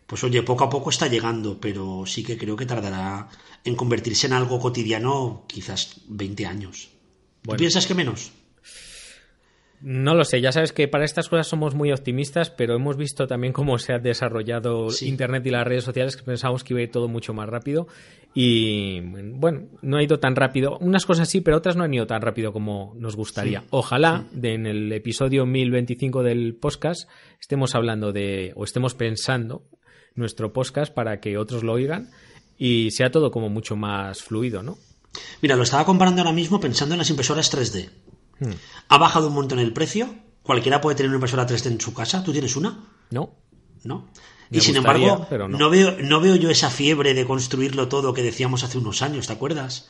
pues 0.06 0.24
oye, 0.24 0.44
poco 0.44 0.64
a 0.64 0.70
poco 0.70 0.90
está 0.90 1.08
llegando, 1.08 1.60
pero 1.60 2.04
sí 2.06 2.24
que 2.24 2.38
creo 2.38 2.56
que 2.56 2.66
tardará 2.66 3.30
en 3.64 3.76
convertirse 3.76 4.28
en 4.28 4.34
algo 4.34 4.60
cotidiano 4.60 5.46
quizás 5.48 6.02
20 6.08 6.46
años. 6.46 6.90
¿Tú 7.44 7.56
piensas 7.56 7.88
que 7.88 7.96
menos? 7.96 8.32
No 9.80 10.16
lo 10.16 10.26
sé, 10.26 10.42
ya 10.42 10.52
sabes 10.52 10.74
que 10.74 10.88
para 10.88 11.06
estas 11.06 11.30
cosas 11.30 11.48
somos 11.48 11.76
muy 11.76 11.92
optimistas, 11.92 12.50
pero 12.50 12.76
hemos 12.76 12.98
visto 12.98 13.28
también 13.28 13.54
cómo 13.54 13.78
se 13.78 13.94
ha 13.94 14.00
desarrollado 14.00 14.90
Sí. 14.90 15.08
Internet 15.08 15.46
y 15.46 15.52
las 15.52 15.68
redes 15.68 15.84
sociales, 15.84 16.18
que 16.18 16.24
pensábamos 16.24 16.64
que 16.64 16.74
iba 16.74 16.80
a 16.80 16.84
ir 16.84 16.92
todo 16.92 17.08
mucho 17.08 17.34
más 17.34 17.48
rápido. 17.48 17.88
Y 18.34 19.02
bueno, 19.02 19.68
no 19.82 19.98
ha 19.98 20.04
ido 20.04 20.20
tan 20.20 20.36
rápido. 20.36 20.78
Unas 20.80 21.06
cosas 21.06 21.30
sí, 21.30 21.42
pero 21.42 21.58
otras 21.58 21.76
no 21.76 21.84
han 21.84 21.94
ido 21.94 22.08
tan 22.08 22.22
rápido 22.22 22.52
como 22.52 22.94
nos 22.98 23.16
gustaría. 23.16 23.64
Ojalá 23.70 24.26
de, 24.32 24.54
en 24.54 24.66
el 24.66 24.92
episodio 24.92 25.46
1025 25.46 26.24
del 26.24 26.56
podcast 26.56 27.10
estemos 27.40 27.76
hablando 27.76 28.12
de, 28.12 28.54
o 28.56 28.64
estemos 28.64 28.96
pensando 28.96 29.64
nuestro 30.16 30.54
podcast 30.54 30.94
para 30.94 31.20
que 31.20 31.38
otros 31.38 31.64
lo 31.64 31.74
oigan 31.74 32.10
y 32.58 32.92
sea 32.92 33.12
todo 33.12 33.30
como 33.32 33.50
mucho 33.50 33.76
más 33.76 34.24
fluido, 34.24 34.64
¿no? 34.64 34.78
Mira, 35.42 35.56
lo 35.56 35.64
estaba 35.64 35.86
comparando 35.86 36.22
ahora 36.22 36.34
mismo 36.34 36.60
pensando 36.60 36.96
en 36.96 37.00
las 37.00 37.10
impresoras 37.10 37.52
3D. 37.56 37.90
Ha 38.88 38.98
bajado 38.98 39.28
un 39.28 39.34
montón 39.34 39.60
el 39.60 39.74
precio. 39.74 40.14
Cualquiera 40.44 40.82
puede 40.82 40.96
tener 40.96 41.10
una 41.10 41.18
impresora 41.18 41.48
3D 41.48 41.68
en 41.68 41.82
su 41.82 41.94
casa. 41.94 42.24
¿Tú 42.24 42.32
tienes 42.32 42.56
una? 42.56 42.86
¿No? 43.12 43.32
¿no? 43.84 44.08
Me 44.50 44.60
y 44.60 44.62
sin 44.62 44.76
gustaría, 44.76 45.10
embargo, 45.10 45.48
no. 45.48 45.58
no. 45.58 45.70
veo, 45.70 45.98
no 46.02 46.22
veo 46.22 46.36
yo 46.36 46.50
esa 46.50 46.70
fiebre 46.70 47.14
de 47.14 47.26
construirlo 47.26 47.88
todo 47.88 48.14
que 48.14 48.24
decíamos 48.24 48.64
hace 48.64 48.78
unos 48.78 49.02
años, 49.02 49.28
¿te 49.28 49.34
acuerdas? 49.34 49.90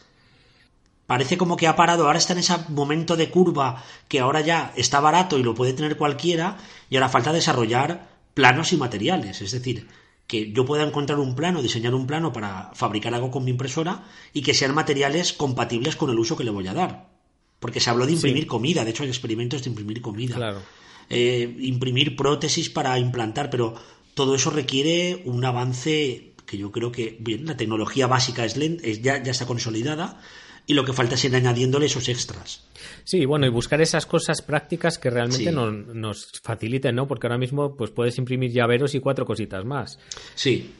Parece 1.06 1.38
como 1.38 1.58
que 1.58 1.68
ha 1.68 1.76
parado, 1.76 2.06
ahora 2.06 2.18
está 2.18 2.34
en 2.34 2.40
ese 2.40 2.54
momento 2.70 3.16
de 3.16 3.30
curva 3.30 3.84
que 4.08 4.20
ahora 4.20 4.42
ya 4.42 4.74
está 4.76 5.00
barato 5.00 5.38
y 5.38 5.44
lo 5.44 5.56
puede 5.56 5.74
tener 5.74 5.96
cualquiera 5.96 6.58
y 6.90 6.96
ahora 6.96 7.10
falta 7.10 7.32
desarrollar 7.32 8.10
planos 8.34 8.74
y 8.74 8.78
materiales, 8.78 9.42
es 9.42 9.52
decir, 9.52 9.88
que 10.26 10.52
yo 10.52 10.66
pueda 10.66 10.84
encontrar 10.84 11.20
un 11.20 11.36
plano, 11.36 11.62
diseñar 11.62 11.96
un 11.96 12.08
plano 12.08 12.34
para 12.34 12.72
fabricar 12.74 13.14
algo 13.14 13.32
con 13.32 13.46
mi 13.46 13.52
impresora 13.52 14.04
y 14.34 14.42
que 14.42 14.54
sean 14.54 14.76
materiales 14.76 15.34
compatibles 15.34 15.96
con 15.96 16.10
el 16.10 16.20
uso 16.20 16.36
que 16.36 16.44
le 16.44 16.52
voy 16.52 16.68
a 16.68 16.74
dar. 16.74 17.17
Porque 17.60 17.80
se 17.80 17.90
habló 17.90 18.06
de 18.06 18.14
imprimir 18.14 18.46
comida, 18.48 18.84
de 18.86 18.92
hecho 18.92 19.04
hay 19.04 19.10
experimentos 19.10 19.64
de 19.64 19.70
imprimir 19.70 20.02
comida 20.02 20.36
Claro. 20.36 20.62
eh, 21.10 21.56
imprimir 21.60 22.16
prótesis 22.16 22.70
para 22.70 22.98
implantar, 23.00 23.50
pero 23.50 23.74
todo 24.14 24.36
eso 24.36 24.50
requiere 24.52 25.22
un 25.26 25.44
avance 25.46 26.34
que 26.46 26.58
yo 26.58 26.72
creo 26.72 26.92
que, 26.92 27.18
bien, 27.20 27.46
la 27.46 27.58
tecnología 27.58 28.08
básica 28.08 28.46
es, 28.46 28.56
es 28.58 29.02
ya, 29.02 29.22
ya 29.24 29.32
está 29.32 29.46
consolidada 29.46 30.22
y 30.66 30.74
lo 30.74 30.84
que 30.86 30.94
falta 30.94 31.16
es 31.16 31.24
ir 31.26 31.36
añadiéndole 31.36 31.86
esos 31.88 32.08
extras. 32.10 32.64
Sí, 33.04 33.26
bueno, 33.26 33.46
y 33.46 33.50
buscar 33.50 33.82
esas 33.82 34.06
cosas 34.06 34.42
prácticas 34.42 34.98
que 34.98 35.10
realmente 35.10 35.50
Sí. 35.50 35.52
nos 35.52 36.32
faciliten, 36.44 36.96
¿no? 36.96 37.08
Porque 37.08 37.28
ahora 37.28 37.38
mismo 37.38 37.76
pues 37.76 37.90
puedes 37.92 38.18
imprimir 38.18 38.52
llaveros 38.52 38.94
y 38.96 39.00
cuatro 39.00 39.26
cositas 39.26 39.66
más. 39.66 39.98
Sí. 40.36 40.72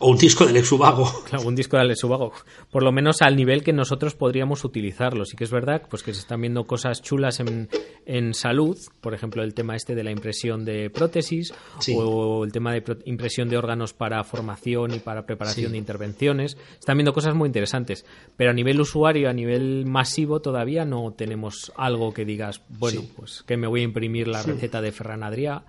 O 0.00 0.10
un 0.10 0.18
disco 0.18 0.44
del 0.44 0.56
exubago. 0.56 1.08
Claro, 1.24 1.46
un 1.46 1.54
disco 1.54 1.76
de 1.76 1.82
Alex 1.82 2.02
Ubago. 2.04 2.32
Por 2.70 2.82
lo 2.82 2.92
menos 2.92 3.22
al 3.22 3.36
nivel 3.36 3.62
que 3.62 3.72
nosotros 3.72 4.14
podríamos 4.14 4.64
utilizarlo. 4.64 5.24
Sí 5.24 5.36
que 5.36 5.44
es 5.44 5.50
verdad 5.50 5.82
pues 5.88 6.02
que 6.02 6.12
se 6.12 6.20
están 6.20 6.40
viendo 6.40 6.64
cosas 6.66 7.00
chulas 7.00 7.40
en, 7.40 7.68
en 8.04 8.34
salud, 8.34 8.76
por 9.00 9.14
ejemplo, 9.14 9.42
el 9.42 9.54
tema 9.54 9.76
este 9.76 9.94
de 9.94 10.02
la 10.04 10.10
impresión 10.10 10.64
de 10.64 10.90
prótesis 10.90 11.54
Sí. 11.78 11.94
o 11.96 12.44
el 12.44 12.52
tema 12.52 12.72
de 12.72 12.82
impresión 13.06 13.48
de 13.48 13.56
órganos 13.56 13.92
para 13.94 14.22
formación 14.24 14.92
y 14.94 14.98
para 14.98 15.26
preparación 15.26 15.66
Sí. 15.66 15.72
de 15.72 15.78
intervenciones. 15.78 16.56
Están 16.78 16.96
viendo 16.98 17.12
cosas 17.12 17.34
muy 17.34 17.46
interesantes. 17.46 18.04
Pero 18.36 18.50
a 18.50 18.54
nivel 18.54 18.80
usuario, 18.80 19.30
a 19.30 19.32
nivel 19.32 19.86
masivo, 19.86 20.40
todavía 20.40 20.84
no 20.84 21.12
tenemos 21.16 21.72
algo 21.76 22.12
que 22.12 22.24
digas, 22.24 22.62
bueno, 22.68 23.00
Sí. 23.00 23.12
pues 23.16 23.42
que 23.46 23.56
me 23.56 23.66
voy 23.68 23.80
a 23.80 23.84
imprimir 23.84 24.28
la 24.28 24.42
receta 24.42 24.80
de 24.82 24.92
Ferran 24.92 25.22
Adrià 25.22 25.62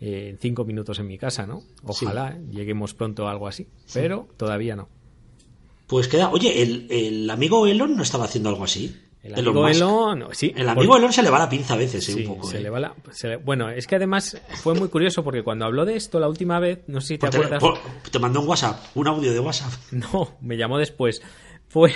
eh, 0.00 0.28
en 0.30 0.38
cinco 0.38 0.64
minutos 0.64 0.98
en 0.98 1.06
mi 1.06 1.18
casa, 1.18 1.46
¿no? 1.46 1.62
Ojalá 1.84 2.30
eh, 2.36 2.44
lleguemos 2.50 2.94
pronto 2.94 3.26
a 3.28 3.30
algo 3.30 3.48
así, 3.48 3.66
pero 3.92 4.28
todavía 4.36 4.76
no. 4.76 4.88
Pues 5.86 6.08
queda. 6.08 6.30
Oye, 6.30 6.62
el, 6.62 6.86
el 6.90 7.30
amigo 7.30 7.66
Elon 7.66 7.96
no 7.96 8.02
estaba 8.02 8.24
haciendo 8.24 8.50
algo 8.50 8.64
así. 8.64 8.94
El 9.22 9.32
Elon 9.38 9.56
amigo. 9.56 9.68
Elon, 9.68 10.18
no, 10.20 10.28
sí, 10.32 10.52
El 10.54 10.66
por- 10.66 10.78
amigo 10.78 10.96
Elon 10.96 11.12
se 11.12 11.22
le 11.22 11.30
va 11.30 11.38
la 11.38 11.48
pinza 11.48 11.74
a 11.74 11.76
veces, 11.76 12.08
eh, 12.08 12.12
sí, 12.12 12.20
un 12.24 12.34
poco. 12.36 12.46
se 12.46 12.58
eh. 12.58 12.60
le 12.60 12.70
va 12.70 12.78
la- 12.78 12.94
se 13.10 13.28
le- 13.28 13.36
bueno, 13.36 13.68
es 13.70 13.86
que 13.86 13.96
además 13.96 14.40
fue 14.62 14.74
muy 14.74 14.88
curioso 14.88 15.24
porque 15.24 15.42
cuando 15.42 15.64
habló 15.64 15.84
de 15.84 15.96
esto 15.96 16.20
la 16.20 16.28
última 16.28 16.60
vez, 16.60 16.80
no 16.86 17.00
sé 17.00 17.08
si 17.08 17.14
te 17.18 17.26
Pues 17.26 17.30
te, 17.32 17.36
acuerdas. 17.54 17.60
por- 17.60 18.10
te 18.10 18.18
mandó 18.18 18.40
un 18.42 18.48
WhatsApp, 18.48 18.78
un 18.94 19.08
audio 19.08 19.32
de 19.32 19.40
WhatsApp. 19.40 19.72
No, 19.92 20.36
me 20.40 20.56
llamó 20.56 20.78
después. 20.78 21.20
Fue, 21.70 21.92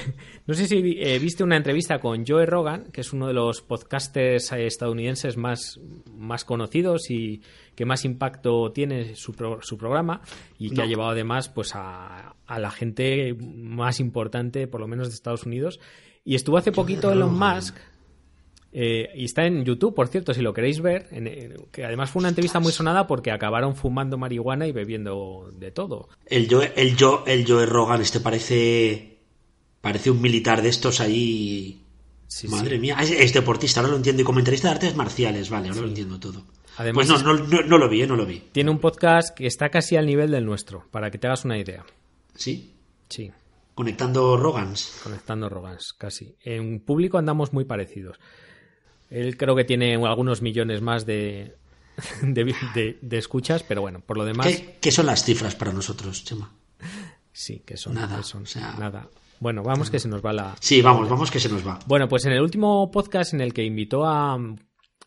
no 0.47 0.53
sé 0.53 0.67
si 0.67 0.97
eh, 0.99 1.19
viste 1.19 1.43
una 1.45 1.57
entrevista 1.57 1.99
con 1.99 2.27
Joe 2.27 2.45
Rogan, 2.45 2.91
que 2.93 3.01
es 3.03 3.13
uno 3.15 3.27
de 3.29 3.33
los 3.35 3.63
podcasters 3.63 4.53
eh, 4.53 4.67
estadounidenses 4.67 5.37
más, 5.39 5.81
más 6.15 6.45
conocidos 6.45 7.09
y 7.11 7.41
que 7.75 7.85
más 7.87 8.05
impacto 8.05 8.71
tiene 8.73 9.15
su, 9.17 9.33
pro- 9.33 9.61
su 9.63 9.77
programa 9.79 10.21
y 10.59 10.71
que 10.71 10.77
No. 10.77 10.83
ha 10.83 10.87
llevado 10.87 11.11
además 11.11 11.49
pues 11.49 11.75
a, 11.75 12.35
a 12.47 12.59
la 12.59 12.71
gente 12.71 13.35
más 13.41 13.99
importante, 14.01 14.67
por 14.67 14.81
lo 14.81 14.87
menos 14.89 15.09
de 15.09 15.15
Estados 15.15 15.45
Unidos. 15.45 15.81
Y 16.25 16.35
estuvo 16.35 16.57
hace 16.59 16.71
poquito 16.73 17.11
Elon 17.11 17.37
Musk 17.39 17.77
eh, 18.75 19.11
y 19.15 19.25
está 19.25 19.45
en 19.47 19.65
YouTube, 19.65 19.95
por 19.95 20.09
cierto, 20.09 20.33
si 20.33 20.41
lo 20.41 20.55
queréis 20.55 20.81
ver, 20.81 21.07
en- 21.11 21.27
en- 21.27 21.57
que 21.71 21.85
además 21.85 22.11
fue 22.11 22.21
una 22.21 22.29
entrevista 22.31 22.59
muy 22.61 22.73
sonada 22.73 23.07
porque 23.07 23.31
acabaron 23.31 23.77
fumando 23.77 24.17
marihuana 24.17 24.67
y 24.67 24.73
bebiendo 24.73 25.51
de 25.55 25.71
todo. 25.71 26.09
El 26.27 26.49
Joe, 26.51 26.73
el 26.77 26.97
Joe, 26.99 27.21
el 27.27 27.47
Joe 27.47 27.67
Rogan, 27.67 28.01
este 28.01 28.21
parece. 28.21 29.19
Parece 29.81 30.11
un 30.13 30.23
militar 30.23 30.63
de 30.63 30.69
estos 30.69 31.01
ahí. 31.01 31.83
Sí, 32.29 32.47
Madre 32.49 32.77
sí. 32.77 32.79
mía, 32.81 32.97
es, 33.03 33.11
es 33.11 33.33
deportista, 33.35 33.81
ahora 33.81 33.91
lo 33.91 33.97
entiendo. 33.99 34.23
Y 34.23 34.25
comentarista 34.25 34.69
de 34.69 34.75
artes 34.75 34.97
marciales, 34.97 35.51
vale, 35.51 35.69
ahora 35.69 35.83
lo 35.83 35.89
entiendo 35.89 36.19
todo. 36.21 36.45
Además 36.79 37.07
pues 37.09 37.23
no, 37.23 37.35
no, 37.35 37.45
no, 37.45 37.63
no 37.63 37.79
lo 37.79 37.89
vi, 37.89 38.03
eh, 38.03 38.07
no 38.07 38.17
lo 38.17 38.25
vi. 38.27 38.41
Tiene 38.53 38.71
un 38.71 38.79
podcast 38.79 39.37
que 39.37 39.47
está 39.47 39.69
casi 39.69 39.97
al 39.97 40.07
nivel 40.07 40.31
del 40.31 40.45
nuestro, 40.47 40.87
para 40.91 41.11
que 41.11 41.19
te 41.19 41.27
hagas 41.27 41.45
una 41.45 41.59
idea. 41.59 41.85
Sí, 42.35 42.75
Sí, 43.09 43.31
conectando 43.75 44.37
Rogans. 44.39 45.01
conectando 45.03 45.49
Rogans, 45.51 45.93
casi. 45.99 46.35
En 46.43 46.81
público 46.81 47.19
andamos 47.19 47.53
muy 47.53 47.65
parecidos. 47.67 48.19
Él 49.11 49.37
creo 49.37 49.55
que 49.55 49.65
tiene 49.65 49.95
algunos 49.97 50.41
millones 50.41 50.81
más 50.81 51.05
de, 51.05 51.57
de, 52.23 52.55
de- 52.75 52.99
de 53.03 53.19
escuchas, 53.19 53.63
pero 53.63 53.83
bueno, 53.83 54.01
por 54.01 54.17
lo 54.17 54.25
demás, 54.25 54.47
¿Qué, 54.47 54.79
qué 54.81 54.91
son 54.91 55.05
las 55.07 55.25
cifras 55.25 55.55
para 55.55 55.73
nosotros, 55.75 56.25
Chema? 56.25 56.51
sí, 57.33 57.63
que 57.67 57.77
son, 57.77 57.95
Nada, 57.95 58.17
que 58.19 58.23
son 58.23 58.45
o 58.45 58.47
sea- 58.47 58.75
nada. 58.79 59.09
Bueno, 59.41 59.63
vamos 59.65 59.91
que 59.91 59.99
se 59.99 60.09
nos 60.09 60.25
va 60.25 60.33
la... 60.33 60.55
Sí, 60.61 60.81
vamos, 60.83 61.09
vamos 61.09 61.29
que 61.31 61.41
se 61.41 61.49
nos 61.49 61.67
va. 61.67 61.79
Bueno, 61.87 62.09
pues 62.09 62.25
en 62.27 62.33
el 62.33 62.41
último 62.41 62.91
podcast 62.93 63.35
en 63.35 63.41
el 63.41 63.53
que 63.53 63.65
invitó 63.65 64.07
a. 64.07 64.39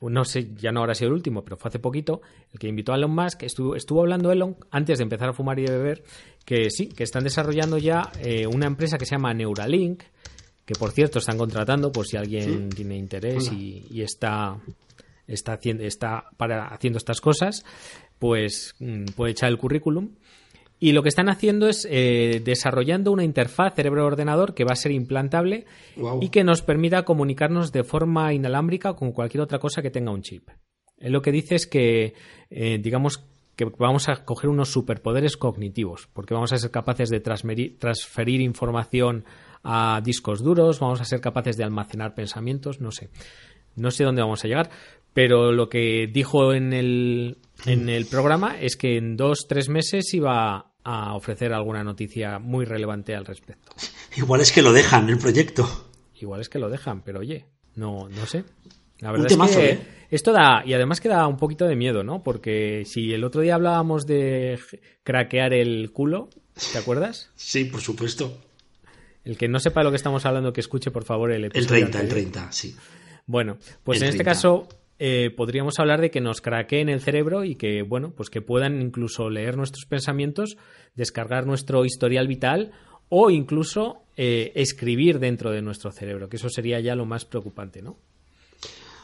No 0.02 0.26
sé, 0.26 0.50
ya 0.56 0.72
no 0.72 0.82
habrá 0.82 0.94
sido 0.94 1.10
el 1.10 1.14
último, 1.14 1.44
pero 1.44 1.58
fue 1.58 1.70
hace 1.70 1.80
poquito. 1.80 2.22
El 2.52 2.60
que 2.60 2.68
invitó 2.68 2.94
a 2.94 2.96
Elon 2.96 3.16
Musk, 3.16 3.44
estuvo, 3.44 3.76
estuvo 3.76 4.02
hablando 4.02 4.32
Elon, 4.32 4.58
antes 4.72 4.98
de 4.98 5.04
empezar 5.04 5.30
a 5.30 5.34
fumar 5.34 5.58
y 5.60 5.66
beber, 5.66 6.04
que 6.44 6.70
sí, 6.70 6.88
que 6.88 7.04
están 7.04 7.24
desarrollando 7.24 7.78
ya 7.78 8.12
eh, 8.22 8.46
una 8.48 8.68
empresa 8.68 8.98
que 8.98 9.06
se 9.06 9.16
llama 9.16 9.34
Neuralink, 9.34 10.04
que 10.66 10.74
por 10.76 10.92
cierto 10.92 11.20
están 11.20 11.38
contratando 11.38 11.92
por 11.92 12.08
si 12.08 12.18
alguien 12.18 12.70
tiene 12.70 12.98
interés 12.98 13.52
y, 13.52 13.86
y 13.90 14.02
está, 14.02 14.58
está, 15.28 15.54
haciendo, 15.54 15.84
está 15.84 16.26
para, 16.38 16.68
haciendo 16.68 16.98
estas 16.98 17.22
cosas, 17.22 17.64
pues 18.20 18.76
mm, 18.80 19.06
puede 19.16 19.32
echar 19.32 19.50
el 19.50 19.58
currículum. 19.58 20.10
Y 20.80 20.92
lo 20.92 21.04
que 21.04 21.10
están 21.10 21.30
haciendo 21.30 21.68
es 21.68 21.88
eh, 21.90 22.42
desarrollando 22.44 23.12
una 23.12 23.24
interfaz 23.24 23.76
cerebro-ordenador 23.76 24.54
que 24.54 24.66
va 24.66 24.74
a 24.74 24.76
ser 24.76 24.92
implantable 24.92 25.66
y 26.22 26.30
que 26.30 26.44
nos 26.44 26.62
permita 26.62 27.04
comunicarnos 27.04 27.72
de 27.72 27.84
forma 27.84 28.34
inalámbrica 28.34 28.94
con 28.94 29.12
cualquier 29.12 29.42
otra 29.42 29.60
cosa 29.60 29.82
que 29.82 29.90
tenga 29.90 30.12
un 30.12 30.22
chip. 30.22 30.50
Él 30.98 31.14
lo 31.14 31.22
que 31.22 31.32
dice 31.32 31.56
es 31.56 31.68
que, 31.68 32.14
eh, 32.50 32.80
digamos, 32.82 33.26
que 33.56 33.66
vamos 33.78 34.10
a 34.10 34.26
coger 34.26 34.50
unos 34.50 34.70
superpoderes 34.70 35.38
cognitivos, 35.38 36.10
porque 36.14 36.34
vamos 36.34 36.52
a 36.52 36.58
ser 36.58 36.72
capaces 36.72 37.10
de 37.10 37.22
transferir 37.22 38.42
información 38.42 39.24
a 39.64 40.02
discos 40.04 40.44
duros, 40.44 40.80
vamos 40.80 41.02
a 41.02 41.06
ser 41.06 41.22
capaces 41.22 41.58
de 41.58 41.64
almacenar 41.64 42.16
pensamientos, 42.16 42.82
no 42.82 42.92
sé. 42.92 43.10
No 43.76 43.92
sé 43.92 44.04
dónde 44.04 44.22
vamos 44.22 44.44
a 44.44 44.48
llegar, 44.48 44.70
pero 45.14 45.52
lo 45.52 45.70
que 45.70 46.08
dijo 46.08 46.54
en 46.54 46.74
el, 46.74 47.38
en 47.66 47.90
el 47.90 48.06
programa 48.06 48.60
es 48.60 48.76
que 48.76 48.98
en 48.98 49.18
dos, 49.18 49.46
tres 49.48 49.70
meses 49.70 50.14
iba 50.14 50.72
a 50.84 51.16
ofrecer 51.16 51.54
alguna 51.54 51.84
noticia 51.84 52.38
muy 52.40 52.66
relevante 52.66 53.16
al 53.16 53.26
respecto. 53.26 53.74
Igual 54.16 54.42
es 54.42 54.52
que 54.52 54.62
lo 54.62 54.72
dejan 54.74 55.10
el 55.10 55.18
proyecto. 55.18 55.90
Igual 56.22 56.42
es 56.42 56.50
que 56.50 56.60
lo 56.60 56.70
dejan, 56.70 57.02
pero 57.02 57.20
oye, 57.20 57.46
no, 57.76 58.08
no 58.10 58.26
sé. 58.26 58.44
La 59.00 59.12
verdad 59.12 59.28
temazo, 59.28 59.60
es 59.60 59.66
que 59.66 59.72
¿eh? 59.74 59.88
esto 60.12 60.32
da, 60.32 60.64
y 60.66 60.74
además 60.74 61.02
que 61.02 61.10
da 61.10 61.28
un 61.28 61.38
poquito 61.38 61.66
de 61.66 61.76
miedo, 61.76 62.04
¿no? 62.04 62.24
Porque 62.24 62.84
si 62.86 63.14
el 63.14 63.24
otro 63.24 63.42
día 63.42 63.56
hablábamos 63.56 64.06
de 64.06 64.60
craquear 65.04 65.54
el 65.54 65.92
culo, 65.92 66.30
¿te 66.72 66.78
acuerdas? 66.78 67.30
Sí, 67.36 67.66
por 67.66 67.82
supuesto. 67.82 68.42
El 69.26 69.38
que 69.38 69.48
no 69.48 69.60
sepa 69.60 69.80
de 69.82 69.86
lo 69.86 69.90
que 69.90 69.98
estamos 69.98 70.26
hablando, 70.26 70.54
que 70.54 70.62
escuche 70.62 70.92
por 70.92 71.04
favor 71.04 71.32
el 71.32 71.38
El 71.38 71.46
episodio. 71.46 71.68
30, 71.90 71.98
el 71.98 72.04
anterior. 72.06 72.32
30, 72.32 72.52
sí. 72.52 72.76
Bueno, 73.26 73.58
pues 73.84 73.98
El 73.98 74.04
en 74.04 74.10
este 74.10 74.24
30. 74.24 74.32
caso 74.32 74.68
eh, 74.98 75.30
podríamos 75.36 75.80
hablar 75.80 76.00
de 76.00 76.10
que 76.10 76.22
nos 76.22 76.42
craqueen 76.42 76.88
el 76.90 77.02
cerebro 77.02 77.44
y 77.44 77.56
que, 77.56 77.82
bueno, 77.82 78.12
pues 78.12 78.30
que 78.30 78.42
puedan 78.42 78.82
incluso 78.82 79.30
leer 79.30 79.58
nuestros 79.58 79.86
pensamientos, 79.86 80.58
descargar 80.96 81.46
nuestro 81.46 81.84
historial 81.84 82.28
vital 82.28 82.72
o 83.10 83.30
incluso 83.30 84.04
eh, 84.16 84.54
escribir 84.56 85.20
dentro 85.20 85.52
de 85.52 85.62
nuestro 85.62 85.92
cerebro, 85.92 86.30
que 86.30 86.38
eso 86.38 86.50
sería 86.50 86.80
ya 86.80 86.96
lo 86.96 87.06
más 87.06 87.26
preocupante, 87.26 87.82
¿no? 87.82 87.98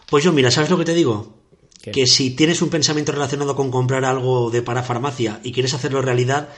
Pues 0.09 0.23
yo, 0.23 0.31
mira, 0.31 0.49
¿sabes 0.49 0.69
lo 0.69 0.77
que 0.77 0.85
te 0.85 0.93
digo? 0.93 1.37
¿Qué? 1.81 1.91
Que 1.91 2.07
si 2.07 2.35
tienes 2.35 2.61
un 2.61 2.69
pensamiento 2.69 3.11
relacionado 3.11 3.55
con 3.55 3.69
comprar 3.69 4.05
algo 4.05 4.49
de 4.49 4.61
parafarmacia 4.61 5.39
y 5.43 5.51
quieres 5.51 5.73
hacerlo 5.73 6.01
realidad, 6.01 6.49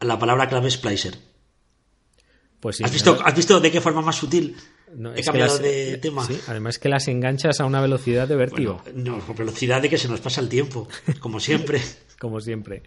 la 0.00 0.18
palabra 0.18 0.48
clave 0.48 0.68
es 0.68 0.76
Placer. 0.78 1.18
Pues 2.60 2.76
sí, 2.76 2.84
¿Has, 2.84 2.92
visto, 2.92 3.18
¿Has 3.24 3.34
visto 3.36 3.60
de 3.60 3.70
qué 3.70 3.80
forma 3.80 4.00
más 4.00 4.16
sutil 4.16 4.56
no, 4.96 5.14
he 5.14 5.22
cambiado 5.22 5.52
las- 5.54 5.62
de 5.62 5.98
tema? 5.98 6.24
sí, 6.24 6.38
además 6.48 6.78
que 6.78 6.88
las 6.88 7.08
enganchas 7.08 7.60
a 7.60 7.66
una 7.66 7.80
velocidad 7.80 8.26
de 8.28 8.36
vértigo, 8.36 8.80
Bueno, 8.84 9.18
no, 9.26 9.34
velocidad 9.34 9.80
de 9.82 9.88
que 9.88 9.98
se 9.98 10.08
nos 10.08 10.20
pasa 10.20 10.40
el 10.40 10.48
tiempo, 10.48 10.88
como 11.20 11.40
siempre. 11.40 11.80
como 12.20 12.40
siempre. 12.40 12.82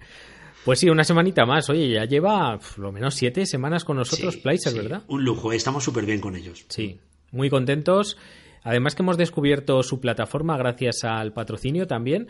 Pues 0.66 0.80
sí, 0.80 0.90
una 0.90 1.04
semanita 1.04 1.46
más. 1.46 1.70
Oye, 1.72 1.90
ya 1.90 2.06
lleva 2.06 2.58
pf, 2.58 2.80
lo 2.80 2.92
menos 2.92 3.16
siete 3.16 3.46
semanas 3.48 3.84
con 3.84 3.98
nosotros 3.98 4.36
Sí, 4.36 4.42
¿verdad? 4.76 5.04
Un 5.08 5.24
lujo, 5.24 5.52
eh, 5.52 5.56
estamos 5.56 5.84
súper 5.84 6.06
bien 6.06 6.22
con 6.22 6.36
ellos. 6.36 6.66
Sí, 6.70 7.00
muy 7.32 7.50
contentos. 7.50 8.16
Además 8.64 8.94
que 8.94 9.02
hemos 9.02 9.18
descubierto 9.18 9.82
su 9.82 10.00
plataforma 10.00 10.56
gracias 10.58 11.04
al 11.04 11.34
patrocinio 11.34 11.88
también 11.88 12.28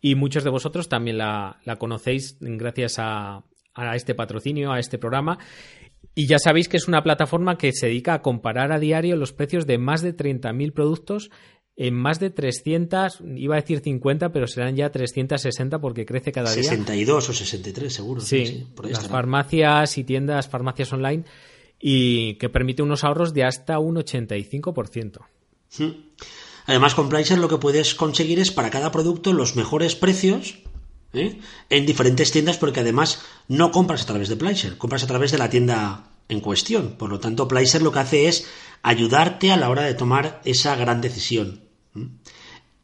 y 0.00 0.14
muchos 0.14 0.44
de 0.44 0.50
vosotros 0.50 0.88
también 0.88 1.18
la, 1.18 1.58
la 1.64 1.74
conocéis 1.76 2.36
gracias 2.40 3.00
a, 3.00 3.42
a 3.74 3.96
este 3.96 4.14
patrocinio, 4.14 4.70
a 4.70 4.78
este 4.78 4.98
programa. 4.98 5.38
Y 6.14 6.26
ya 6.26 6.38
sabéis 6.38 6.68
que 6.68 6.76
es 6.76 6.88
una 6.88 7.02
plataforma 7.02 7.56
que 7.56 7.72
se 7.72 7.86
dedica 7.86 8.14
a 8.14 8.22
comparar 8.22 8.72
a 8.72 8.78
diario 8.78 9.16
los 9.16 9.32
precios 9.32 9.66
de 9.66 9.78
más 9.78 10.02
de 10.02 10.14
30.000 10.16 10.72
productos 10.72 11.30
en 11.76 11.94
más 11.94 12.20
de 12.20 12.30
300, 12.30 13.20
iba 13.36 13.56
a 13.56 13.60
decir 13.60 13.80
50, 13.80 14.30
pero 14.30 14.46
serán 14.46 14.76
ya 14.76 14.90
360 14.90 15.80
porque 15.80 16.04
crece 16.04 16.30
cada 16.30 16.52
día. 16.52 16.62
62 16.64 17.28
o 17.28 17.32
63 17.32 17.92
seguro. 17.92 18.20
Sí, 18.20 18.66
por 18.74 18.84
ahí 18.84 18.92
las 18.92 19.02
estará. 19.02 19.18
farmacias 19.18 19.96
y 19.96 20.04
tiendas, 20.04 20.48
farmacias 20.48 20.92
online, 20.92 21.24
y 21.80 22.34
que 22.34 22.50
permite 22.50 22.82
unos 22.82 23.04
ahorros 23.04 23.32
de 23.32 23.44
hasta 23.44 23.78
un 23.78 23.96
85%. 23.96 25.20
Mm. 25.78 25.84
Además, 26.66 26.94
con 26.94 27.08
Pricer 27.08 27.38
lo 27.38 27.48
que 27.48 27.56
puedes 27.56 27.94
conseguir 27.94 28.38
es 28.38 28.52
para 28.52 28.70
cada 28.70 28.92
producto 28.92 29.32
los 29.32 29.56
mejores 29.56 29.96
precios 29.96 30.58
¿eh? 31.12 31.40
en 31.70 31.86
diferentes 31.86 32.30
tiendas, 32.32 32.58
porque 32.58 32.80
además 32.80 33.22
no 33.48 33.70
compras 33.70 34.02
a 34.02 34.06
través 34.06 34.28
de 34.28 34.36
Pricer, 34.36 34.78
compras 34.78 35.04
a 35.04 35.06
través 35.06 35.32
de 35.32 35.38
la 35.38 35.50
tienda 35.50 36.10
en 36.28 36.40
cuestión. 36.40 36.96
Por 36.98 37.10
lo 37.10 37.20
tanto, 37.20 37.48
Pricer 37.48 37.82
lo 37.82 37.92
que 37.92 38.00
hace 38.00 38.28
es 38.28 38.46
ayudarte 38.82 39.52
a 39.52 39.56
la 39.56 39.70
hora 39.70 39.82
de 39.82 39.94
tomar 39.94 40.40
esa 40.44 40.74
gran 40.76 41.00
decisión. 41.00 41.62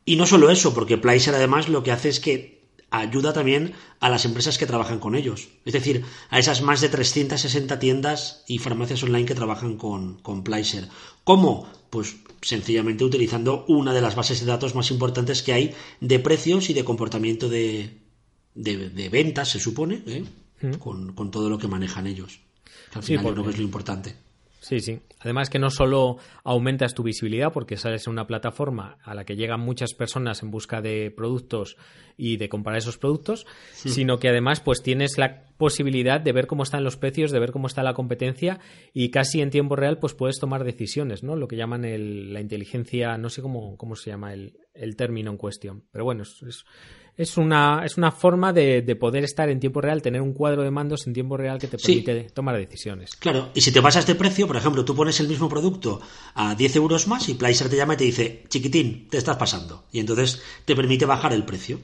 Y 0.04 0.16
no 0.16 0.26
solo 0.26 0.50
eso, 0.50 0.74
porque 0.74 0.98
Pricer 0.98 1.34
además 1.34 1.68
lo 1.68 1.82
que 1.82 1.92
hace 1.92 2.08
es 2.08 2.20
que 2.20 2.58
ayuda 2.90 3.34
también 3.34 3.74
a 4.00 4.08
las 4.08 4.24
empresas 4.24 4.56
que 4.56 4.66
trabajan 4.66 4.98
con 4.98 5.14
ellos. 5.14 5.48
Es 5.64 5.74
decir, 5.74 6.04
a 6.30 6.38
esas 6.38 6.62
más 6.62 6.80
de 6.80 6.88
360 6.88 7.78
tiendas 7.78 8.44
y 8.46 8.58
farmacias 8.58 9.02
online 9.02 9.26
que 9.26 9.34
trabajan 9.34 9.76
con, 9.76 10.18
con 10.20 10.42
Placer. 10.42 10.88
¿Cómo? 11.24 11.70
Pues 11.90 12.16
sencillamente 12.40 13.04
utilizando 13.04 13.64
una 13.68 13.92
de 13.92 14.00
las 14.00 14.14
bases 14.14 14.40
de 14.40 14.46
datos 14.46 14.74
más 14.74 14.90
importantes 14.90 15.42
que 15.42 15.52
hay 15.52 15.74
de 16.00 16.18
precios 16.18 16.70
y 16.70 16.74
de 16.74 16.84
comportamiento 16.84 17.48
de, 17.48 17.98
de, 18.62 18.90
de 18.90 19.08
ventas, 19.08 19.48
se 19.48 19.58
supone, 19.60 20.02
¿eh? 20.06 20.24
con, 20.78 21.12
con 21.14 21.30
todo 21.30 21.48
lo 21.48 21.58
que 21.58 21.68
manejan 21.68 22.06
ellos. 22.06 22.40
Al 22.94 23.02
Sí, 23.02 23.08
final 23.16 23.22
yo 23.24 23.28
porque- 23.28 23.34
creo 23.34 23.44
que 23.44 23.50
es 23.52 23.58
lo 23.58 23.64
importante. 23.64 24.14
Sí, 24.60 24.80
sí. 24.80 24.98
Además 25.20 25.50
que 25.50 25.60
no 25.60 25.70
solo 25.70 26.18
aumentas 26.42 26.92
tu 26.92 27.04
visibilidad 27.04 27.52
porque 27.52 27.76
sales 27.76 28.06
en 28.06 28.12
una 28.14 28.26
plataforma 28.26 28.98
a 29.04 29.14
la 29.14 29.24
que 29.24 29.36
llegan 29.36 29.60
muchas 29.60 29.94
personas 29.94 30.42
en 30.42 30.50
busca 30.50 30.82
de 30.82 31.12
productos 31.16 31.76
y 32.16 32.38
de 32.38 32.48
comparar 32.48 32.78
esos 32.78 32.98
productos, 32.98 33.46
sino 33.72 34.18
que 34.18 34.28
además 34.28 34.58
pues 34.60 34.82
tienes 34.82 35.16
la 35.16 35.44
posibilidad 35.58 36.20
de 36.20 36.32
ver 36.32 36.48
cómo 36.48 36.64
están 36.64 36.82
los 36.82 36.96
precios, 36.96 37.30
de 37.30 37.38
ver 37.38 37.52
cómo 37.52 37.68
está 37.68 37.84
la 37.84 37.94
competencia 37.94 38.58
y 38.92 39.10
casi 39.10 39.40
en 39.40 39.50
tiempo 39.50 39.76
real 39.76 39.98
pues 40.00 40.14
puedes 40.14 40.40
tomar 40.40 40.64
decisiones, 40.64 41.22
¿no? 41.22 41.36
Lo 41.36 41.46
que 41.46 41.56
llaman 41.56 41.84
el- 41.84 42.32
la 42.34 42.40
inteligencia, 42.40 43.16
no 43.16 43.30
sé 43.30 43.42
cómo, 43.42 43.76
cómo 43.76 43.94
se 43.94 44.10
llama 44.10 44.32
el, 44.34 44.58
el 44.74 44.96
término 44.96 45.30
en 45.30 45.36
cuestión, 45.36 45.84
pero 45.92 46.04
bueno, 46.04 46.24
es, 46.24 46.42
es, 46.42 46.64
es 47.18 47.36
una, 47.36 47.82
es 47.84 47.98
una 47.98 48.10
forma 48.12 48.52
de, 48.52 48.80
de 48.80 48.96
poder 48.96 49.24
estar 49.24 49.50
en 49.50 49.60
tiempo 49.60 49.80
real, 49.82 50.00
tener 50.00 50.22
un 50.22 50.32
cuadro 50.32 50.62
de 50.62 50.70
mandos 50.70 51.06
en 51.06 51.12
tiempo 51.12 51.36
real 51.36 51.58
que 51.58 51.66
te 51.66 51.76
Sí. 51.78 52.00
permite 52.00 52.30
tomar 52.30 52.56
decisiones. 52.56 53.10
Claro, 53.16 53.50
y 53.54 53.60
si 53.60 53.72
te 53.72 53.82
pasas 53.82 54.06
de 54.06 54.14
precio, 54.14 54.46
por 54.46 54.56
ejemplo, 54.56 54.84
tú 54.84 54.94
pones 54.94 55.18
el 55.20 55.28
mismo 55.28 55.48
producto 55.48 56.00
a 56.34 56.54
10 56.54 56.76
euros 56.76 57.06
más 57.08 57.28
y 57.28 57.34
Placer 57.34 57.68
te 57.68 57.76
llama 57.76 57.94
y 57.94 57.96
te 57.98 58.04
dice, 58.04 58.44
chiquitín, 58.48 59.08
te 59.10 59.18
estás 59.18 59.36
pasando. 59.36 59.84
Y 59.92 59.98
entonces 60.00 60.40
te 60.64 60.74
permite 60.74 61.04
bajar 61.04 61.32
el 61.34 61.44
precio. 61.44 61.80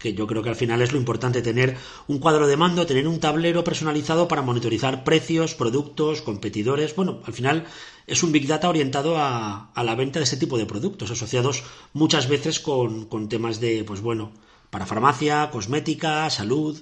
Que 0.00 0.12
yo 0.12 0.26
creo 0.26 0.42
que 0.42 0.48
al 0.48 0.56
final 0.56 0.82
es 0.82 0.90
lo 0.92 0.98
importante, 0.98 1.40
tener 1.40 1.76
un 2.08 2.18
cuadro 2.18 2.48
de 2.48 2.56
mando, 2.56 2.84
tener 2.84 3.06
un 3.06 3.20
tablero 3.20 3.62
personalizado 3.62 4.26
para 4.26 4.42
monitorizar 4.42 5.04
precios, 5.04 5.54
productos, 5.54 6.20
competidores. 6.20 6.96
Bueno, 6.96 7.20
al 7.24 7.32
final 7.32 7.64
es 8.08 8.24
un 8.24 8.32
Big 8.32 8.48
Data 8.48 8.68
orientado 8.68 9.18
a, 9.18 9.70
a 9.72 9.84
la 9.84 9.94
venta 9.94 10.18
de 10.18 10.24
este 10.24 10.36
tipo 10.36 10.58
de 10.58 10.66
productos, 10.66 11.12
asociados 11.12 11.62
muchas 11.92 12.28
veces 12.28 12.58
con, 12.58 13.04
con 13.04 13.28
temas 13.28 13.60
de, 13.60 13.84
pues 13.84 14.00
bueno, 14.00 14.32
para 14.70 14.86
farmacia, 14.86 15.50
cosmética, 15.50 16.28
salud, 16.30 16.78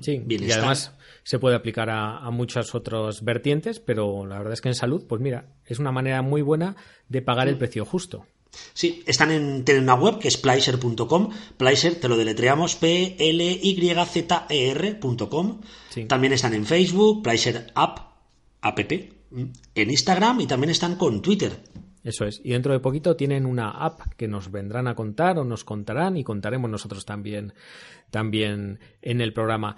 Sí, 0.00 0.20
y 0.28 0.50
además 0.50 0.92
se 1.22 1.38
puede 1.38 1.54
aplicar 1.54 1.90
a, 1.90 2.18
a 2.18 2.32
muchas 2.32 2.74
otras 2.74 3.22
vertientes, 3.22 3.78
pero 3.78 4.26
la 4.26 4.38
verdad 4.38 4.52
es 4.54 4.60
que 4.60 4.68
en 4.68 4.74
salud, 4.74 5.04
pues 5.08 5.20
mira, 5.20 5.54
es 5.64 5.78
una 5.78 5.92
manera 5.92 6.22
muy 6.22 6.42
buena 6.42 6.74
de 7.08 7.22
pagar 7.22 7.46
el 7.46 7.56
precio 7.56 7.84
justo. 7.84 8.26
Sí, 8.72 9.04
están 9.06 9.30
en, 9.30 9.64
tienen 9.64 9.84
una 9.84 9.94
web 9.94 10.18
que 10.18 10.26
es 10.28 10.36
Placer.com. 10.36 11.30
Placer 11.56 12.00
te 12.00 12.08
lo 12.08 12.16
deletreamos 12.16 12.74
P-L-Y-Z-E-R.com. 12.76 13.20
Sí. 15.90 16.06
También 16.06 16.32
están 16.32 16.54
en 16.54 16.64
Facebook, 16.66 17.22
Placer 17.22 17.70
App, 17.74 17.98
app, 18.60 18.78
en 18.80 19.90
Instagram 19.90 20.40
y 20.40 20.46
también 20.46 20.70
están 20.70 20.96
con 20.96 21.20
Twitter. 21.22 21.60
Eso 22.06 22.24
es. 22.24 22.40
Y 22.44 22.50
dentro 22.50 22.72
de 22.72 22.78
poquito 22.78 23.16
tienen 23.16 23.46
una 23.46 23.70
app 23.70 24.00
que 24.16 24.28
nos 24.28 24.50
vendrán 24.52 24.86
a 24.86 24.94
contar 24.94 25.38
o 25.38 25.44
nos 25.44 25.64
contarán 25.64 26.16
y 26.16 26.22
contaremos 26.24 26.70
nosotros 26.70 27.04
también, 27.04 27.52
también 28.10 28.78
en 29.02 29.20
el 29.20 29.32
programa. 29.32 29.74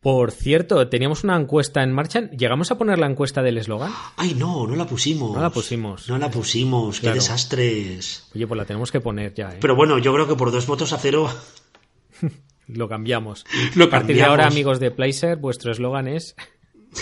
Por 0.00 0.30
cierto, 0.30 0.88
teníamos 0.88 1.24
una 1.24 1.36
encuesta 1.36 1.82
en 1.82 1.90
marcha. 1.92 2.30
¿Llegamos 2.30 2.70
a 2.70 2.78
poner 2.78 3.00
la 3.00 3.06
encuesta 3.08 3.42
del 3.42 3.58
eslogan? 3.58 3.90
Ay, 4.16 4.34
no, 4.34 4.64
no 4.66 4.76
la 4.76 4.86
pusimos. 4.86 5.34
No 5.34 5.42
la 5.42 5.50
pusimos. 5.50 6.08
No 6.08 6.18
la 6.18 6.30
pusimos, 6.30 7.00
Claro. 7.00 7.14
qué 7.14 7.18
desastres. 7.20 8.30
Oye, 8.32 8.46
pues 8.46 8.56
la 8.58 8.64
tenemos 8.64 8.92
que 8.92 9.00
poner 9.00 9.34
ya, 9.34 9.54
¿eh? 9.54 9.58
Pero 9.60 9.74
bueno, 9.74 9.98
yo 9.98 10.14
creo 10.14 10.28
que 10.28 10.36
por 10.36 10.52
dos 10.52 10.68
votos 10.68 10.92
a 10.92 10.98
cero 10.98 11.28
Lo 12.68 12.88
cambiamos. 12.88 13.44
Lo 13.74 13.84
a 13.84 13.90
partir 13.90 14.16
de 14.16 14.22
cambiamos. 14.22 14.30
ahora, 14.30 14.46
amigos 14.46 14.80
de 14.80 14.90
Placer, 14.90 15.36
vuestro 15.36 15.70
eslogan 15.72 16.08
es 16.08 16.34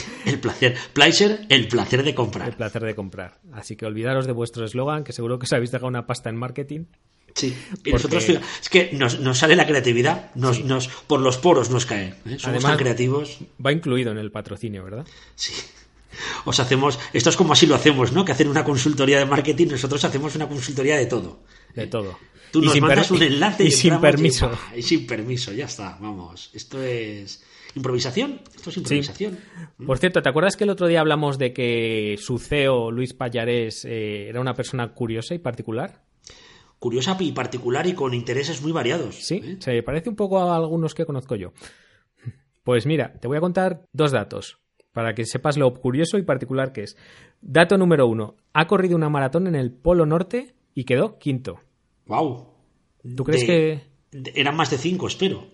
el 0.26 0.38
placer. 0.40 0.76
Placer, 0.92 1.46
el 1.48 1.68
placer 1.68 2.02
de 2.02 2.10
el 2.10 2.14
comprar. 2.14 2.56
placer 2.56 2.82
de 2.82 2.94
comprar. 2.94 3.38
Así 3.52 3.76
que 3.76 3.86
olvidaros 3.86 4.26
de 4.26 4.32
vuestro 4.32 4.64
eslogan, 4.64 5.04
que 5.04 5.12
seguro 5.12 5.38
que 5.38 5.44
os 5.44 5.52
habéis 5.52 5.70
dejado 5.70 5.88
una 5.88 6.06
pasta 6.06 6.30
en 6.30 6.36
marketing. 6.36 6.84
Sí. 7.34 7.48
Y 7.84 7.90
Porque- 7.90 7.92
nosotros, 7.92 8.28
es 8.28 8.68
que 8.68 8.90
nos, 8.92 9.18
nos 9.20 9.38
sale 9.38 9.56
la 9.56 9.66
creatividad, 9.66 10.32
nos, 10.36 10.62
nos, 10.64 10.86
por 10.88 11.20
los 11.20 11.36
poros 11.38 11.68
nos 11.70 11.84
cae. 11.84 12.08
¿eh? 12.08 12.14
Somos 12.24 12.44
Además- 12.44 12.62
tan 12.64 12.76
creativos. 12.78 13.38
Va 13.64 13.72
incluido 13.72 14.12
en 14.12 14.18
el 14.18 14.30
patrocinio, 14.30 14.84
¿verdad? 14.84 15.04
Sí. 15.34 15.52
Os 16.44 16.60
hacemos, 16.60 17.00
esto 17.12 17.30
es 17.30 17.36
como 17.36 17.54
así 17.54 17.66
lo 17.66 17.74
hacemos, 17.74 18.12
¿no? 18.12 18.24
Que 18.24 18.30
hacer 18.30 18.46
una 18.48 18.62
consultoría 18.62 19.18
de 19.18 19.24
marketing, 19.26 19.66
nosotros 19.72 20.04
hacemos 20.04 20.36
una 20.36 20.46
consultoría 20.48 20.96
de 20.96 21.06
todo. 21.06 21.40
De 21.74 21.86
todo. 21.86 22.18
Tú 22.52 22.60
Y 22.60 22.66
nos 22.66 22.72
sin 22.72 22.82
mandas 22.82 23.10
un 23.10 23.22
enlace 23.22 23.64
y 23.64 23.66
y, 23.66 23.70
sin 23.72 24.00
permiso. 24.00 24.50
Y, 24.76 24.82
sin 24.82 25.06
permiso, 25.06 25.52
ya 25.52 25.64
está, 25.64 25.98
vamos. 26.00 26.50
Esto 26.54 26.80
es. 26.82 27.44
improvisación. 27.74 28.40
Esto 28.54 28.70
es 28.70 28.76
improvisación. 28.76 29.38
Por 29.84 29.98
cierto, 29.98 30.22
¿te 30.22 30.28
acuerdas 30.28 30.56
que 30.56 30.64
el 30.64 30.70
otro 30.70 30.86
día 30.86 31.00
hablamos 31.00 31.38
de 31.38 31.52
que 31.52 32.16
su 32.18 32.38
CEO, 32.38 32.92
Luis 32.92 33.12
Payarés, 33.12 33.84
eh, 33.84 34.28
era 34.28 34.40
una 34.40 34.54
persona 34.54 34.92
curiosa 34.94 35.34
y 35.34 35.38
particular? 35.38 36.04
Curiosa 36.78 37.16
y 37.18 37.32
particular 37.32 37.86
y 37.86 37.94
con 37.94 38.14
intereses 38.14 38.62
muy 38.62 38.70
variados. 38.70 39.16
Sí, 39.16 39.40
¿eh? 39.42 39.56
se 39.58 39.82
parece 39.82 40.08
un 40.08 40.16
poco 40.16 40.38
a 40.38 40.54
algunos 40.54 40.94
que 40.94 41.06
conozco 41.06 41.34
yo. 41.34 41.52
Pues 42.62 42.86
mira, 42.86 43.14
te 43.20 43.26
voy 43.26 43.36
a 43.36 43.40
contar 43.40 43.86
dos 43.92 44.12
datos 44.12 44.58
para 44.92 45.14
que 45.14 45.26
sepas 45.26 45.58
lo 45.58 45.74
curioso 45.74 46.18
y 46.18 46.22
particular 46.22 46.72
que 46.72 46.84
es. 46.84 46.96
Dato 47.42 47.76
número 47.76 48.06
uno, 48.06 48.36
ha 48.52 48.66
corrido 48.66 48.96
una 48.96 49.10
maratón 49.10 49.46
en 49.48 49.56
el 49.56 49.72
Polo 49.72 50.06
Norte 50.06 50.54
y 50.74 50.84
quedó 50.84 51.18
quinto. 51.18 51.58
Wow. 52.06 52.48
¿Tú 53.16 53.24
crees 53.24 53.42
De- 53.42 53.46
que...? 53.46 54.18
de- 54.18 54.32
eran 54.36 54.56
más 54.56 54.70
de 54.70 54.78
cinco, 54.78 55.06
espero. 55.08 55.46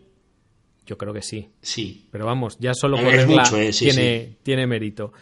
Yo 0.87 0.99
creo 0.99 1.13
que 1.15 1.23
sí. 1.23 1.51
Sí. 1.63 2.09
Pero 2.11 2.27
vamos, 2.27 2.59
ya 2.59 2.75
solo 2.75 2.97
mucho, 2.99 3.59
eh, 3.59 3.73
sí, 3.73 3.87
tiene, 3.91 4.39
tiene 4.43 4.67
mérito. 4.67 5.13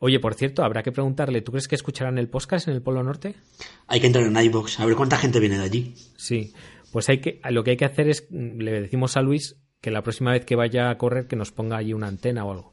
Oye, 0.00 0.20
por 0.20 0.34
cierto, 0.34 0.62
habrá 0.62 0.82
que 0.82 0.92
preguntarle, 0.92 1.40
¿tú 1.40 1.52
crees 1.52 1.66
que 1.68 1.74
escucharán 1.74 2.18
el 2.18 2.28
podcast 2.28 2.68
en 2.68 2.74
el 2.74 2.82
Polo 2.82 3.02
Norte? 3.02 3.34
Hay 3.86 4.00
que 4.00 4.06
entrar 4.06 4.24
en 4.26 4.36
iBox 4.36 4.78
a 4.80 4.86
ver 4.86 4.94
cuánta 4.96 5.16
gente 5.16 5.40
viene 5.40 5.58
de 5.58 5.64
allí. 5.64 5.94
Sí. 6.16 6.52
Pues 6.92 7.08
hay 7.08 7.18
que, 7.18 7.40
lo 7.50 7.64
que 7.64 7.72
hay 7.72 7.76
que 7.76 7.84
hacer 7.86 8.08
es, 8.08 8.26
le 8.30 8.82
decimos 8.82 9.16
a 9.16 9.22
Luis 9.22 9.56
que 9.80 9.90
la 9.90 10.02
próxima 10.02 10.32
vez 10.32 10.44
que 10.44 10.56
vaya 10.56 10.90
a 10.90 10.98
correr 10.98 11.26
que 11.26 11.36
nos 11.36 11.50
ponga 11.52 11.76
allí 11.76 11.92
una 11.92 12.06
antena 12.08 12.44
o 12.44 12.52
algo. 12.52 12.72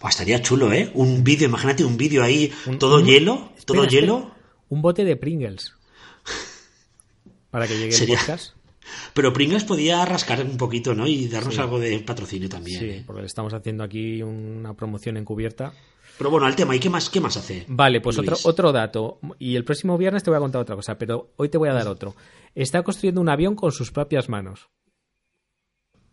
Buah, 0.00 0.10
estaría 0.10 0.40
chulo, 0.40 0.72
¿eh? 0.72 0.90
Un 0.94 1.22
vídeo, 1.22 1.48
imagínate 1.48 1.84
un 1.84 1.96
vídeo 1.96 2.22
ahí, 2.22 2.50
Un- 2.66 2.78
todo 2.78 2.96
un- 3.00 3.04
hielo, 3.06 3.52
todo 3.66 3.82
Espera, 3.84 4.00
hielo. 4.00 4.34
Un 4.68 4.82
bote 4.82 5.04
de 5.04 5.16
Pringles. 5.16 5.74
Para 7.50 7.66
que 7.66 7.76
llegue 7.78 7.92
Sería- 7.92 8.14
el 8.14 8.20
podcast. 8.20 8.54
Pero 9.14 9.32
Pringles 9.32 9.64
podía 9.64 10.04
rascar 10.04 10.42
un 10.44 10.56
poquito, 10.56 10.94
¿no? 10.94 11.06
Y 11.06 11.28
darnos 11.28 11.54
Sí. 11.54 11.60
algo 11.60 11.78
de 11.78 11.98
patrocinio 12.00 12.48
también. 12.48 12.80
Sí, 12.80 12.86
¿eh? 12.86 13.02
porque 13.06 13.20
le 13.22 13.26
estamos 13.26 13.52
haciendo 13.52 13.84
aquí 13.84 14.22
una 14.22 14.74
promoción 14.74 15.16
encubierta. 15.18 15.72
Pero 16.16 16.30
bueno, 16.30 16.46
al 16.46 16.56
tema, 16.56 16.74
¿y 16.74 16.80
qué 16.80 16.88
más, 16.90 17.10
qué 17.10 17.20
más 17.20 17.36
hace? 17.36 17.64
Vale, 17.68 18.00
pues 18.00 18.16
Luis? 18.16 18.28
otro, 18.30 18.50
otro 18.50 18.72
dato. 18.72 19.20
Y 19.38 19.54
el 19.56 19.64
próximo 19.64 19.96
viernes 19.98 20.22
te 20.24 20.30
voy 20.30 20.38
a 20.38 20.40
contar 20.40 20.62
otra 20.62 20.74
cosa, 20.74 20.96
pero 20.98 21.32
hoy 21.36 21.48
te 21.48 21.58
voy 21.58 21.68
a 21.68 21.74
dar 21.74 21.86
otro. 21.86 22.16
Está 22.54 22.82
construyendo 22.82 23.20
un 23.20 23.28
avión 23.28 23.54
con 23.54 23.70
sus 23.72 23.92
propias 23.92 24.28
manos. 24.28 24.68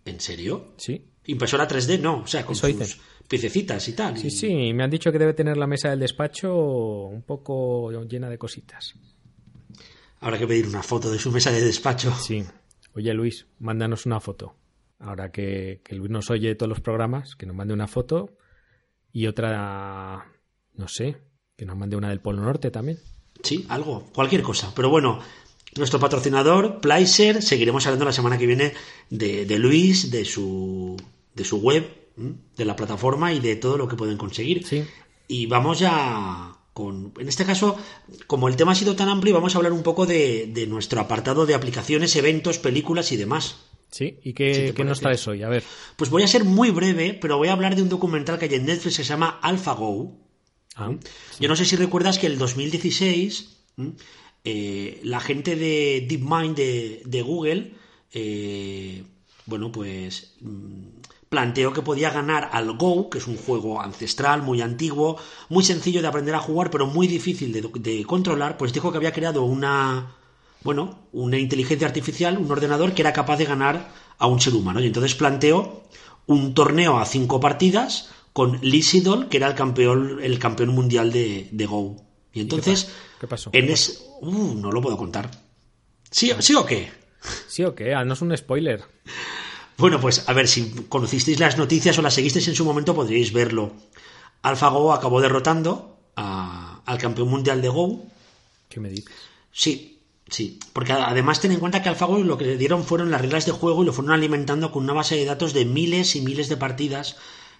¿En 0.05 0.19
serio? 0.19 0.73
Sí. 0.77 1.11
Impresora 1.25 1.67
3D, 1.67 1.99
no, 1.99 2.19
o 2.21 2.27
sea, 2.27 2.45
con 2.45 2.53
Eso 2.53 2.67
sus 2.67 2.77
dicen. 2.77 3.01
piececitas 3.27 3.87
y 3.87 3.93
tal. 3.93 4.15
Sí, 4.17 4.27
y- 4.27 4.31
sí, 4.31 4.73
me 4.73 4.83
han 4.83 4.91
dicho 4.91 5.11
que 5.11 5.17
debe 5.17 5.33
tener 5.33 5.57
la 5.57 5.65
mesa 5.65 5.89
del 5.89 5.99
despacho 6.01 6.53
un 7.07 7.23
poco 7.23 7.89
llena 8.03 8.29
de 8.29 8.37
cositas. 8.37 8.93
Habrá 10.25 10.39
que 10.39 10.47
pedir 10.47 10.65
una 10.65 10.81
foto 10.81 11.11
de 11.11 11.19
su 11.19 11.31
mesa 11.31 11.51
de 11.51 11.61
despacho. 11.61 12.11
Sí. 12.15 12.43
Oye, 12.95 13.13
Luis, 13.13 13.45
mándanos 13.59 14.07
una 14.07 14.19
foto. 14.19 14.55
Ahora 14.97 15.31
que, 15.31 15.81
que 15.83 15.93
Luis 15.93 16.09
nos 16.09 16.31
oye 16.31 16.55
todos 16.55 16.67
los 16.67 16.81
programas, 16.81 17.35
que 17.35 17.45
nos 17.45 17.55
mande 17.55 17.75
una 17.75 17.85
foto 17.85 18.35
y 19.13 19.27
otra, 19.27 20.25
no 20.73 20.87
sé, 20.87 21.17
que 21.55 21.67
nos 21.67 21.77
mande 21.77 21.95
una 21.95 22.09
del 22.09 22.21
Polo 22.21 22.41
Norte 22.41 22.71
también. 22.71 22.97
Sí, 23.43 23.67
algo, 23.69 24.09
cualquier 24.15 24.41
cosa. 24.41 24.73
Pero 24.75 24.89
bueno, 24.89 25.19
nuestro 25.77 25.99
patrocinador, 25.99 26.81
Placer, 26.81 27.43
seguiremos 27.43 27.85
hablando 27.85 28.05
la 28.05 28.11
semana 28.11 28.39
que 28.39 28.47
viene 28.47 28.73
de, 29.11 29.45
de 29.45 29.59
Luis, 29.59 30.09
de 30.09 30.25
su, 30.25 30.97
de 31.35 31.45
su 31.45 31.61
web, 31.61 31.87
de 32.15 32.65
la 32.65 32.75
plataforma 32.75 33.31
y 33.31 33.39
de 33.39 33.57
todo 33.57 33.77
lo 33.77 33.87
que 33.87 33.95
pueden 33.95 34.17
conseguir. 34.17 34.65
Sí. 34.65 34.85
Y 35.27 35.45
vamos 35.45 35.77
ya 35.77 36.57
con. 36.75 37.13
En 37.17 37.27
este 37.27 37.45
caso, 37.45 37.75
como 38.27 38.47
el 38.49 38.55
tema 38.57 38.73
ha 38.73 38.75
sido 38.75 38.95
tan 38.95 39.09
amplio, 39.09 39.33
vamos 39.33 39.55
a 39.55 39.57
hablar 39.57 39.71
un 39.73 39.81
poco 39.81 40.05
de, 40.05 40.51
de 40.53 40.67
nuestro 40.67 40.99
apartado 41.01 41.47
de 41.47 41.55
aplicaciones, 41.55 42.15
eventos, 42.17 42.59
películas 42.59 43.11
y 43.13 43.17
demás. 43.17 43.55
Sí, 43.89 44.19
¿y 44.23 44.29
Si 44.29 44.33
qué, 44.33 44.53
te 44.67 44.73
qué 44.73 44.83
nos 44.83 44.99
traes 44.99 45.25
hoy? 45.27 45.41
A 45.41 45.47
ver. 45.49 45.63
Pues 45.95 46.09
voy 46.09 46.23
a 46.23 46.27
ser 46.27 46.43
muy 46.43 46.69
breve, 46.71 47.17
pero 47.19 47.37
voy 47.37 47.47
a 47.47 47.53
hablar 47.53 47.75
de 47.77 47.81
un 47.81 47.87
documental 47.89 48.37
que 48.37 48.45
hay 48.45 48.55
en 48.55 48.65
Netflix 48.65 48.97
que 48.97 49.03
se 49.03 49.09
llama 49.09 49.39
AlphaGo. 49.41 50.17
Ah, 50.75 50.91
Yo 51.39 51.47
no 51.47 51.55
sé 51.55 51.63
si 51.63 51.77
recuerdas 51.77 52.19
que 52.19 52.27
el 52.27 52.37
2016 52.37 53.57
¿m? 53.77 53.93
eh, 54.43 54.99
la 55.03 55.21
gente 55.21 55.55
de 55.55 56.05
DeepMind 56.09 56.55
de, 56.57 57.01
de 57.05 57.21
Google, 57.21 57.73
eh, 58.11 59.03
bueno, 59.45 59.71
pues 59.71 60.33
mm, 60.41 60.94
planteó 61.35 61.73
que 61.73 61.81
podía 61.81 62.11
ganar 62.11 62.49
al 62.53 62.77
Go, 62.77 63.09
que 63.09 63.17
es 63.17 63.27
un 63.27 63.35
juego 63.35 63.81
ancestral, 63.81 64.41
muy 64.41 64.61
antiguo, 64.61 65.17
muy 65.49 65.65
sencillo 65.65 66.01
de 66.01 66.07
aprender 66.07 66.33
a 66.33 66.39
jugar, 66.39 66.71
pero 66.71 66.87
muy 66.87 67.07
difícil 67.07 67.51
de, 67.51 67.61
de 67.61 68.05
controlar, 68.05 68.55
pues 68.55 68.71
dijo 68.71 68.89
que 68.89 68.95
había 68.99 69.11
creado 69.11 69.43
una, 69.43 70.15
bueno, 70.63 70.99
una 71.11 71.37
inteligencia 71.37 71.87
artificial, 71.87 72.37
un 72.37 72.49
ordenador 72.49 72.93
que 72.93 73.01
era 73.01 73.11
capaz 73.11 73.35
de 73.35 73.43
ganar 73.43 73.91
a 74.17 74.27
un 74.27 74.39
ser 74.39 74.53
humano. 74.53 74.79
Y 74.79 74.87
entonces 74.87 75.13
planteó 75.13 75.83
un 76.25 76.53
torneo 76.53 76.99
a 76.99 77.05
cinco 77.05 77.41
partidas 77.41 78.11
con 78.31 78.57
Lee 78.61 78.81
que 79.29 79.35
era 79.35 79.49
el 79.49 79.55
campeón, 79.55 80.19
el 80.23 80.39
campeón 80.39 80.69
mundial 80.69 81.11
de, 81.11 81.49
de 81.51 81.65
Go. 81.65 81.97
Y 82.31 82.39
entonces, 82.39 82.93
¿Qué 83.19 83.27
pasó? 83.27 83.49
en 83.51 83.69
ese... 83.69 83.97
Uh, 84.21 84.53
no 84.55 84.71
lo 84.71 84.81
puedo 84.81 84.95
contar. 84.95 85.29
¿Sí, 86.09 86.31
¿Sí 86.39 86.55
o 86.55 86.65
qué? 86.65 86.89
¿Sí 87.49 87.65
o 87.65 87.75
qué? 87.75 87.93
Ah, 87.93 88.05
no 88.05 88.13
es 88.13 88.21
un 88.21 88.37
spoiler. 88.37 88.85
Bueno, 89.77 89.99
pues 89.99 90.23
a 90.27 90.33
ver, 90.33 90.47
si 90.47 90.71
conocisteis 90.87 91.39
las 91.39 91.57
noticias 91.57 91.97
o 91.97 92.01
las 92.01 92.13
seguisteis 92.13 92.47
en 92.47 92.55
su 92.55 92.63
momento, 92.65 92.95
podríais 92.95 93.33
verlo. 93.33 93.73
AlphaGo 94.41 94.93
acabó 94.93 95.21
derrotando 95.21 95.97
a- 96.15 96.81
al 96.85 96.97
campeón 96.97 97.29
mundial 97.29 97.61
de 97.61 97.69
Go. 97.69 98.03
¿Qué 98.69 98.79
me 98.79 98.89
dices? 98.89 99.11
Sí, 99.51 99.99
sí. 100.29 100.59
Porque 100.71 100.93
además 100.93 101.41
ten 101.41 101.51
en 101.51 101.59
cuenta 101.59 101.81
que 101.81 101.89
AlphaGo 101.89 102.19
lo 102.19 102.37
que 102.37 102.45
le 102.45 102.57
dieron 102.57 102.83
fueron 102.85 103.11
las 103.11 103.21
reglas 103.21 103.45
de 103.45 103.51
juego 103.51 103.83
y 103.83 103.85
lo 103.85 103.93
fueron 103.93 104.13
alimentando 104.13 104.71
con 104.71 104.83
una 104.83 104.93
base 104.93 105.15
de 105.15 105.25
datos 105.25 105.53
de 105.53 105.65
miles 105.65 106.15
y 106.15 106.21
miles 106.21 106.47
de 106.47 106.57
partidas, 106.57 107.17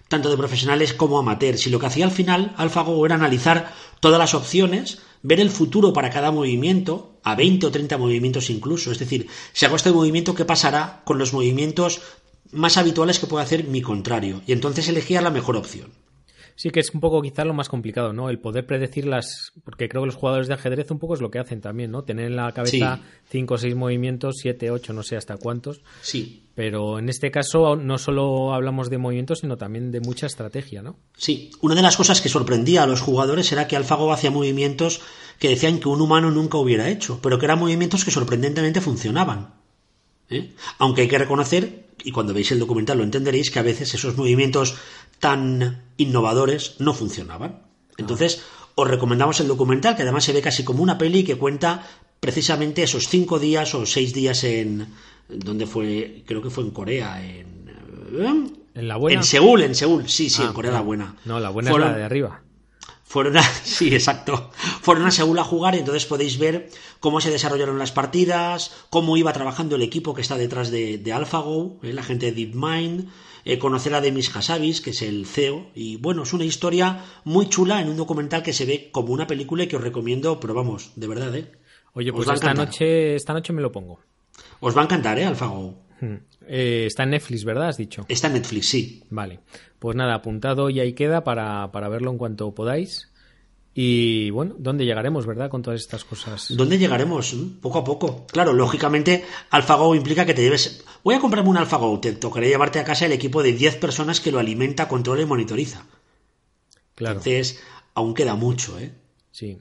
tanto 0.08 0.30
de 0.30 0.36
profesionales 0.38 0.94
como 0.94 1.18
amateurs. 1.18 1.66
Y 1.66 1.70
lo 1.70 1.78
que 1.80 1.86
hacía 1.86 2.06
al 2.06 2.12
final 2.12 2.54
AlphaGo 2.56 3.04
era 3.04 3.16
analizar 3.16 3.74
todas 4.00 4.18
las 4.18 4.32
opciones, 4.34 4.98
ver 5.26 5.40
el 5.40 5.50
futuro 5.50 5.92
para 5.92 6.10
cada 6.10 6.30
movimiento, 6.30 7.18
a 7.24 7.34
20 7.34 7.66
o 7.66 7.70
30 7.72 7.98
movimientos 7.98 8.48
incluso. 8.48 8.92
Es 8.92 9.00
decir, 9.00 9.26
si 9.52 9.66
hago 9.66 9.74
este 9.74 9.90
movimiento, 9.90 10.36
¿qué 10.36 10.44
pasará 10.44 11.02
con 11.04 11.18
los 11.18 11.32
movimientos 11.32 12.00
más 12.52 12.76
habituales 12.76 13.18
que 13.18 13.26
puede 13.26 13.44
hacer 13.44 13.64
mi 13.64 13.82
contrario? 13.82 14.42
Y 14.46 14.52
entonces 14.52 14.88
elegía 14.88 15.20
la 15.20 15.32
mejor 15.32 15.56
opción. 15.56 15.90
Sí 16.56 16.70
que 16.70 16.80
es 16.80 16.90
un 16.94 17.00
poco 17.00 17.22
quizá 17.22 17.44
lo 17.44 17.52
más 17.54 17.68
complicado, 17.68 18.12
¿no? 18.12 18.30
El 18.30 18.38
poder 18.38 18.66
predecir 18.66 19.06
las... 19.06 19.52
Porque 19.64 19.88
creo 19.88 20.02
que 20.02 20.06
los 20.06 20.16
jugadores 20.16 20.48
de 20.48 20.54
ajedrez 20.54 20.90
un 20.90 20.98
poco 20.98 21.14
es 21.14 21.20
lo 21.20 21.30
que 21.30 21.38
hacen 21.38 21.60
también, 21.60 21.90
¿no? 21.90 22.02
Tener 22.02 22.26
en 22.26 22.36
la 22.36 22.50
cabeza 22.52 22.96
Sí. 22.96 23.02
cinco 23.30 23.54
o 23.54 23.58
seis 23.58 23.74
movimientos, 23.76 24.36
siete, 24.40 24.70
ocho, 24.70 24.92
no 24.92 25.02
sé 25.02 25.16
hasta 25.16 25.36
cuántos. 25.36 25.82
Sí, 26.00 26.42
Pero 26.54 26.98
en 26.98 27.10
este 27.10 27.30
caso 27.30 27.76
no 27.76 27.98
solo 27.98 28.54
hablamos 28.54 28.88
de 28.88 28.96
movimientos, 28.96 29.40
sino 29.40 29.58
también 29.58 29.92
de 29.92 30.00
mucha 30.00 30.26
estrategia, 30.26 30.80
¿no? 30.80 30.96
Sí, 31.14 31.50
una 31.60 31.74
de 31.74 31.82
las 31.82 31.98
cosas 31.98 32.22
que 32.22 32.30
sorprendía 32.30 32.82
a 32.84 32.86
los 32.86 33.02
jugadores 33.02 33.52
era 33.52 33.68
que 33.68 33.76
AlphaGo 33.76 34.10
hacía 34.10 34.30
movimientos 34.30 35.02
que 35.38 35.50
decían 35.50 35.78
que 35.80 35.90
un 35.90 36.00
humano 36.00 36.30
nunca 36.30 36.56
hubiera 36.56 36.88
hecho, 36.88 37.20
pero 37.22 37.38
que 37.38 37.44
eran 37.44 37.58
movimientos 37.58 38.06
que 38.06 38.10
sorprendentemente 38.10 38.80
funcionaban. 38.80 39.55
¿Eh? 40.30 40.52
Aunque 40.78 41.02
hay 41.02 41.08
que 41.08 41.18
reconocer, 41.18 41.86
y 42.04 42.10
cuando 42.12 42.34
veis 42.34 42.50
el 42.52 42.58
documental 42.58 42.98
lo 42.98 43.04
entenderéis, 43.04 43.50
que 43.50 43.58
a 43.58 43.62
veces 43.62 43.92
esos 43.94 44.16
movimientos 44.16 44.76
tan 45.18 45.82
innovadores 45.96 46.76
no 46.78 46.92
funcionaban. 46.94 47.62
Entonces, 47.96 48.42
os 48.74 48.88
recomendamos 48.88 49.40
el 49.40 49.48
documental, 49.48 49.96
que 49.96 50.02
además 50.02 50.24
se 50.24 50.32
ve 50.32 50.42
casi 50.42 50.62
como 50.64 50.82
una 50.82 50.98
peli 50.98 51.24
que 51.24 51.36
cuenta 51.36 51.86
precisamente 52.20 52.82
esos 52.82 53.08
cinco 53.08 53.38
días 53.38 53.74
o 53.74 53.86
seis 53.86 54.12
días 54.12 54.44
en... 54.44 54.88
donde 55.28 55.66
fue? 55.66 56.22
Creo 56.26 56.42
que 56.42 56.50
fue 56.50 56.64
en 56.64 56.70
Corea, 56.70 57.24
en... 57.24 57.70
¿eh? 58.18 58.50
¿En 58.74 58.88
la 58.88 58.96
buena? 58.96 59.20
En 59.20 59.24
Seúl, 59.24 59.62
en 59.62 59.74
Seúl, 59.74 60.06
sí, 60.08 60.28
sí, 60.28 60.42
Ah, 60.44 60.48
en 60.48 60.52
Corea 60.52 60.70
no. 60.72 60.76
la 60.76 60.82
buena. 60.82 61.16
No, 61.24 61.40
la 61.40 61.48
buena 61.48 61.70
Fueron- 61.70 61.88
es 61.88 61.92
la 61.92 61.98
de 61.98 62.04
arriba. 62.04 62.42
Fueron 63.06 63.36
a, 63.38 63.42
sí, 63.42 63.94
exacto. 63.94 64.50
Fueron 64.82 65.06
a 65.06 65.10
Seúl 65.10 65.38
a 65.38 65.44
jugar 65.44 65.74
y 65.74 65.78
entonces 65.78 66.06
podéis 66.06 66.38
ver 66.38 66.70
cómo 67.00 67.20
se 67.20 67.30
desarrollaron 67.30 67.78
las 67.78 67.92
partidas, 67.92 68.72
cómo 68.90 69.16
iba 69.16 69.32
trabajando 69.32 69.76
el 69.76 69.82
equipo 69.82 70.12
que 70.14 70.22
está 70.22 70.36
detrás 70.36 70.70
de, 70.70 70.98
de 70.98 71.12
AlphaGo, 71.12 71.78
eh, 71.82 71.92
la 71.92 72.02
gente 72.02 72.26
de 72.26 72.32
DeepMind, 72.32 73.08
eh, 73.44 73.58
conocer 73.58 73.94
a 73.94 74.00
Demis 74.00 74.34
Hassabis, 74.34 74.80
que 74.80 74.90
es 74.90 75.02
el 75.02 75.24
CEO, 75.24 75.70
y 75.72 75.98
bueno, 75.98 76.24
es 76.24 76.32
una 76.32 76.44
historia 76.44 77.04
muy 77.22 77.48
chula 77.48 77.80
en 77.80 77.88
un 77.88 77.96
documental 77.96 78.42
que 78.42 78.52
se 78.52 78.66
ve 78.66 78.90
como 78.90 79.12
una 79.12 79.28
película 79.28 79.62
y 79.62 79.68
que 79.68 79.76
os 79.76 79.82
recomiendo, 79.82 80.40
pero 80.40 80.52
vamos, 80.52 80.90
de 80.96 81.06
verdad, 81.06 81.34
¿eh? 81.36 81.52
Oye, 81.92 82.12
pues 82.12 82.28
esta 82.28 82.52
noche, 82.52 83.14
esta 83.14 83.32
noche 83.32 83.52
me 83.52 83.62
lo 83.62 83.70
pongo. 83.70 84.00
Os 84.60 84.76
va 84.76 84.80
a 84.80 84.84
encantar, 84.84 85.18
¿eh? 85.18 85.24
AlphaGo. 85.24 85.78
Hmm. 86.00 86.16
Eh, 86.48 86.84
está 86.86 87.02
en 87.02 87.10
Netflix, 87.10 87.44
¿verdad? 87.44 87.68
Has 87.68 87.76
dicho. 87.76 88.06
Está 88.08 88.28
en 88.28 88.34
Netflix, 88.34 88.68
sí. 88.68 89.02
Vale. 89.10 89.40
Pues 89.78 89.96
nada, 89.96 90.14
apuntado 90.14 90.70
y 90.70 90.80
ahí 90.80 90.94
queda 90.94 91.24
para, 91.24 91.70
para 91.72 91.88
verlo 91.88 92.10
en 92.10 92.18
cuanto 92.18 92.54
podáis. 92.54 93.10
Y 93.78 94.30
bueno, 94.30 94.54
¿dónde 94.58 94.86
llegaremos, 94.86 95.26
verdad? 95.26 95.50
Con 95.50 95.60
todas 95.60 95.78
estas 95.78 96.02
cosas. 96.02 96.46
¿Dónde 96.56 96.78
llegaremos? 96.78 97.34
¿Mm? 97.34 97.60
Poco 97.60 97.80
a 97.80 97.84
poco. 97.84 98.26
Claro, 98.26 98.54
lógicamente, 98.54 99.26
AlphaGo 99.50 99.94
implica 99.94 100.24
que 100.24 100.32
te 100.32 100.40
debes. 100.40 100.82
Voy 101.04 101.14
a 101.14 101.20
comprarme 101.20 101.50
un 101.50 101.58
AlphaGo. 101.58 102.00
Te 102.00 102.12
tocaré 102.12 102.48
llevarte 102.48 102.78
a 102.78 102.84
casa 102.84 103.04
el 103.04 103.12
equipo 103.12 103.42
de 103.42 103.52
10 103.52 103.76
personas 103.76 104.20
que 104.20 104.32
lo 104.32 104.38
alimenta, 104.38 104.88
controla 104.88 105.20
y 105.20 105.26
monitoriza. 105.26 105.84
Claro. 106.94 107.18
Entonces, 107.18 107.62
aún 107.92 108.14
queda 108.14 108.34
mucho, 108.34 108.78
¿eh? 108.78 108.92
Sí. 109.30 109.58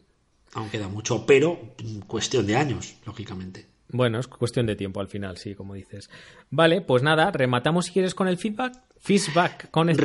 Aún 0.54 0.70
queda 0.70 0.88
mucho, 0.88 1.26
pero 1.26 1.76
mm, 1.84 2.00
cuestión 2.08 2.48
de 2.48 2.56
años, 2.56 2.96
lógicamente. 3.06 3.66
Bueno, 3.90 4.20
es 4.20 4.28
cuestión 4.28 4.66
de 4.66 4.76
tiempo 4.76 5.00
al 5.00 5.08
final, 5.08 5.38
sí, 5.38 5.54
como 5.54 5.76
dices. 5.76 6.10
Vale, 6.50 6.82
pues 6.82 7.04
nada, 7.04 7.32
rematamos 7.32 7.86
si 7.86 7.94
quieres 7.94 8.16
con 8.16 8.28
el 8.28 8.38
feedback. 8.38 8.82
Feedback 9.00 9.70
con 9.70 9.90
el 9.90 9.98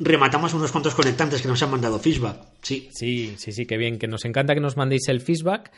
rematamos 0.00 0.52
unos 0.52 0.70
cuantos 0.70 0.94
conectantes 0.94 1.40
que 1.40 1.48
nos 1.48 1.62
han 1.62 1.70
mandado 1.70 1.98
feedback, 1.98 2.36
sí. 2.60 2.88
Sí, 2.92 3.34
sí, 3.38 3.52
sí, 3.52 3.64
qué 3.64 3.78
bien, 3.78 3.98
que 3.98 4.08
nos 4.08 4.24
encanta 4.26 4.54
que 4.54 4.60
nos 4.60 4.76
mandéis 4.76 5.08
el 5.08 5.20
feedback. 5.20 5.72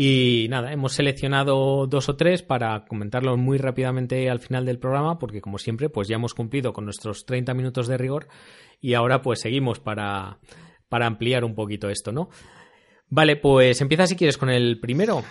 Y 0.00 0.46
nada, 0.48 0.72
hemos 0.72 0.92
seleccionado 0.92 1.88
dos 1.88 2.08
o 2.08 2.14
tres 2.14 2.42
para 2.42 2.84
comentarlos 2.84 3.36
muy 3.36 3.58
rápidamente 3.58 4.30
al 4.30 4.38
final 4.38 4.64
del 4.64 4.78
programa, 4.78 5.18
porque 5.18 5.40
como 5.40 5.58
siempre, 5.58 5.88
pues 5.88 6.06
ya 6.06 6.14
hemos 6.14 6.34
cumplido 6.34 6.72
con 6.72 6.84
nuestros 6.84 7.26
30 7.26 7.52
minutos 7.54 7.88
de 7.88 7.98
rigor 7.98 8.28
y 8.80 8.94
ahora 8.94 9.22
pues 9.22 9.40
seguimos 9.40 9.80
para, 9.80 10.38
para 10.88 11.06
ampliar 11.06 11.44
un 11.44 11.56
poquito 11.56 11.88
esto, 11.88 12.12
¿no? 12.12 12.28
Vale, 13.08 13.36
pues 13.36 13.80
empieza 13.80 14.06
si 14.06 14.14
quieres 14.14 14.38
con 14.38 14.50
el 14.50 14.78
primero. 14.78 15.24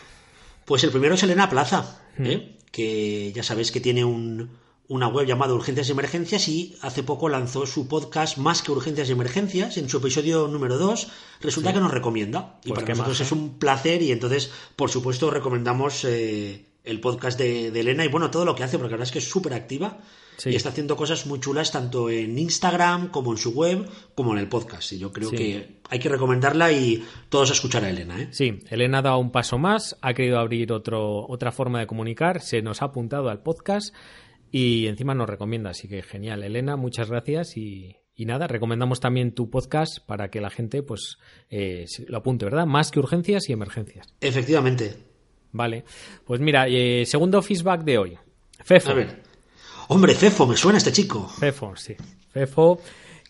Pues 0.67 0.83
el 0.83 0.91
primero 0.91 1.15
es 1.15 1.23
Elena 1.23 1.49
Plaza, 1.49 2.01
¿eh? 2.19 2.57
que 2.73 3.31
ya 3.31 3.41
sabéis 3.41 3.71
que 3.71 3.79
tiene 3.79 4.03
una 4.03 5.07
web 5.07 5.25
llamada 5.25 5.53
Urgencias 5.53 5.87
y 5.87 5.93
Emergencias 5.93 6.49
y 6.49 6.75
hace 6.81 7.03
poco 7.03 7.29
lanzó 7.29 7.65
su 7.65 7.87
podcast 7.87 8.37
Más 8.37 8.63
que 8.63 8.73
Urgencias 8.73 9.07
y 9.07 9.13
Emergencias. 9.13 9.77
En 9.77 9.87
su 9.87 9.99
episodio 9.99 10.49
número 10.49 10.77
2 10.77 11.07
resulta 11.39 11.71
que 11.71 11.79
nos 11.79 11.91
recomienda. 11.91 12.59
Y 12.65 12.73
pues 12.73 12.81
para 12.81 12.95
nosotros 12.95 13.21
es 13.21 13.31
un 13.31 13.59
placer 13.59 14.01
y 14.01 14.11
entonces, 14.11 14.51
por 14.75 14.89
supuesto, 14.89 15.31
recomendamos 15.31 16.03
eh, 16.03 16.65
el 16.83 16.99
podcast 16.99 17.39
de, 17.39 17.71
de, 17.71 17.79
Elena 17.79 18.03
y 18.03 18.09
bueno, 18.09 18.29
todo 18.29 18.43
lo 18.43 18.53
que 18.53 18.65
hace, 18.65 18.77
porque 18.77 18.91
la 18.91 18.97
verdad 18.97 19.07
es 19.07 19.13
que 19.13 19.19
es 19.19 19.29
súper 19.29 19.53
activa 19.53 19.99
y 20.45 20.55
está 20.55 20.69
haciendo 20.69 20.95
cosas 20.95 21.25
muy 21.25 21.39
chulas 21.39 21.71
tanto 21.71 22.09
en 22.09 22.37
Instagram 22.37 23.09
como 23.09 23.31
en 23.31 23.37
su 23.37 23.51
web 23.51 23.87
como 24.13 24.33
en 24.33 24.39
el 24.39 24.47
podcast. 24.47 24.93
Y 24.93 24.99
yo 24.99 25.11
creo 25.11 25.31
que 25.31 25.79
hay 25.89 25.99
que 25.99 26.09
recomendarla 26.09 26.71
y 26.71 27.03
todos 27.29 27.49
a 27.49 27.53
escuchar 27.53 27.83
a 27.83 27.89
Elena. 27.89 28.21
¿eh? 28.21 28.27
Sí, 28.31 28.59
Elena 28.69 28.99
ha 28.99 29.01
dado 29.01 29.17
un 29.17 29.31
paso 29.31 29.57
más, 29.57 29.97
ha 30.01 30.13
querido 30.13 30.39
abrir 30.39 30.71
otro, 30.71 31.25
otra 31.27 31.51
forma 31.51 31.79
de 31.79 31.87
comunicar, 31.87 32.41
se 32.41 32.61
nos 32.61 32.81
ha 32.81 32.85
apuntado 32.85 33.29
al 33.29 33.41
podcast 33.41 33.95
y 34.51 34.87
encima 34.87 35.15
nos 35.15 35.29
recomienda. 35.29 35.71
Así 35.71 35.87
que 35.87 36.01
genial, 36.03 36.43
Elena, 36.43 36.75
muchas 36.75 37.09
gracias 37.09 37.57
y, 37.57 37.95
nada, 38.17 38.47
recomendamos 38.47 38.99
también 38.99 39.33
tu 39.33 39.49
podcast 39.49 40.05
para 40.05 40.29
que 40.29 40.41
la 40.41 40.49
gente 40.49 40.83
pues 40.83 41.17
eh, 41.49 41.85
lo 42.07 42.17
apunte, 42.17 42.45
¿verdad? 42.45 42.65
Más 42.65 42.91
que 42.91 42.99
urgencias 42.99 43.49
y 43.49 43.53
emergencias. 43.53 44.07
Efectivamente. 44.21 44.95
Vale, 45.51 45.85
pues 46.25 46.39
mira, 46.39 46.67
eh, 46.67 47.05
segundo 47.05 47.41
feedback 47.41 47.83
de 47.83 47.97
hoy. 47.97 48.17
A 48.85 48.93
ver. 48.93 49.26
Hombre, 49.89 50.13
Fefo, 50.15 50.45
me 50.45 50.57
suena 50.57 50.77
este 50.77 50.91
chico. 50.91 51.27
Fefo, 51.27 51.75
sí. 51.75 51.95
Fefo, 52.31 52.81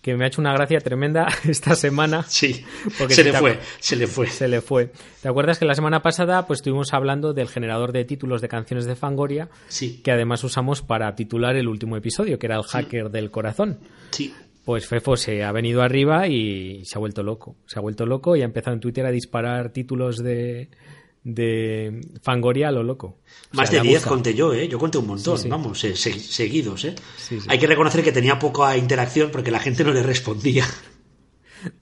que 0.01 0.15
me 0.15 0.23
ha 0.23 0.27
hecho 0.27 0.41
una 0.41 0.53
gracia 0.53 0.79
tremenda 0.79 1.27
esta 1.47 1.75
semana. 1.75 2.23
Sí, 2.23 2.65
porque 2.97 3.13
se 3.13 3.23
le 3.23 3.33
fue, 3.33 3.59
se 3.79 3.95
le 3.95 4.07
fue. 4.07 4.27
Se 4.27 4.47
le 4.47 4.61
fue. 4.61 4.91
¿Te 5.21 5.29
acuerdas 5.29 5.59
que 5.59 5.65
la 5.65 5.75
semana 5.75 6.01
pasada 6.01 6.47
pues 6.47 6.59
estuvimos 6.59 6.93
hablando 6.93 7.33
del 7.33 7.47
generador 7.47 7.91
de 7.91 8.05
títulos 8.05 8.41
de 8.41 8.47
canciones 8.47 8.85
de 8.85 8.95
Fangoria? 8.95 9.49
Sí. 9.67 10.01
Que 10.03 10.11
además 10.11 10.43
usamos 10.43 10.81
para 10.81 11.13
titular 11.15 11.55
el 11.55 11.67
último 11.67 11.95
episodio, 11.95 12.39
que 12.39 12.47
era 12.47 12.55
el 12.55 12.63
hacker 12.63 13.11
del 13.11 13.29
corazón. 13.31 13.79
Sí. 14.11 14.33
Pues 14.65 14.87
Fefo 14.87 15.15
se 15.15 15.43
ha 15.43 15.51
venido 15.51 15.81
arriba 15.81 16.27
y 16.27 16.83
se 16.85 16.97
ha 16.97 16.99
vuelto 16.99 17.21
loco. 17.21 17.55
Se 17.67 17.77
ha 17.77 17.81
vuelto 17.81 18.05
loco 18.05 18.35
y 18.35 18.41
ha 18.41 18.45
empezado 18.45 18.73
en 18.73 18.81
Twitter 18.81 19.05
a 19.05 19.11
disparar 19.11 19.69
títulos 19.69 20.17
de, 20.17 20.69
de 21.27 21.99
Fangoria 22.21 22.69
a 22.69 22.71
lo 22.71 22.83
loco. 22.83 23.19
Más 23.51 23.69
de 23.69 23.81
10 23.81 24.05
conté 24.05 24.33
yo, 24.33 24.53
¿eh? 24.53 24.69
Yo 24.69 24.79
conté 24.79 24.97
un 24.97 25.07
montón, 25.07 25.37
vamos, 25.49 25.79
seguidos, 25.79 26.85
¿eh? 26.85 26.95
Hay 27.49 27.59
que 27.59 27.67
reconocer 27.67 28.01
que 28.01 28.13
tenía 28.13 28.39
poca 28.39 28.77
interacción 28.77 29.29
porque 29.29 29.51
la 29.51 29.59
gente 29.59 29.83
no 29.83 29.91
le 29.91 30.03
respondía. 30.03 30.65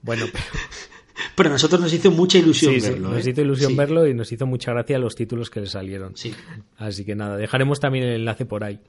Bueno, 0.01 0.25
pero... 0.33 0.45
pero 1.35 1.49
a 1.49 1.53
nosotros 1.53 1.79
nos 1.79 1.93
hizo 1.93 2.09
mucha 2.09 2.39
ilusión 2.39 2.73
verlo. 2.81 3.09
Nos 3.11 3.27
¿eh? 3.27 3.29
hizo 3.29 3.41
ilusión 3.41 3.75
verlo 3.75 4.07
y 4.07 4.15
nos 4.15 4.31
hizo 4.31 4.47
mucha 4.47 4.71
gracia 4.71 4.97
los 4.97 5.15
títulos 5.15 5.51
que 5.51 5.61
le 5.61 5.67
salieron. 5.67 6.17
Sí. 6.17 6.33
Así 6.77 7.05
que 7.05 7.15
nada, 7.15 7.37
dejaremos 7.37 7.79
también 7.79 8.05
el 8.05 8.15
enlace 8.15 8.45
por 8.45 8.63
ahí. 8.63 8.79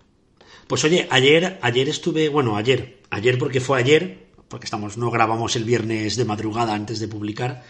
Pues 0.66 0.84
oye, 0.84 1.07
ayer, 1.11 1.59
ayer 1.61 1.88
estuve, 1.90 2.30
bueno, 2.30 2.57
ayer, 2.57 3.00
ayer 3.11 3.36
porque 3.36 3.61
fue 3.61 3.78
ayer, 3.78 4.26
porque 4.48 4.64
estamos, 4.64 4.96
no 4.96 5.11
grabamos 5.11 5.54
el 5.54 5.64
viernes 5.64 6.16
de 6.16 6.24
madrugada 6.24 6.74
antes 6.74 6.98
de 6.98 7.09
publicar, 7.09 7.62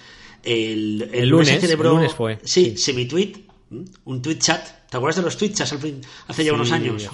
el, 0.43 1.11
el, 1.13 1.29
lunes, 1.29 1.79
lunes 1.79 2.15
fue. 2.15 2.39
Sí, 2.45 2.77
semi-tweet, 2.77 3.33
un 4.05 4.23
tweet 4.23 4.39
chat. 4.39 4.89
¿Te 4.89 4.97
acuerdas 4.97 5.17
de 5.17 5.23
los 5.23 5.37
tweet 5.37 5.51
chats 5.51 5.73
hace 6.29 6.45
ya 6.45 6.53
unos 6.53 6.71
años? 6.73 7.09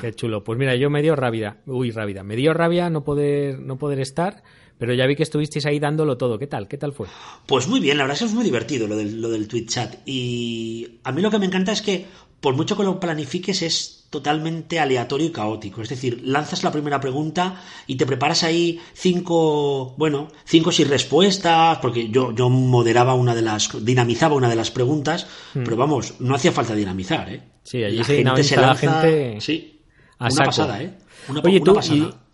Qué 0.00 0.14
chulo. 0.14 0.44
Pues 0.44 0.58
mira, 0.58 0.76
yo 0.76 0.90
me 0.90 1.02
dio 1.02 1.16
rabia. 1.16 1.58
Uy, 1.66 1.90
rabia. 1.90 2.22
Me 2.22 2.36
dio 2.36 2.54
rabia 2.54 2.88
no 2.90 3.04
poder, 3.04 3.58
no 3.58 3.76
poder 3.76 4.00
estar. 4.00 4.42
Pero 4.78 4.92
ya 4.92 5.06
vi 5.06 5.16
que 5.16 5.22
estuvisteis 5.22 5.64
ahí 5.66 5.78
dándolo 5.78 6.18
todo. 6.18 6.38
¿Qué 6.38 6.46
tal? 6.46 6.68
¿Qué 6.68 6.76
tal 6.76 6.92
fue? 6.92 7.06
Pues 7.46 7.66
muy 7.66 7.80
bien, 7.80 7.96
la 7.96 8.04
verdad 8.04 8.14
es 8.14 8.20
que 8.20 8.26
es 8.26 8.34
muy 8.34 8.44
divertido 8.44 8.86
lo 8.86 8.96
del, 8.96 9.20
lo 9.22 9.30
del 9.30 9.48
tweet 9.48 9.66
chat. 9.66 9.96
Y 10.04 10.98
a 11.02 11.12
mí 11.12 11.22
lo 11.22 11.30
que 11.30 11.38
me 11.38 11.46
encanta 11.46 11.72
es 11.72 11.80
que, 11.80 12.04
por 12.46 12.54
mucho 12.54 12.76
que 12.76 12.84
lo 12.84 13.00
planifiques, 13.00 13.60
es 13.62 14.06
totalmente 14.08 14.78
aleatorio 14.78 15.26
y 15.26 15.32
caótico. 15.32 15.82
Es 15.82 15.88
decir, 15.88 16.20
lanzas 16.22 16.62
la 16.62 16.70
primera 16.70 17.00
pregunta 17.00 17.60
y 17.88 17.96
te 17.96 18.06
preparas 18.06 18.44
ahí 18.44 18.80
cinco, 18.94 19.96
bueno, 19.98 20.28
cinco 20.44 20.70
sin 20.70 20.88
respuestas, 20.88 21.78
porque 21.78 22.08
yo, 22.08 22.32
yo 22.32 22.48
moderaba 22.48 23.14
una 23.14 23.34
de 23.34 23.42
las, 23.42 23.84
dinamizaba 23.84 24.36
una 24.36 24.48
de 24.48 24.54
las 24.54 24.70
preguntas, 24.70 25.26
hmm. 25.54 25.64
pero 25.64 25.76
vamos, 25.76 26.20
no 26.20 26.36
hacía 26.36 26.52
falta 26.52 26.76
dinamizar, 26.76 27.28
¿eh? 27.32 27.42
Sí, 27.64 27.82
allí 27.82 27.96
la 27.96 28.04
se 28.04 28.16
gente 28.22 28.44
se 28.44 28.56
la 28.56 28.74
gente... 28.76 29.40
Sí, 29.40 29.82
una 30.20 30.44
pasada, 30.44 30.80
¿eh? 30.84 30.94
Oye, 31.42 31.60
tú, 31.60 31.76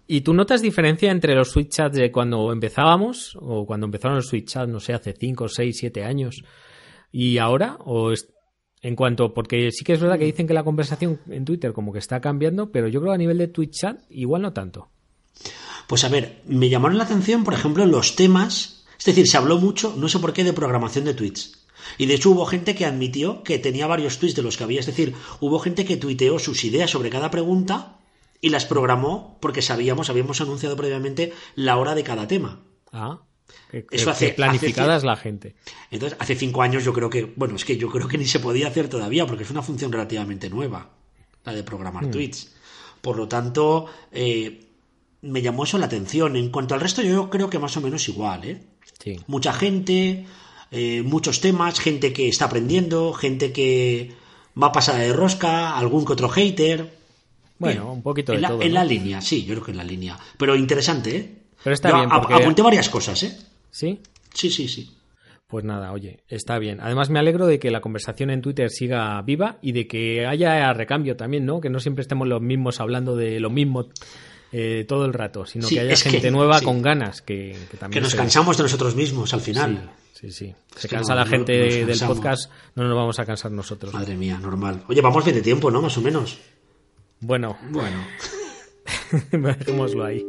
Y, 0.09 0.21
tú 0.21 0.35
notas 0.35 0.61
diferencia 0.61 1.11
entre 1.11 1.35
los 1.35 1.49
switch 1.49 1.71
chats 1.71 1.97
de 1.97 2.13
cuando 2.13 2.53
empezábamos, 2.53 3.35
o 3.41 3.65
cuando 3.65 3.87
empezaron 3.87 4.17
los 4.17 4.29
switch 4.29 4.51
chats, 4.51 4.69
no 4.69 4.79
sé, 4.79 4.93
hace 4.93 5.15
cinco, 5.19 5.49
seis, 5.49 5.79
siete 5.79 6.05
años, 6.05 6.45
y 7.11 7.39
ahora? 7.39 7.79
¿O 7.81 8.13
en 8.83 8.97
cuanto, 8.97 9.33
porque 9.33 9.71
sí 9.71 9.85
que 9.85 9.93
es 9.93 10.01
verdad 10.01 10.19
que 10.19 10.25
dicen 10.25 10.47
que 10.47 10.55
la 10.55 10.65
conversación 10.65 11.21
en 11.31 11.45
Twitter 11.45 11.73
como 11.73 11.93
que 11.93 12.01
está 12.01 12.21
cambiando, 12.21 12.73
pero 12.73 12.89
yo 12.89 13.01
creo 13.01 13.13
que 13.13 13.15
a 13.15 13.19
nivel 13.19 13.39
de 13.39 13.49
Twitch 13.49 13.81
chat 13.81 14.01
igual 14.11 14.43
no 14.43 14.53
tanto. 14.53 14.89
Pues 15.87 16.05
a 16.05 16.09
ver, 16.09 16.43
me 16.47 16.69
llamaron 16.69 16.99
la 16.99 17.05
atención, 17.05 17.45
por 17.45 17.55
ejemplo, 17.55 17.87
los 17.87 18.17
temas, 18.17 18.85
es 18.99 19.05
decir, 19.05 19.29
se 19.29 19.37
habló 19.37 19.59
mucho, 19.59 19.95
no 19.97 20.09
sé 20.09 20.19
por 20.19 20.33
qué, 20.33 20.43
de 20.43 20.53
programación 20.53 21.05
de 21.05 21.15
tweets. 21.15 21.67
Y 21.97 22.07
de 22.07 22.15
hecho 22.15 22.31
hubo 22.31 22.45
gente 22.45 22.75
que 22.75 22.87
admitió 22.87 23.43
que 23.43 23.59
tenía 23.59 23.87
varios 23.87 24.19
tweets 24.19 24.37
de 24.37 24.43
los 24.43 24.57
que 24.57 24.65
había, 24.65 24.81
es 24.81 24.87
decir, 24.87 25.15
hubo 25.41 25.59
gente 25.61 25.85
que 25.85 25.97
tuiteó 25.97 26.39
sus 26.39 26.65
ideas 26.65 26.91
sobre 26.91 27.11
cada 27.11 27.31
pregunta 27.31 27.99
y 28.41 28.51
las 28.51 28.65
programó 28.65 29.39
porque 29.41 29.63
sabíamos, 29.63 30.11
habíamos 30.11 30.41
anunciado 30.41 30.77
previamente 30.77 31.33
la 31.55 31.77
hora 31.77 31.95
de 31.95 32.03
cada 32.03 32.27
tema. 32.27 32.63
Ah. 32.93 33.21
Eso 33.91 34.11
hace, 34.11 34.31
planificadas 34.31 35.03
la 35.03 35.17
gente. 35.17 35.55
Entonces, 35.91 36.19
hace 36.21 36.37
cinco 36.37 36.63
años 36.63 36.85
yo 36.85 36.93
creo 36.93 37.09
que, 37.09 37.33
bueno, 37.37 37.57
es 37.57 37.65
que 37.65 37.77
yo 37.77 37.89
creo 37.89 38.07
que 38.07 38.19
ni 38.19 38.27
se 38.27 38.39
podía 38.39 38.69
hacer 38.69 38.89
todavía 38.89 39.27
porque 39.27 39.45
es 39.45 39.51
una 39.51 39.63
función 39.63 39.91
relativamente 39.91 40.51
nueva, 40.51 40.91
la 41.45 41.53
de 41.53 41.63
programar 41.63 42.07
hmm. 42.07 42.11
tweets. 42.11 42.53
Por 43.01 43.17
lo 43.17 43.27
tanto, 43.27 43.87
eh, 44.13 44.67
me 45.23 45.41
llamó 45.41 45.65
eso 45.65 45.79
la 45.79 45.87
atención. 45.87 46.37
En 46.37 46.51
cuanto 46.51 46.75
al 46.75 46.81
resto, 46.81 47.03
yo 47.03 47.31
creo 47.31 47.49
que 47.49 47.59
más 47.59 47.77
o 47.77 47.81
menos 47.81 48.09
igual, 48.09 48.45
¿eh? 48.45 48.61
Mucha 49.27 49.53
gente, 49.53 50.27
eh, 50.71 51.03
muchos 51.03 51.41
temas, 51.41 51.81
gente 51.81 52.13
que 52.13 52.29
está 52.29 52.45
aprendiendo, 52.45 53.13
gente 53.13 53.53
que 53.53 54.13
va 54.61 54.69
a 54.69 54.73
pasar 54.73 54.99
de 54.99 55.13
rosca, 55.13 55.77
algún 55.77 56.05
que 56.05 56.13
otro 56.13 56.29
hater. 56.29 56.97
Bueno, 57.59 57.93
un 57.93 58.03
poquito 58.03 58.33
de 58.33 58.37
en 58.37 58.43
la, 58.43 58.49
todo. 58.49 58.63
En 58.63 58.75
la 58.75 58.85
línea, 58.85 59.21
sí, 59.21 59.45
yo 59.45 59.55
creo 59.55 59.65
que 59.65 59.71
en 59.73 59.79
la 59.79 59.85
línea. 59.85 60.19
Pero 60.37 60.55
interesante, 60.55 61.17
¿eh? 61.17 61.35
Pero 61.65 61.75
está 61.75 61.93
bien. 61.93 62.09
Apunté 62.11 62.63
varias 62.63 62.89
cosas, 62.89 63.23
¿eh? 63.23 63.37
¿Sí? 63.73 64.01
Sí, 64.33 64.51
sí, 64.51 64.69
sí. 64.69 64.95
Pues 65.49 65.65
nada, 65.65 65.93
oye, 65.93 66.23
está 66.29 66.59
bien. 66.59 66.81
Además 66.81 67.11
me 67.11 67.19
alegro 67.19 67.47
de 67.47 67.59
que 67.59 67.71
la 67.71 67.81
conversación 67.81 68.31
en 68.31 68.41
Twitter 68.41 68.71
siga 68.71 69.21
viva 69.23 69.59
y 69.61 69.73
de 69.73 69.87
que 69.87 70.25
haya 70.27 70.73
recambio 70.73 71.17
también, 71.17 71.45
¿no? 71.45 71.61
Que 71.61 71.69
no 71.69 71.81
siempre 71.81 72.03
estemos 72.03 72.27
los 72.27 72.41
mismos 72.41 72.81
hablando 72.81 73.17
de 73.17 73.39
lo 73.41 73.51
mismo 73.51 73.89
eh, 74.51 74.85
todo 74.89 75.05
el 75.05 75.13
rato, 75.13 75.45
sino 75.45 75.69
que 75.69 75.81
haya 75.81 75.97
gente 75.97 76.31
nueva 76.31 76.61
con 76.61 76.81
ganas 76.81 77.21
que, 77.21 77.57
también... 77.79 77.91
Que 77.91 78.01
nos 78.01 78.15
cansamos 78.15 78.57
de 78.57 78.63
nosotros 78.63 78.95
mismos 78.95 79.35
al 79.35 79.41
final. 79.41 79.91
Sí, 80.13 80.31
sí. 80.31 80.55
Se 80.77 80.89
cansa 80.89 81.15
la 81.15 81.27
gente 81.27 81.85
del 81.85 81.99
podcast, 82.07 82.51
no 82.75 82.85
nos 82.85 82.97
vamos 82.97 83.19
a 83.19 83.27
cansar 83.27 83.51
nosotros. 83.51 83.93
Madre 83.93 84.15
mía, 84.15 84.39
normal. 84.39 84.85
Oye, 84.89 85.01
vamos 85.01 85.25
bien 85.25 85.37
de 85.37 85.43
tiempo, 85.43 85.71
¿no? 85.71 85.83
Más 85.83 85.97
o 85.99 86.01
menos. 86.01 86.39
Bueno. 87.21 87.59
Bueno. 87.71 87.99
Dejémoslo 89.33 90.05
ahí. 90.05 90.25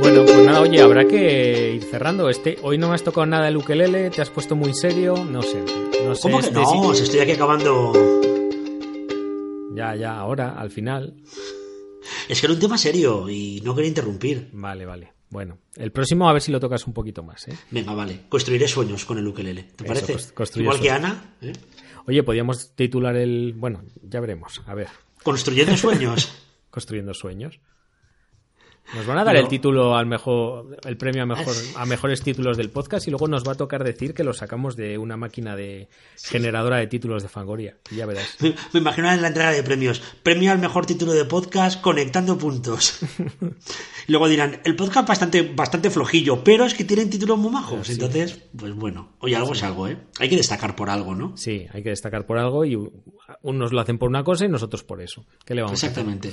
Bueno, 0.00 0.24
pues 0.24 0.44
nada, 0.44 0.60
oye, 0.60 0.80
habrá 0.80 1.06
que 1.06 1.74
ir 1.74 1.82
cerrando. 1.84 2.28
Este, 2.28 2.58
hoy 2.62 2.78
no 2.78 2.88
me 2.88 2.94
has 2.94 3.02
tocado 3.02 3.26
nada 3.26 3.48
el 3.48 3.56
ukelele, 3.56 4.10
te 4.10 4.22
has 4.22 4.30
puesto 4.30 4.54
muy 4.54 4.74
serio, 4.74 5.24
no 5.24 5.42
sé. 5.42 5.62
No 6.04 6.14
sé 6.14 6.22
¿Cómo 6.22 6.38
que 6.38 6.46
este 6.46 6.60
no? 6.60 6.92
estoy 6.92 7.20
aquí 7.20 7.32
acabando. 7.32 7.92
Ya, 9.74 9.94
ya, 9.94 10.16
ahora, 10.18 10.54
al 10.58 10.70
final. 10.70 11.14
Es 12.28 12.40
que 12.40 12.46
era 12.46 12.54
un 12.54 12.60
tema 12.60 12.78
serio 12.78 13.28
y 13.28 13.60
no 13.64 13.74
quería 13.74 13.88
interrumpir. 13.88 14.48
Vale, 14.52 14.86
vale. 14.86 15.12
Bueno, 15.28 15.58
el 15.74 15.90
próximo 15.90 16.28
a 16.28 16.32
ver 16.32 16.40
si 16.40 16.52
lo 16.52 16.60
tocas 16.60 16.86
un 16.86 16.92
poquito 16.92 17.22
más, 17.22 17.48
¿eh? 17.48 17.58
Venga, 17.70 17.92
vale. 17.94 18.22
Construiré 18.28 18.68
sueños 18.68 19.04
con 19.04 19.18
el 19.18 19.26
ukelele. 19.26 19.64
¿Te 19.74 19.84
parece? 19.84 20.16
Igual 20.56 20.80
que 20.80 20.90
Ana. 20.90 21.34
¿eh? 21.42 21.52
Oye, 22.06 22.22
podríamos 22.22 22.74
titular 22.74 23.16
el. 23.16 23.54
Bueno, 23.54 23.82
ya 24.02 24.20
veremos. 24.20 24.62
A 24.66 24.74
ver. 24.74 24.88
Construyendo 25.22 25.76
sueños. 25.76 26.32
Construyendo 26.70 27.12
sueños. 27.12 27.58
Nos 28.94 29.06
van 29.06 29.18
a 29.18 29.24
dar 29.24 29.36
el 29.36 29.48
título 29.48 29.96
al 29.96 30.06
mejor, 30.06 30.78
el 30.84 30.96
premio 30.96 31.22
a 31.22 31.26
mejor, 31.26 31.54
a 31.76 31.86
mejores 31.86 32.22
títulos 32.22 32.56
del 32.56 32.70
podcast 32.70 33.06
y 33.06 33.10
luego 33.10 33.26
nos 33.26 33.46
va 33.46 33.52
a 33.52 33.54
tocar 33.56 33.82
decir 33.82 34.14
que 34.14 34.22
lo 34.22 34.32
sacamos 34.32 34.76
de 34.76 34.96
una 34.96 35.16
máquina 35.16 35.56
de 35.56 35.88
generadora 36.22 36.76
de 36.78 36.86
títulos 36.86 37.22
de 37.22 37.28
Fangoria. 37.28 37.76
Ya 37.90 38.06
verás. 38.06 38.36
Me, 38.72 38.80
imagino 38.80 39.12
en 39.12 39.22
la 39.22 39.28
entrega 39.28 39.50
de 39.50 39.62
premios. 39.62 40.00
Premio 40.22 40.52
al 40.52 40.58
mejor 40.58 40.86
título 40.86 41.12
de 41.12 41.24
podcast 41.24 41.80
conectando 41.80 42.38
puntos. 42.38 43.00
y 44.08 44.12
luego 44.12 44.28
dirán, 44.28 44.60
el 44.64 44.76
podcast 44.76 45.08
bastante, 45.08 45.42
bastante 45.42 45.90
flojillo, 45.90 46.44
pero 46.44 46.64
es 46.64 46.74
que 46.74 46.84
tienen 46.84 47.10
títulos 47.10 47.38
muy 47.38 47.50
majos. 47.50 47.90
Entonces, 47.90 48.40
pues 48.56 48.74
bueno, 48.74 49.16
oye, 49.18 49.34
algo 49.34 49.52
es 49.52 49.62
algo, 49.62 49.88
¿eh? 49.88 49.98
Hay 50.20 50.28
que 50.28 50.36
destacar 50.36 50.76
por 50.76 50.90
algo, 50.90 51.14
¿no? 51.14 51.36
Sí, 51.36 51.66
hay 51.72 51.82
que 51.82 51.90
destacar 51.90 52.26
por 52.26 52.38
algo 52.38 52.64
y 52.64 52.78
unos 53.42 53.72
lo 53.72 53.80
hacen 53.80 53.98
por 53.98 54.08
una 54.08 54.22
cosa 54.22 54.44
y 54.44 54.48
nosotros 54.48 54.84
por 54.84 55.02
eso. 55.02 55.24
¿Qué 55.44 55.54
le 55.54 55.62
vamos 55.62 55.82
Exactamente. 55.82 56.30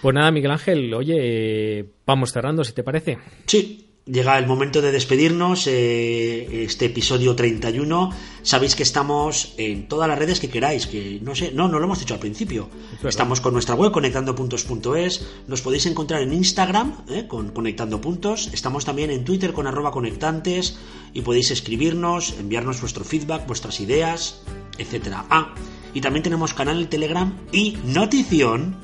Pues 0.00 0.14
nada, 0.14 0.30
Miguel 0.30 0.52
Ángel, 0.52 0.94
oye, 0.94 1.95
vamos 2.06 2.32
cerrando, 2.32 2.64
si 2.64 2.72
te 2.72 2.82
parece. 2.82 3.18
Sí, 3.46 3.86
Llega 4.08 4.38
el 4.38 4.46
momento 4.46 4.80
de 4.82 4.92
despedirnos, 4.92 5.66
eh, 5.66 6.62
este 6.62 6.84
episodio 6.84 7.34
31. 7.34 8.10
Sabéis 8.42 8.76
que 8.76 8.84
estamos 8.84 9.54
en 9.56 9.88
todas 9.88 10.08
las 10.08 10.16
redes 10.16 10.38
que 10.38 10.48
queráis, 10.48 10.86
que 10.86 11.18
no 11.22 11.34
sé, 11.34 11.50
no, 11.50 11.66
no 11.66 11.80
lo 11.80 11.86
hemos 11.86 11.98
dicho 11.98 12.14
al 12.14 12.20
principio. 12.20 12.70
Estamos 13.02 13.40
con 13.40 13.52
nuestra 13.52 13.74
web 13.74 13.90
conectandopuntos.es, 13.90 15.26
nos 15.48 15.60
podéis 15.60 15.86
encontrar 15.86 16.22
en 16.22 16.32
Instagram 16.34 17.04
eh, 17.08 17.26
con 17.26 17.48
Conectando 17.48 18.00
Puntos, 18.00 18.48
estamos 18.52 18.84
también 18.84 19.10
en 19.10 19.24
Twitter 19.24 19.52
con 19.52 19.66
arroba 19.66 19.90
conectantes 19.90 20.78
y 21.12 21.22
podéis 21.22 21.50
escribirnos, 21.50 22.38
enviarnos 22.38 22.80
vuestro 22.80 23.02
feedback, 23.02 23.48
vuestras 23.48 23.80
ideas, 23.80 24.40
etcétera. 24.78 25.24
Ah, 25.30 25.52
y 25.94 26.00
también 26.00 26.22
tenemos 26.22 26.54
canal 26.54 26.80
en 26.80 26.88
Telegram 26.88 27.36
y 27.50 27.76
notición. 27.84 28.76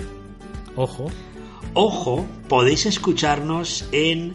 Ojo 0.74 1.12
Ojo, 1.74 2.26
podéis 2.48 2.84
escucharnos 2.84 3.86
en 3.92 4.34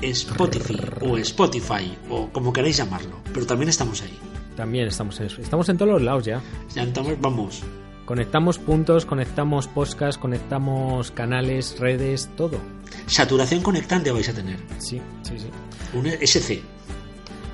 Spotify 0.00 0.80
o 1.02 1.18
Spotify 1.18 1.94
o 2.08 2.28
como 2.30 2.52
queráis 2.54 2.78
llamarlo, 2.78 3.16
pero 3.34 3.44
también 3.44 3.68
estamos 3.68 4.00
ahí. 4.02 4.18
También 4.56 4.88
estamos 4.88 5.20
en 5.20 5.26
Estamos 5.26 5.68
en 5.68 5.76
todos 5.76 5.92
los 5.92 6.02
lados 6.02 6.24
ya. 6.24 6.40
Ya 6.74 6.84
estamos, 6.84 7.20
vamos. 7.20 7.62
Conectamos 8.06 8.58
puntos, 8.58 9.04
conectamos 9.04 9.68
podcast, 9.68 10.18
conectamos 10.18 11.10
canales, 11.10 11.78
redes, 11.78 12.30
todo. 12.36 12.58
Saturación 13.06 13.62
conectante 13.62 14.10
vais 14.10 14.28
a 14.28 14.34
tener. 14.34 14.58
Sí, 14.78 15.00
sí, 15.22 15.38
sí. 15.38 15.46
Un 15.92 16.06
SC. 16.06 16.62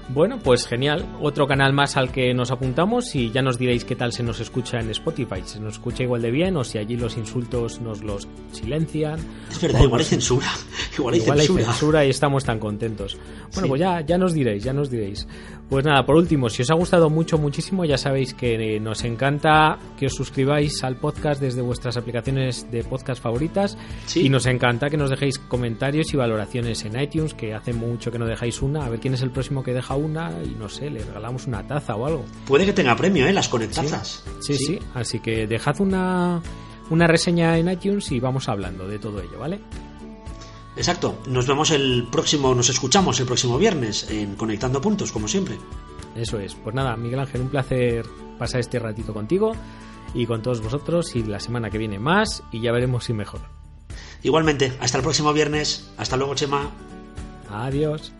Bueno, 0.08 0.38
pues 0.38 0.66
genial. 0.66 1.04
Otro 1.20 1.46
canal 1.48 1.72
más 1.72 1.96
al 1.96 2.12
que 2.12 2.32
nos 2.32 2.52
apuntamos 2.52 3.14
y 3.16 3.32
ya 3.32 3.42
nos 3.42 3.58
diréis 3.58 3.84
qué 3.84 3.96
tal 3.96 4.12
se 4.12 4.22
nos 4.22 4.38
escucha 4.38 4.78
en 4.78 4.90
Spotify. 4.90 5.42
Si 5.44 5.58
nos 5.58 5.74
escucha 5.74 6.04
igual 6.04 6.22
de 6.22 6.30
bien 6.30 6.56
o 6.56 6.62
si 6.62 6.78
allí 6.78 6.96
los 6.96 7.16
insultos 7.16 7.80
nos 7.80 8.02
los 8.02 8.28
silencian. 8.52 9.18
Es 9.50 9.60
verdad, 9.60 9.82
igual 9.82 10.00
hay 10.00 10.06
censura. 10.06 10.46
Igual 10.96 11.14
hay 11.14 11.46
censura. 11.46 12.04
y 12.06 12.10
estamos 12.10 12.44
tan 12.44 12.58
contentos. 12.58 13.18
Bueno, 13.52 13.68
pues 13.68 13.80
ya, 13.80 14.00
ya 14.00 14.16
nos 14.16 14.32
diréis, 14.32 14.64
ya 14.64 14.72
nos 14.72 14.90
diréis. 14.90 15.26
Pues 15.68 15.84
nada, 15.84 16.06
por 16.06 16.14
último, 16.14 16.48
si 16.48 16.62
os 16.62 16.70
ha 16.70 16.74
gustado 16.74 17.10
mucho, 17.10 17.38
muchísimo, 17.38 17.84
ya 17.84 17.98
sabéis 17.98 18.34
que 18.34 18.78
nos 18.78 19.02
encanta 19.02 19.78
que 19.98 20.06
os 20.06 20.14
suscribáis 20.14 20.84
al 20.84 20.96
podcast 20.96 21.40
desde 21.40 21.60
vuestras 21.60 21.96
aplicaciones 21.96 22.70
de 22.70 22.84
podcast 22.84 23.20
favoritas. 23.20 23.76
Y 24.14 24.28
nos 24.28 24.46
encanta 24.46 24.88
que 24.88 24.96
nos 24.96 25.10
dejéis 25.10 25.40
comentarios 25.40 26.14
y 26.14 26.16
valoraciones 26.16 26.84
en 26.84 27.00
iTunes, 27.00 27.34
que 27.34 27.52
hace 27.52 27.72
mucho 27.72 28.12
que 28.12 28.18
no 28.18 28.26
dejáis 28.26 28.62
una. 28.62 28.84
A 28.84 28.88
ver 28.88 29.00
quién 29.00 29.14
es 29.14 29.22
el 29.22 29.30
próximo 29.32 29.64
que 29.64 29.74
deja 29.74 29.96
una 29.96 30.30
y 30.44 30.50
no 30.50 30.68
sé, 30.68 30.88
le 30.88 31.04
regalamos 31.04 31.48
una 31.48 31.66
taza 31.66 31.96
o 31.96 32.06
algo. 32.06 32.24
Puede 32.46 32.64
que 32.64 32.72
tenga 32.72 32.94
premio, 32.94 33.26
¿eh? 33.26 33.32
Las 33.32 33.48
conectazas. 33.48 34.24
Sí, 34.40 34.54
sí, 34.54 34.78
Así 34.94 35.18
que 35.18 35.48
dejad 35.48 35.80
una, 35.80 36.40
una 36.90 37.06
reseña 37.08 37.58
en 37.58 37.70
iTunes 37.70 38.12
y 38.12 38.20
vamos 38.20 38.48
hablando 38.48 38.86
de 38.86 39.00
todo 39.00 39.20
ello, 39.20 39.40
¿vale? 39.40 39.58
Exacto. 40.76 41.18
Nos 41.26 41.46
vemos 41.46 41.70
el 41.70 42.06
próximo, 42.10 42.54
nos 42.54 42.68
escuchamos 42.68 43.18
el 43.20 43.26
próximo 43.26 43.58
viernes 43.58 44.10
en 44.10 44.36
Conectando 44.36 44.80
Puntos, 44.80 45.10
como 45.10 45.26
siempre. 45.26 45.58
Eso 46.14 46.38
es. 46.38 46.54
Pues 46.54 46.74
nada, 46.74 46.96
Miguel 46.96 47.20
Ángel, 47.20 47.42
un 47.42 47.48
placer 47.48 48.06
pasar 48.38 48.60
este 48.60 48.78
ratito 48.78 49.14
contigo 49.14 49.54
y 50.14 50.26
con 50.26 50.42
todos 50.42 50.60
vosotros 50.60 51.16
y 51.16 51.22
la 51.22 51.40
semana 51.40 51.70
que 51.70 51.78
viene 51.78 51.98
más 51.98 52.42
y 52.52 52.60
ya 52.60 52.72
veremos 52.72 53.04
si 53.04 53.12
mejor. 53.12 53.40
Igualmente, 54.22 54.76
hasta 54.80 54.98
el 54.98 55.04
próximo 55.04 55.32
viernes. 55.32 55.90
Hasta 55.96 56.16
luego, 56.16 56.34
Chema. 56.34 56.70
Adiós. 57.50 58.12